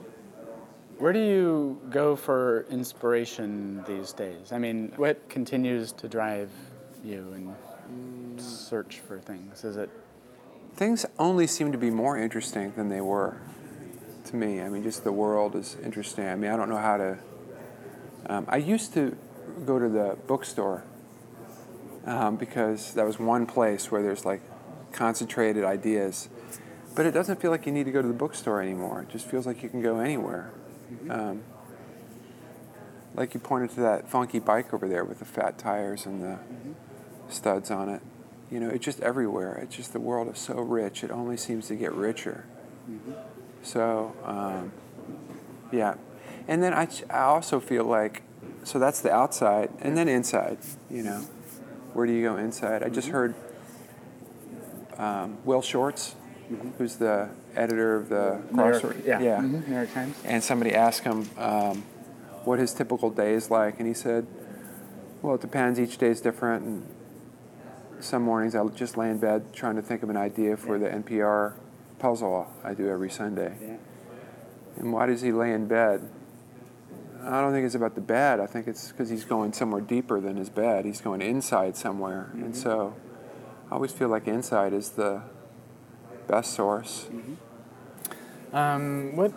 Where 0.97 1.13
do 1.13 1.19
you 1.19 1.79
go 1.91 2.15
for 2.15 2.65
inspiration 2.71 3.83
these 3.87 4.11
days? 4.11 4.51
I 4.51 4.57
mean, 4.57 4.91
what 4.95 5.29
continues 5.29 5.91
to 5.93 6.09
drive 6.09 6.49
you 7.03 7.31
and 7.33 8.41
search 8.41 8.99
for 8.99 9.19
things? 9.19 9.63
Is 9.63 9.77
it? 9.77 9.91
Things 10.75 11.05
only 11.19 11.45
seem 11.45 11.71
to 11.71 11.77
be 11.77 11.91
more 11.91 12.17
interesting 12.17 12.73
than 12.75 12.89
they 12.89 13.01
were 13.01 13.37
to 14.27 14.35
me. 14.35 14.61
I 14.61 14.69
mean, 14.69 14.83
just 14.83 15.03
the 15.03 15.11
world 15.11 15.55
is 15.55 15.77
interesting. 15.83 16.27
I 16.27 16.35
mean, 16.35 16.51
I 16.51 16.57
don't 16.57 16.69
know 16.69 16.77
how 16.77 16.97
to. 16.97 17.17
Um, 18.27 18.45
I 18.49 18.57
used 18.57 18.93
to 18.93 19.17
go 19.65 19.79
to 19.79 19.89
the 19.89 20.17
bookstore 20.27 20.83
um, 22.05 22.35
because 22.35 22.93
that 22.93 23.05
was 23.05 23.19
one 23.19 23.45
place 23.45 23.91
where 23.91 24.01
there's 24.01 24.25
like 24.25 24.41
concentrated 24.91 25.63
ideas. 25.63 26.29
but 26.95 27.05
it 27.05 27.11
doesn't 27.11 27.39
feel 27.39 27.51
like 27.51 27.65
you 27.65 27.71
need 27.71 27.85
to 27.85 27.91
go 27.91 28.01
to 28.01 28.07
the 28.07 28.13
bookstore 28.13 28.61
anymore. 28.61 29.03
It 29.03 29.09
just 29.09 29.27
feels 29.27 29.45
like 29.45 29.61
you 29.61 29.69
can 29.69 29.81
go 29.81 29.99
anywhere. 29.99 30.51
Um, 31.09 31.43
like 33.13 33.33
you 33.33 33.39
pointed 33.39 33.71
to 33.71 33.81
that 33.81 34.09
funky 34.09 34.39
bike 34.39 34.73
over 34.73 34.87
there 34.87 35.03
with 35.03 35.19
the 35.19 35.25
fat 35.25 35.57
tires 35.57 36.05
and 36.05 36.23
the 36.23 36.39
studs 37.29 37.69
on 37.69 37.89
it. 37.89 38.01
You 38.49 38.59
know, 38.59 38.69
it's 38.69 38.85
just 38.85 39.01
everywhere. 39.01 39.59
It's 39.61 39.75
just 39.75 39.93
the 39.93 39.99
world 39.99 40.33
is 40.33 40.39
so 40.39 40.55
rich. 40.55 41.03
It 41.03 41.11
only 41.11 41.35
seems 41.35 41.67
to 41.67 41.75
get 41.75 41.93
richer. 41.93 42.45
So, 43.67 44.15
um, 44.23 44.71
yeah. 45.73 45.95
And 46.47 46.63
then 46.63 46.73
I, 46.73 46.87
I 47.09 47.23
also 47.23 47.59
feel 47.59 47.83
like, 47.83 48.23
so 48.63 48.79
that's 48.79 49.01
the 49.01 49.11
outside, 49.11 49.69
and 49.81 49.97
then 49.97 50.07
inside, 50.07 50.57
you 50.89 51.03
know. 51.03 51.25
Where 51.93 52.05
do 52.05 52.13
you 52.13 52.21
go 52.23 52.37
inside? 52.37 52.83
I 52.83 52.89
just 52.89 53.09
heard 53.09 53.33
um, 54.97 55.37
Will 55.43 55.61
Shortz, 55.61 56.15
who's 56.77 56.95
the 56.95 57.29
editor 57.55 57.95
of 57.95 58.07
the 58.09 58.39
New 58.51 58.61
York- 58.63 58.75
Crossword. 58.81 59.05
yeah. 59.05 59.19
yeah. 59.19 59.37
Mhm, 59.39 59.67
New 59.67 59.75
York 59.75 59.93
Times. 59.93 60.15
And 60.23 60.43
somebody 60.43 60.73
asked 60.73 61.03
him 61.03 61.29
um, 61.37 61.83
what 62.45 62.59
his 62.59 62.73
typical 62.73 63.09
day 63.09 63.33
is 63.33 63.49
like, 63.51 63.79
and 63.79 63.87
he 63.87 63.93
said, 63.93 64.25
"Well, 65.21 65.35
it 65.35 65.41
depends. 65.41 65.79
Each 65.79 65.97
day 65.97 66.07
is 66.09 66.21
different, 66.21 66.63
and 66.65 66.85
some 67.99 68.21
mornings 68.21 68.55
I 68.55 68.65
just 68.67 68.95
lay 68.95 69.09
in 69.09 69.17
bed 69.17 69.53
trying 69.53 69.75
to 69.75 69.81
think 69.81 70.03
of 70.03 70.09
an 70.09 70.17
idea 70.17 70.55
for 70.55 70.77
the 70.77 70.87
NPR 70.87 71.53
puzzle 71.99 72.47
I 72.63 72.73
do 72.73 72.89
every 72.89 73.09
Sunday. 73.09 73.77
And 74.77 74.93
why 74.93 75.05
does 75.07 75.21
he 75.21 75.31
lay 75.31 75.51
in 75.53 75.67
bed? 75.67 76.09
I 77.23 77.41
don't 77.41 77.51
think 77.51 77.65
it's 77.65 77.75
about 77.75 77.95
the 77.95 78.01
bed. 78.01 78.39
I 78.39 78.45
think 78.45 78.67
it's 78.67 78.89
because 78.91 79.09
he's 79.09 79.25
going 79.25 79.51
somewhere 79.51 79.81
deeper 79.81 80.19
than 80.21 80.37
his 80.37 80.49
bed. 80.49 80.85
He's 80.85 81.01
going 81.01 81.21
inside 81.21 81.75
somewhere, 81.75 82.29
and 82.33 82.55
so 82.55 82.95
I 83.69 83.75
always 83.75 83.91
feel 83.91 84.07
like 84.07 84.27
inside 84.27 84.71
is 84.71 84.91
the 84.91 85.23
best 86.27 86.53
source. 86.53 87.09
Um, 88.53 89.15
what 89.15 89.31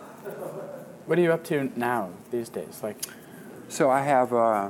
What 1.05 1.17
are 1.17 1.21
you 1.21 1.33
up 1.33 1.43
to 1.45 1.71
now 1.75 2.11
these 2.29 2.47
days? 2.47 2.81
Like, 2.81 2.97
So 3.67 3.89
I 3.89 4.01
have 4.01 4.31
uh, 4.31 4.69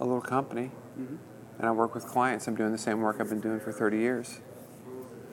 a 0.00 0.04
little 0.04 0.22
company, 0.22 0.70
and 1.58 1.66
I 1.66 1.72
work 1.72 1.94
with 1.94 2.06
clients. 2.06 2.46
I'm 2.46 2.54
doing 2.54 2.72
the 2.72 2.78
same 2.78 3.00
work 3.00 3.16
I've 3.20 3.28
been 3.28 3.40
doing 3.40 3.60
for 3.60 3.72
30 3.72 3.98
years, 3.98 4.40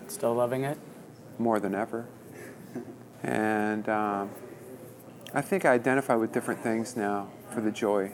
still 0.07 0.34
loving 0.34 0.64
it? 0.64 0.78
More 1.39 1.59
than 1.59 1.73
ever. 1.73 2.07
And 3.23 3.87
um, 3.89 4.29
I 5.33 5.41
think 5.41 5.65
I 5.65 5.71
identify 5.73 6.15
with 6.15 6.31
different 6.31 6.61
things 6.61 6.95
now 6.95 7.29
for 7.51 7.61
the 7.61 7.71
joy. 7.71 8.13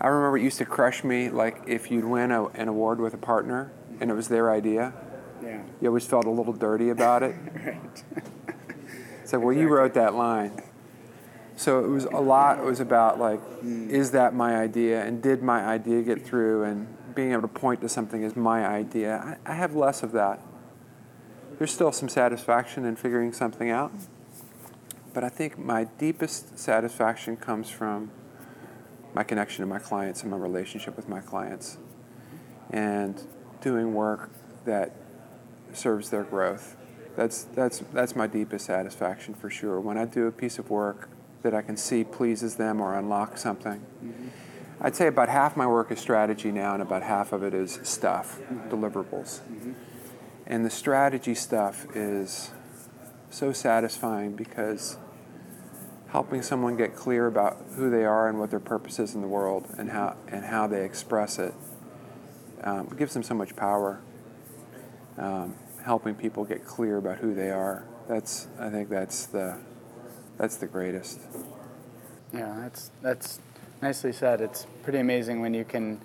I 0.00 0.08
remember 0.08 0.38
it 0.38 0.42
used 0.42 0.58
to 0.58 0.64
crush 0.64 1.04
me, 1.04 1.30
like 1.30 1.62
if 1.66 1.90
you'd 1.90 2.04
win 2.04 2.32
a, 2.32 2.46
an 2.48 2.68
award 2.68 3.00
with 3.00 3.14
a 3.14 3.18
partner 3.18 3.70
and 4.00 4.10
it 4.10 4.14
was 4.14 4.28
their 4.28 4.50
idea, 4.50 4.92
Yeah. 5.42 5.62
you 5.80 5.88
always 5.88 6.04
felt 6.04 6.24
a 6.26 6.30
little 6.30 6.52
dirty 6.52 6.90
about 6.90 7.22
it. 7.22 7.34
Right. 7.64 7.80
It's 9.22 9.32
like, 9.32 9.42
well, 9.42 9.52
you 9.52 9.66
wrote 9.68 9.94
that 9.94 10.14
line. 10.14 10.62
So 11.56 11.84
it 11.84 11.88
was 11.88 12.04
a 12.04 12.20
lot. 12.20 12.58
It 12.58 12.64
was 12.64 12.78
about 12.78 13.18
like, 13.18 13.40
is 13.64 14.12
that 14.12 14.34
my 14.34 14.56
idea, 14.56 15.02
and 15.04 15.20
did 15.20 15.42
my 15.42 15.64
idea 15.64 16.02
get 16.02 16.24
through, 16.24 16.62
and 16.62 16.86
being 17.14 17.32
able 17.32 17.42
to 17.42 17.48
point 17.48 17.80
to 17.80 17.88
something 17.88 18.22
as 18.22 18.36
my 18.36 18.64
idea. 18.64 19.38
I, 19.44 19.52
I 19.52 19.54
have 19.56 19.74
less 19.74 20.04
of 20.04 20.12
that. 20.12 20.40
There's 21.58 21.72
still 21.72 21.92
some 21.92 22.08
satisfaction 22.08 22.84
in 22.84 22.96
figuring 22.96 23.32
something 23.32 23.70
out, 23.70 23.90
but 25.14 25.24
I 25.24 25.30
think 25.30 25.58
my 25.58 25.84
deepest 25.84 26.58
satisfaction 26.58 27.36
comes 27.36 27.70
from 27.70 28.10
my 29.14 29.22
connection 29.22 29.62
to 29.62 29.66
my 29.66 29.78
clients 29.78 30.20
and 30.20 30.30
my 30.30 30.36
relationship 30.36 30.96
with 30.96 31.08
my 31.08 31.20
clients, 31.20 31.78
and 32.70 33.22
doing 33.62 33.94
work 33.94 34.30
that 34.66 34.92
serves 35.72 36.10
their 36.10 36.24
growth. 36.24 36.76
That's, 37.16 37.44
that's, 37.44 37.78
that's 37.94 38.14
my 38.14 38.26
deepest 38.26 38.66
satisfaction 38.66 39.32
for 39.32 39.48
sure. 39.48 39.80
When 39.80 39.96
I 39.96 40.04
do 40.04 40.26
a 40.26 40.32
piece 40.32 40.58
of 40.58 40.68
work 40.68 41.08
that 41.42 41.54
I 41.54 41.62
can 41.62 41.76
see 41.76 42.04
pleases 42.04 42.56
them 42.56 42.80
or 42.80 42.94
unlocks 42.94 43.40
something. 43.40 43.80
I'd 44.80 44.94
say 44.94 45.06
about 45.06 45.30
half 45.30 45.56
my 45.56 45.66
work 45.66 45.90
is 45.90 46.00
strategy 46.00 46.52
now, 46.52 46.74
and 46.74 46.82
about 46.82 47.02
half 47.02 47.32
of 47.32 47.42
it 47.42 47.54
is 47.54 47.78
stuff, 47.82 48.40
deliverables. 48.68 49.40
And 50.46 50.64
the 50.64 50.70
strategy 50.70 51.34
stuff 51.34 51.86
is 51.94 52.50
so 53.30 53.52
satisfying 53.52 54.36
because 54.36 54.96
helping 56.08 56.42
someone 56.42 56.76
get 56.76 56.94
clear 56.94 57.26
about 57.26 57.56
who 57.74 57.90
they 57.90 58.04
are 58.04 58.28
and 58.28 58.38
what 58.38 58.50
their 58.50 58.60
purpose 58.60 58.98
is 58.98 59.14
in 59.14 59.20
the 59.20 59.28
world 59.28 59.66
and 59.76 59.90
how, 59.90 60.16
and 60.28 60.44
how 60.44 60.66
they 60.66 60.84
express 60.84 61.38
it 61.38 61.52
um, 62.62 62.88
gives 62.96 63.12
them 63.12 63.22
so 63.22 63.34
much 63.34 63.56
power 63.56 64.00
um, 65.18 65.54
helping 65.82 66.14
people 66.14 66.44
get 66.44 66.64
clear 66.64 66.96
about 66.96 67.18
who 67.18 67.34
they 67.34 67.50
are. 67.50 67.84
That's 68.08 68.48
I 68.58 68.70
think 68.70 68.88
that's 68.88 69.26
the 69.26 69.58
that's 70.38 70.56
the 70.56 70.66
greatest. 70.66 71.20
Yeah, 72.32 72.54
that's 72.60 72.90
that's 73.02 73.40
nicely 73.80 74.12
said. 74.12 74.40
It's 74.40 74.66
pretty 74.82 74.98
amazing 74.98 75.40
when 75.40 75.54
you 75.54 75.64
can, 75.64 76.00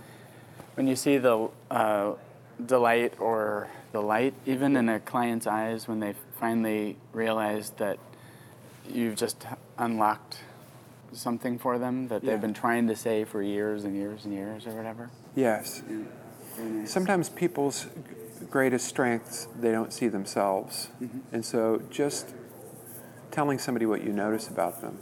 when 0.76 0.88
you 0.88 0.96
see 0.96 1.18
the 1.18 1.50
uh, 1.70 2.14
delight 2.64 3.14
or 3.20 3.70
the 3.92 4.02
light, 4.02 4.34
even 4.46 4.76
in 4.76 4.90
a 4.90 5.00
client's 5.00 5.48
eyes, 5.48 5.88
when 5.88 6.00
they 6.00 6.16
finally 6.40 6.98
realize 7.14 7.72
that 7.72 8.00
you've 8.88 9.16
just 9.16 9.46
unlocked 9.78 10.40
something 11.14 11.60
for 11.60 11.78
them 11.78 12.08
that 12.08 12.24
Yeah. 12.24 12.32
they've 12.32 12.42
been 12.42 12.54
trying 12.54 12.88
to 12.88 12.96
say 12.96 13.26
for 13.26 13.42
years 13.42 13.84
and 13.84 13.96
years 13.96 14.26
and 14.26 14.34
years 14.34 14.66
or 14.66 14.72
whatever. 14.72 15.10
Yes. 15.36 15.84
Sometimes 16.86 17.30
people's 17.30 17.88
greatest 18.50 18.88
strengths 18.88 19.48
they 19.60 19.72
don't 19.72 19.94
see 19.94 20.08
themselves, 20.08 20.90
mm-hmm. 21.02 21.20
and 21.32 21.46
so 21.46 21.82
just 21.90 22.34
telling 23.30 23.58
somebody 23.58 23.86
what 23.86 24.04
you 24.04 24.12
notice 24.12 24.48
about 24.48 24.82
them 24.82 25.00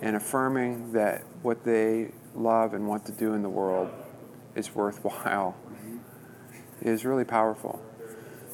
and 0.00 0.16
affirming 0.16 0.92
that 0.92 1.22
what 1.42 1.64
they 1.64 2.12
love 2.34 2.74
and 2.74 2.86
want 2.86 3.04
to 3.06 3.12
do 3.12 3.34
in 3.34 3.42
the 3.42 3.48
world 3.48 3.90
is 4.54 4.74
worthwhile 4.74 5.56
is 6.84 7.04
really 7.04 7.24
powerful. 7.24 7.80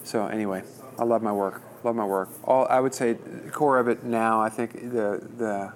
So 0.04 0.26
anyway, 0.26 0.62
I 0.98 1.04
love 1.04 1.22
my 1.22 1.32
work. 1.32 1.62
Love 1.84 1.94
my 1.94 2.04
work. 2.04 2.28
All 2.44 2.66
I 2.68 2.80
would 2.80 2.94
say, 2.94 3.16
core 3.52 3.78
of 3.78 3.88
it 3.88 4.02
now, 4.02 4.40
I 4.40 4.48
think 4.48 4.72
the 4.90 5.22
the 5.36 5.72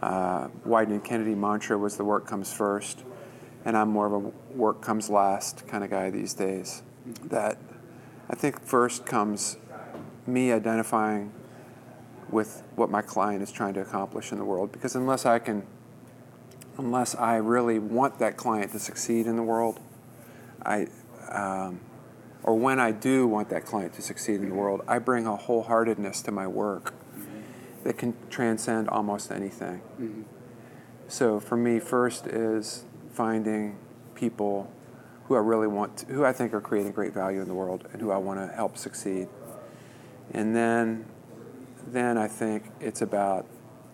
uh, 0.00 0.48
Wieden 0.66 0.92
and 0.92 1.04
Kennedy 1.04 1.34
mantra 1.34 1.76
was 1.76 1.96
the 1.96 2.04
work 2.04 2.26
comes 2.26 2.52
first, 2.52 3.04
and 3.64 3.76
I'm 3.76 3.90
more 3.90 4.06
of 4.06 4.12
a 4.12 4.18
work 4.56 4.80
comes 4.80 5.10
last 5.10 5.66
kind 5.66 5.84
of 5.84 5.90
guy 5.90 6.10
these 6.10 6.32
days. 6.32 6.82
That 7.24 7.58
I 8.30 8.34
think 8.34 8.64
first 8.64 9.04
comes 9.04 9.58
me 10.26 10.52
identifying 10.52 11.32
with 12.30 12.62
what 12.76 12.88
my 12.88 13.02
client 13.02 13.42
is 13.42 13.52
trying 13.52 13.74
to 13.74 13.80
accomplish 13.80 14.32
in 14.32 14.38
the 14.38 14.44
world, 14.44 14.72
because 14.72 14.94
unless 14.94 15.26
I 15.26 15.38
can, 15.38 15.66
unless 16.78 17.14
I 17.14 17.36
really 17.36 17.78
want 17.78 18.18
that 18.20 18.36
client 18.36 18.72
to 18.72 18.78
succeed 18.78 19.26
in 19.26 19.36
the 19.36 19.42
world, 19.42 19.80
I. 20.64 20.86
Um, 21.30 21.80
or 22.42 22.54
when 22.54 22.80
I 22.80 22.90
do 22.90 23.26
want 23.26 23.50
that 23.50 23.64
client 23.66 23.92
to 23.94 24.02
succeed 24.02 24.40
in 24.40 24.48
the 24.48 24.54
world, 24.54 24.82
I 24.88 24.98
bring 24.98 25.26
a 25.26 25.36
wholeheartedness 25.36 26.24
to 26.24 26.30
my 26.30 26.46
work 26.46 26.94
that 27.84 27.98
can 27.98 28.14
transcend 28.30 28.88
almost 28.88 29.30
anything. 29.30 29.82
So 31.08 31.40
for 31.40 31.56
me, 31.56 31.80
first 31.80 32.26
is 32.26 32.84
finding 33.12 33.78
people 34.14 34.70
who 35.24 35.34
I 35.34 35.40
really 35.40 35.66
want, 35.66 35.98
to, 35.98 36.06
who 36.06 36.24
I 36.24 36.32
think 36.32 36.52
are 36.54 36.60
creating 36.60 36.92
great 36.92 37.12
value 37.12 37.40
in 37.40 37.48
the 37.48 37.54
world, 37.54 37.86
and 37.92 38.00
who 38.00 38.10
I 38.10 38.16
want 38.16 38.40
to 38.40 38.54
help 38.54 38.76
succeed. 38.76 39.28
And 40.32 40.56
then, 40.56 41.06
then 41.86 42.18
I 42.18 42.28
think 42.28 42.64
it's 42.80 43.02
about 43.02 43.46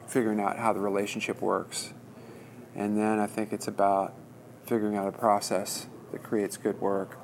figuring 0.07 0.41
out 0.41 0.59
how 0.59 0.73
the 0.73 0.81
relationship 0.81 1.43
works. 1.43 1.93
And 2.75 2.97
then 2.97 3.19
I 3.19 3.27
think 3.27 3.53
it's 3.53 3.69
about 3.69 4.15
figuring 4.65 4.97
out 4.97 5.09
a 5.09 5.13
process 5.13 5.87
that 6.13 6.23
creates 6.23 6.57
good 6.57 6.81
work, 6.81 7.19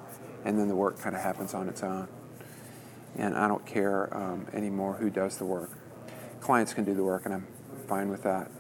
and 0.45 0.59
then 0.59 0.69
the 0.69 0.77
work 0.77 0.99
kind 0.99 1.15
of 1.15 1.23
happens 1.23 1.55
on 1.55 1.69
its 1.69 1.83
own. 1.83 2.09
And 3.17 3.35
I 3.37 3.47
don't 3.49 3.67
care 3.67 4.15
um, 4.17 4.47
anymore 4.53 4.95
who 4.95 5.11
does 5.11 5.37
the 5.37 5.45
work. 5.45 5.71
Clients 6.41 6.75
can 6.75 6.85
do 6.85 6.95
the 6.95 7.05
work, 7.05 7.25
and 7.25 7.35
I'm 7.35 7.47
fine 7.87 8.09
with 8.09 8.23
that. 8.23 8.51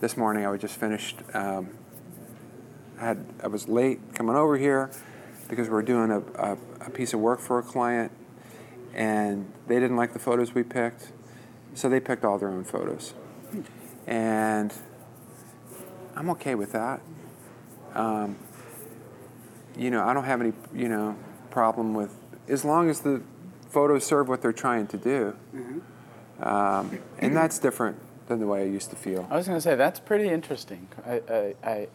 This 0.00 0.16
morning 0.16 0.44
I 0.44 0.50
was 0.50 0.60
just 0.60 0.78
finished. 0.78 1.16
Um, 1.34 1.70
I 2.98 3.06
had 3.06 3.24
I 3.42 3.46
was 3.48 3.68
late 3.68 4.14
coming 4.14 4.36
over 4.36 4.56
here 4.56 4.90
because 5.48 5.68
we 5.68 5.72
were 5.72 5.82
doing 5.82 6.10
a, 6.10 6.20
a, 6.20 6.58
a 6.82 6.90
piece 6.90 7.14
of 7.14 7.20
work 7.20 7.40
for 7.40 7.58
a 7.58 7.62
client, 7.62 8.12
and 8.94 9.50
they 9.66 9.80
didn't 9.80 9.96
like 9.96 10.12
the 10.12 10.18
photos 10.18 10.54
we 10.54 10.62
picked, 10.62 11.12
so 11.74 11.88
they 11.88 12.00
picked 12.00 12.24
all 12.24 12.38
their 12.38 12.50
own 12.50 12.64
photos, 12.64 13.14
and 14.06 14.72
I'm 16.14 16.28
okay 16.30 16.54
with 16.54 16.72
that. 16.72 17.00
Um, 17.94 18.36
you 19.78 19.90
know, 19.90 20.04
I 20.04 20.12
don't 20.12 20.24
have 20.24 20.40
any, 20.40 20.52
you 20.74 20.88
know, 20.88 21.16
problem 21.50 21.94
with 21.94 22.14
as 22.48 22.64
long 22.64 22.90
as 22.90 23.00
the 23.00 23.22
photos 23.70 24.04
serve 24.04 24.28
what 24.28 24.42
they're 24.42 24.52
trying 24.52 24.86
to 24.88 24.96
do. 24.98 25.36
Um, 26.40 26.98
and 27.18 27.36
that's 27.36 27.58
different 27.58 27.96
than 28.26 28.40
the 28.40 28.46
way 28.46 28.62
I 28.62 28.66
used 28.66 28.90
to 28.90 28.96
feel. 28.96 29.26
I 29.30 29.36
was 29.36 29.46
going 29.46 29.56
to 29.58 29.62
say 29.62 29.74
that's 29.74 30.00
pretty 30.00 30.28
interesting. 30.28 30.88
I, 31.06 31.22
I, 31.30 31.54
I, 31.64 31.88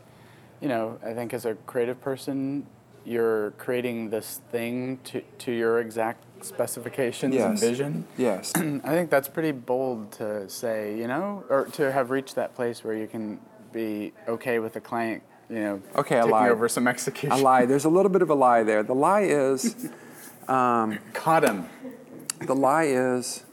you 0.61 0.67
know, 0.67 0.97
I 1.05 1.13
think 1.13 1.33
as 1.33 1.45
a 1.45 1.55
creative 1.55 2.01
person, 2.01 2.65
you're 3.05 3.51
creating 3.51 4.09
this 4.09 4.39
thing 4.51 4.99
to, 5.05 5.21
to 5.39 5.51
your 5.51 5.79
exact 5.79 6.23
specifications 6.45 7.35
Yes. 7.35 7.49
and 7.49 7.59
vision. 7.59 8.05
Yes. 8.17 8.53
I 8.55 8.61
think 8.79 9.09
that's 9.09 9.27
pretty 9.27 9.51
bold 9.51 10.11
to 10.13 10.49
say, 10.49 10.97
you 10.97 11.07
know, 11.07 11.43
or 11.49 11.65
to 11.73 11.91
have 11.91 12.11
reached 12.11 12.35
that 12.35 12.55
place 12.55 12.83
where 12.83 12.95
you 12.95 13.07
can 13.07 13.39
be 13.71 14.13
okay 14.27 14.59
with 14.59 14.75
a 14.75 14.81
client, 14.81 15.23
you 15.53 15.59
know, 15.59 15.81
Okay, 15.95 16.15
taking 16.19 16.33
over 16.33 16.67
some 16.67 16.87
execution. 16.87 17.31
a 17.31 17.41
lie. 17.41 17.65
There's 17.65 17.85
a 17.85 17.89
little 17.89 18.09
bit 18.11 18.21
of 18.23 18.29
a 18.29 18.33
lie 18.35 18.63
there. 18.63 18.81
The 18.81 18.95
lie 18.95 19.21
is, 19.21 19.89
Caught 20.47 21.43
him. 21.43 21.65
the 22.41 22.55
lie 22.55 22.85
is, 22.85 23.43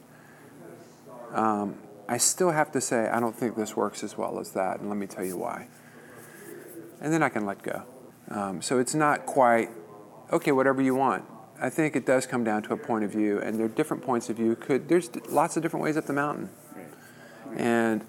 um, 1.32 1.74
I 2.09 2.16
still 2.16 2.51
have 2.51 2.72
to 2.72 2.80
say 2.80 3.09
I 3.09 3.20
don't 3.20 3.36
think 3.36 3.55
this 3.55 3.76
works 3.76 4.03
as 4.03 4.16
well 4.16 4.38
as 4.40 4.53
that, 4.53 4.80
and 4.80 4.88
let 4.88 4.96
me 4.98 5.07
tell 5.07 5.24
you 5.24 5.36
why. 5.36 5.68
And 7.01 7.12
then 7.12 7.22
I 7.22 7.28
can 7.28 7.44
let 7.46 7.62
go. 7.62 7.82
Um, 8.30 8.62
so 8.62 8.78
it's 8.78 8.94
not 8.94 9.26
quite 9.26 9.68
okay. 10.32 10.53
Whatever 10.53 10.80
you 10.82 10.94
want. 10.94 11.24
I 11.62 11.68
think 11.68 11.94
it 11.94 12.07
does 12.07 12.26
come 12.26 12.42
down 12.42 12.62
to 12.64 12.72
a 12.72 12.76
point 12.76 13.05
of 13.05 13.11
view, 13.12 13.38
and 13.38 13.59
there 13.59 13.66
are 13.66 13.68
different 13.68 14.03
points 14.03 14.30
of 14.30 14.36
view. 14.36 14.57
Could 14.57 14.88
there's 14.88 15.09
d- 15.09 15.20
lots 15.28 15.57
of 15.57 15.62
different 15.62 15.84
ways 15.84 15.96
up 15.96 16.07
the 16.07 16.12
mountain, 16.14 16.48
and 17.57 18.05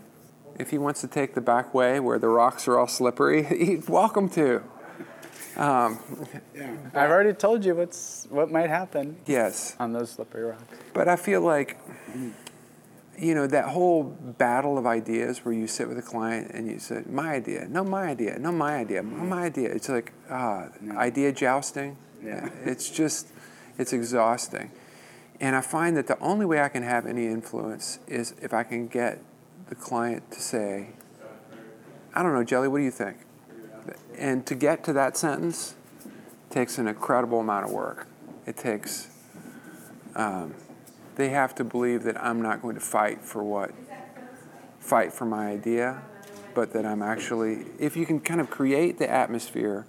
if 0.59 0.69
he 0.71 0.77
wants 0.77 1.01
to 1.01 1.07
take 1.07 1.33
the 1.35 1.41
back 1.41 1.73
way 1.73 1.99
where 1.99 2.19
the 2.19 2.27
rocks 2.27 2.67
are 2.67 2.77
all 2.77 2.87
slippery, 2.87 3.43
he's 3.65 3.87
welcome 3.89 4.29
to. 4.29 4.63
Yeah, 5.57 5.95
I've 6.93 7.11
already 7.11 7.33
told 7.33 7.65
you 7.65 7.75
what's 7.75 8.25
what 8.29 8.49
might 8.51 8.69
happen 8.69 9.17
Yes. 9.25 9.75
on 9.79 9.91
those 9.93 10.11
slippery 10.11 10.43
rocks. 10.43 10.63
But 10.93 11.07
I 11.07 11.15
feel 11.15 11.41
like, 11.41 11.77
you 13.17 13.35
know, 13.35 13.47
that 13.47 13.65
whole 13.65 14.03
battle 14.03 14.77
of 14.77 14.85
ideas 14.85 15.43
where 15.45 15.53
you 15.53 15.67
sit 15.67 15.87
with 15.87 15.97
a 15.97 16.01
client 16.01 16.51
and 16.53 16.67
you 16.69 16.79
say, 16.79 17.03
my 17.07 17.33
idea, 17.33 17.67
no, 17.69 17.83
my 17.83 18.07
idea, 18.07 18.39
no, 18.39 18.51
my 18.51 18.77
idea, 18.77 19.03
no, 19.03 19.23
my 19.23 19.43
idea. 19.43 19.69
It's 19.69 19.89
like, 19.89 20.13
ah, 20.29 20.69
idea 20.95 21.31
jousting. 21.31 21.97
Yeah. 22.23 22.49
It's 22.65 22.89
just, 22.89 23.27
it's 23.77 23.93
exhausting. 23.93 24.71
And 25.39 25.55
I 25.55 25.61
find 25.61 25.97
that 25.97 26.07
the 26.07 26.19
only 26.19 26.45
way 26.45 26.61
I 26.61 26.69
can 26.69 26.83
have 26.83 27.05
any 27.07 27.25
influence 27.25 27.99
is 28.07 28.35
if 28.41 28.53
I 28.53 28.63
can 28.63 28.87
get 28.87 29.19
the 29.71 29.75
client 29.75 30.29
to 30.29 30.41
say, 30.41 30.89
I 32.13 32.21
don't 32.21 32.33
know, 32.33 32.43
Jelly, 32.43 32.67
what 32.67 32.79
do 32.79 32.83
you 32.83 32.91
think? 32.91 33.19
And 34.17 34.45
to 34.45 34.53
get 34.53 34.83
to 34.83 34.93
that 34.93 35.15
sentence 35.15 35.75
takes 36.49 36.77
an 36.77 36.89
incredible 36.89 37.39
amount 37.39 37.63
of 37.65 37.71
work. 37.71 38.05
It 38.45 38.57
takes 38.57 39.07
they 41.15 41.29
have 41.29 41.55
to 41.55 41.63
believe 41.63 42.03
that 42.03 42.21
I'm 42.21 42.41
not 42.41 42.61
going 42.61 42.75
to 42.75 42.81
fight 42.81 43.23
for 43.23 43.43
what 43.43 43.71
fight 44.79 45.13
for 45.13 45.25
my 45.25 45.47
idea, 45.47 46.01
but 46.53 46.73
that 46.73 46.85
I'm 46.85 47.01
actually 47.01 47.65
if 47.79 47.95
you 47.95 48.05
can 48.05 48.19
kind 48.19 48.41
of 48.41 48.49
create 48.49 48.99
the 48.99 49.09
atmosphere 49.09 49.85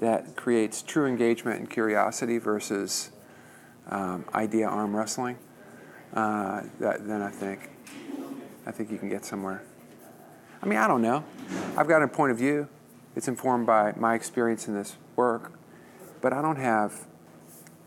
that 0.00 0.36
creates 0.36 0.80
true 0.80 1.04
engagement 1.04 1.60
and 1.60 1.68
curiosity 1.68 2.38
versus 2.38 3.10
um, 3.90 4.24
idea 4.34 4.66
arm 4.66 4.96
wrestling, 4.96 5.36
uh, 6.14 6.62
that, 6.80 7.06
then 7.06 7.20
I 7.20 7.30
think 7.30 7.71
I 8.66 8.70
think 8.70 8.90
you 8.90 8.98
can 8.98 9.08
get 9.08 9.24
somewhere. 9.24 9.62
I 10.62 10.66
mean, 10.66 10.78
I 10.78 10.86
don't 10.86 11.02
know. 11.02 11.24
I've 11.76 11.88
got 11.88 12.02
a 12.02 12.08
point 12.08 12.30
of 12.32 12.38
view. 12.38 12.68
It's 13.16 13.28
informed 13.28 13.66
by 13.66 13.92
my 13.96 14.14
experience 14.14 14.68
in 14.68 14.74
this 14.74 14.96
work, 15.16 15.52
but 16.20 16.32
I 16.32 16.40
don't 16.40 16.56
have 16.56 17.06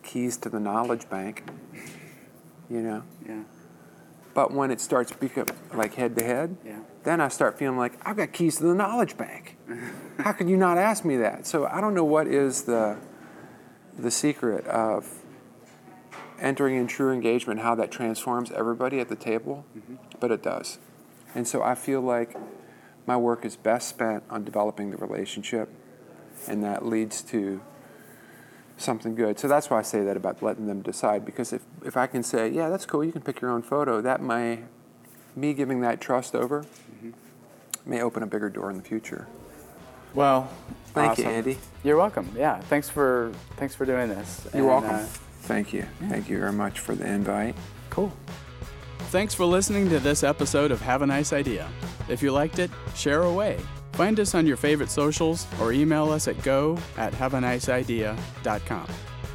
keys 0.04 0.38
to 0.38 0.50
the 0.50 0.60
knowledge 0.60 1.10
bank. 1.10 1.44
You 2.70 2.82
know. 2.82 3.04
Yeah. 3.28 3.44
But 4.34 4.52
when 4.52 4.70
it 4.72 4.82
starts 4.82 5.12
become 5.14 5.46
like 5.74 5.94
head 5.96 6.16
to 6.18 6.24
head, 6.24 6.58
Yeah. 6.66 6.80
then 7.04 7.22
I 7.22 7.30
start 7.30 7.58
feeling 7.58 7.78
like 7.78 7.94
I've 8.06 8.18
got 8.18 8.34
keys 8.34 8.58
to 8.58 8.64
the 8.64 8.76
knowledge 8.76 9.18
bank. 9.18 9.58
How 10.20 10.34
could 10.34 10.50
you 10.50 10.58
not 10.58 10.78
ask 10.78 11.06
me 11.06 11.16
that? 11.18 11.48
So 11.48 11.66
I 11.66 11.80
don't 11.80 11.94
know 11.94 12.04
what 12.04 12.28
is 12.28 12.64
the 12.64 12.98
the 13.98 14.12
secret 14.12 14.68
of 14.68 15.08
entering 16.40 16.76
in 16.76 16.88
true 16.88 17.12
engagement, 17.12 17.62
how 17.62 17.76
that 17.76 17.92
transforms 17.92 18.52
everybody 18.52 19.00
at 19.00 19.10
the 19.10 19.16
table, 19.16 19.66
but 20.20 20.32
it 20.32 20.44
does. 20.44 20.78
And 21.34 21.48
so 21.48 21.62
I 21.64 21.76
feel 21.76 22.02
like 22.02 22.36
my 23.06 23.18
work 23.18 23.46
is 23.46 23.56
best 23.56 23.90
spent 23.90 24.24
on 24.30 24.44
developing 24.44 24.92
the 24.92 24.98
relationship, 24.98 25.70
and 26.48 26.64
that 26.64 26.86
leads 26.86 27.22
to 27.24 27.62
something 28.78 29.16
good. 29.16 29.40
So 29.40 29.48
that's 29.48 29.70
why 29.70 29.80
I 29.80 29.82
say 29.84 30.04
that 30.04 30.18
about 30.18 30.42
letting 30.42 30.68
them 30.68 30.82
decide. 30.82 31.26
Because 31.26 31.54
if, 31.54 31.62
if 31.84 31.96
I 31.96 32.08
can 32.08 32.24
say, 32.24 32.50
yeah, 32.50 32.70
that's 32.70 32.86
cool, 32.86 33.04
you 33.04 33.12
can 33.12 33.22
pick 33.22 33.42
your 33.42 33.52
own 33.52 33.62
photo, 33.62 34.02
that 34.02 34.22
may, 34.22 34.64
me 35.36 35.54
giving 35.54 35.82
that 35.82 36.02
trust 36.02 36.36
over, 36.36 36.66
may 37.86 38.02
open 38.02 38.24
a 38.24 38.28
bigger 38.28 38.50
door 38.50 38.70
in 38.72 38.78
the 38.78 38.84
future. 38.84 39.28
Well, 40.14 40.50
Thank 40.96 41.18
you, 41.18 41.26
Andy. 41.26 41.58
You're 41.84 41.98
welcome. 41.98 42.32
Yeah. 42.38 42.58
Thanks 42.62 42.90
for 42.90 43.34
thanks 43.58 43.76
for 43.76 43.86
doing 43.86 44.08
this. 44.08 44.48
You're 44.54 44.62
And, 44.62 44.68
welcome. 44.68 44.90
uh, 44.96 45.06
Thank 45.46 45.74
you. 45.74 45.86
Thank 46.10 46.30
you 46.30 46.40
very 46.40 46.52
much 46.54 46.80
for 46.80 46.96
the 46.96 47.06
invite. 47.06 47.56
cool. 47.90 48.12
Thanks 49.10 49.34
for 49.34 49.46
listening 49.46 49.88
to 49.90 50.00
this 50.00 50.24
episode 50.24 50.72
of 50.72 50.82
Have 50.82 51.02
a 51.02 51.06
Nice 51.06 51.32
Idea. 51.32 51.70
If 52.10 52.22
you 52.24 52.32
liked 52.32 52.60
it, 52.60 52.72
share 52.96 53.22
away. 53.22 53.60
Find 53.94 54.20
us 54.20 54.36
on 54.36 54.46
your 54.46 54.58
favorite 54.58 54.90
socials 54.90 55.48
or 55.62 55.72
email 55.72 56.12
us 56.12 56.28
at 56.28 56.42
go 56.42 56.78
at 56.98 57.14
haveaniceidea.com. 57.14 58.88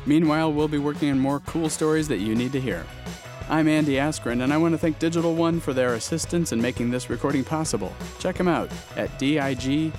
Meanwhile, 0.05 0.53
we'll 0.53 0.69
be 0.69 0.79
working 0.79 1.11
on 1.11 1.19
more 1.19 1.41
cool 1.41 1.69
stories 1.71 2.09
that 2.09 2.19
you 2.19 2.35
need 2.35 2.53
to 2.53 2.61
hear. 2.61 2.85
I'm 3.49 3.69
Andy 3.69 3.95
Askren, 3.95 4.43
and 4.43 4.53
I 4.53 4.59
want 4.59 4.75
to 4.75 4.79
thank 4.79 4.99
Digital 4.99 5.35
One 5.35 5.61
for 5.61 5.73
their 5.73 5.95
assistance 5.95 6.53
in 6.53 6.61
making 6.61 6.91
this 6.91 7.09
recording 7.09 7.45
possible. 7.45 7.95
Check 8.19 8.37
them 8.37 8.49
out 8.49 8.71
at 8.97 9.19
digone.com. 9.19 9.93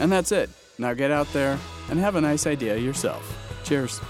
And 0.00 0.12
that's 0.12 0.32
it. 0.32 0.50
Now 0.78 0.94
get 0.94 1.10
out 1.10 1.32
there 1.32 1.58
and 1.90 2.00
have 2.00 2.16
a 2.16 2.20
nice 2.20 2.46
idea 2.46 2.76
yourself. 2.76 3.49
Cheers. 3.64 4.00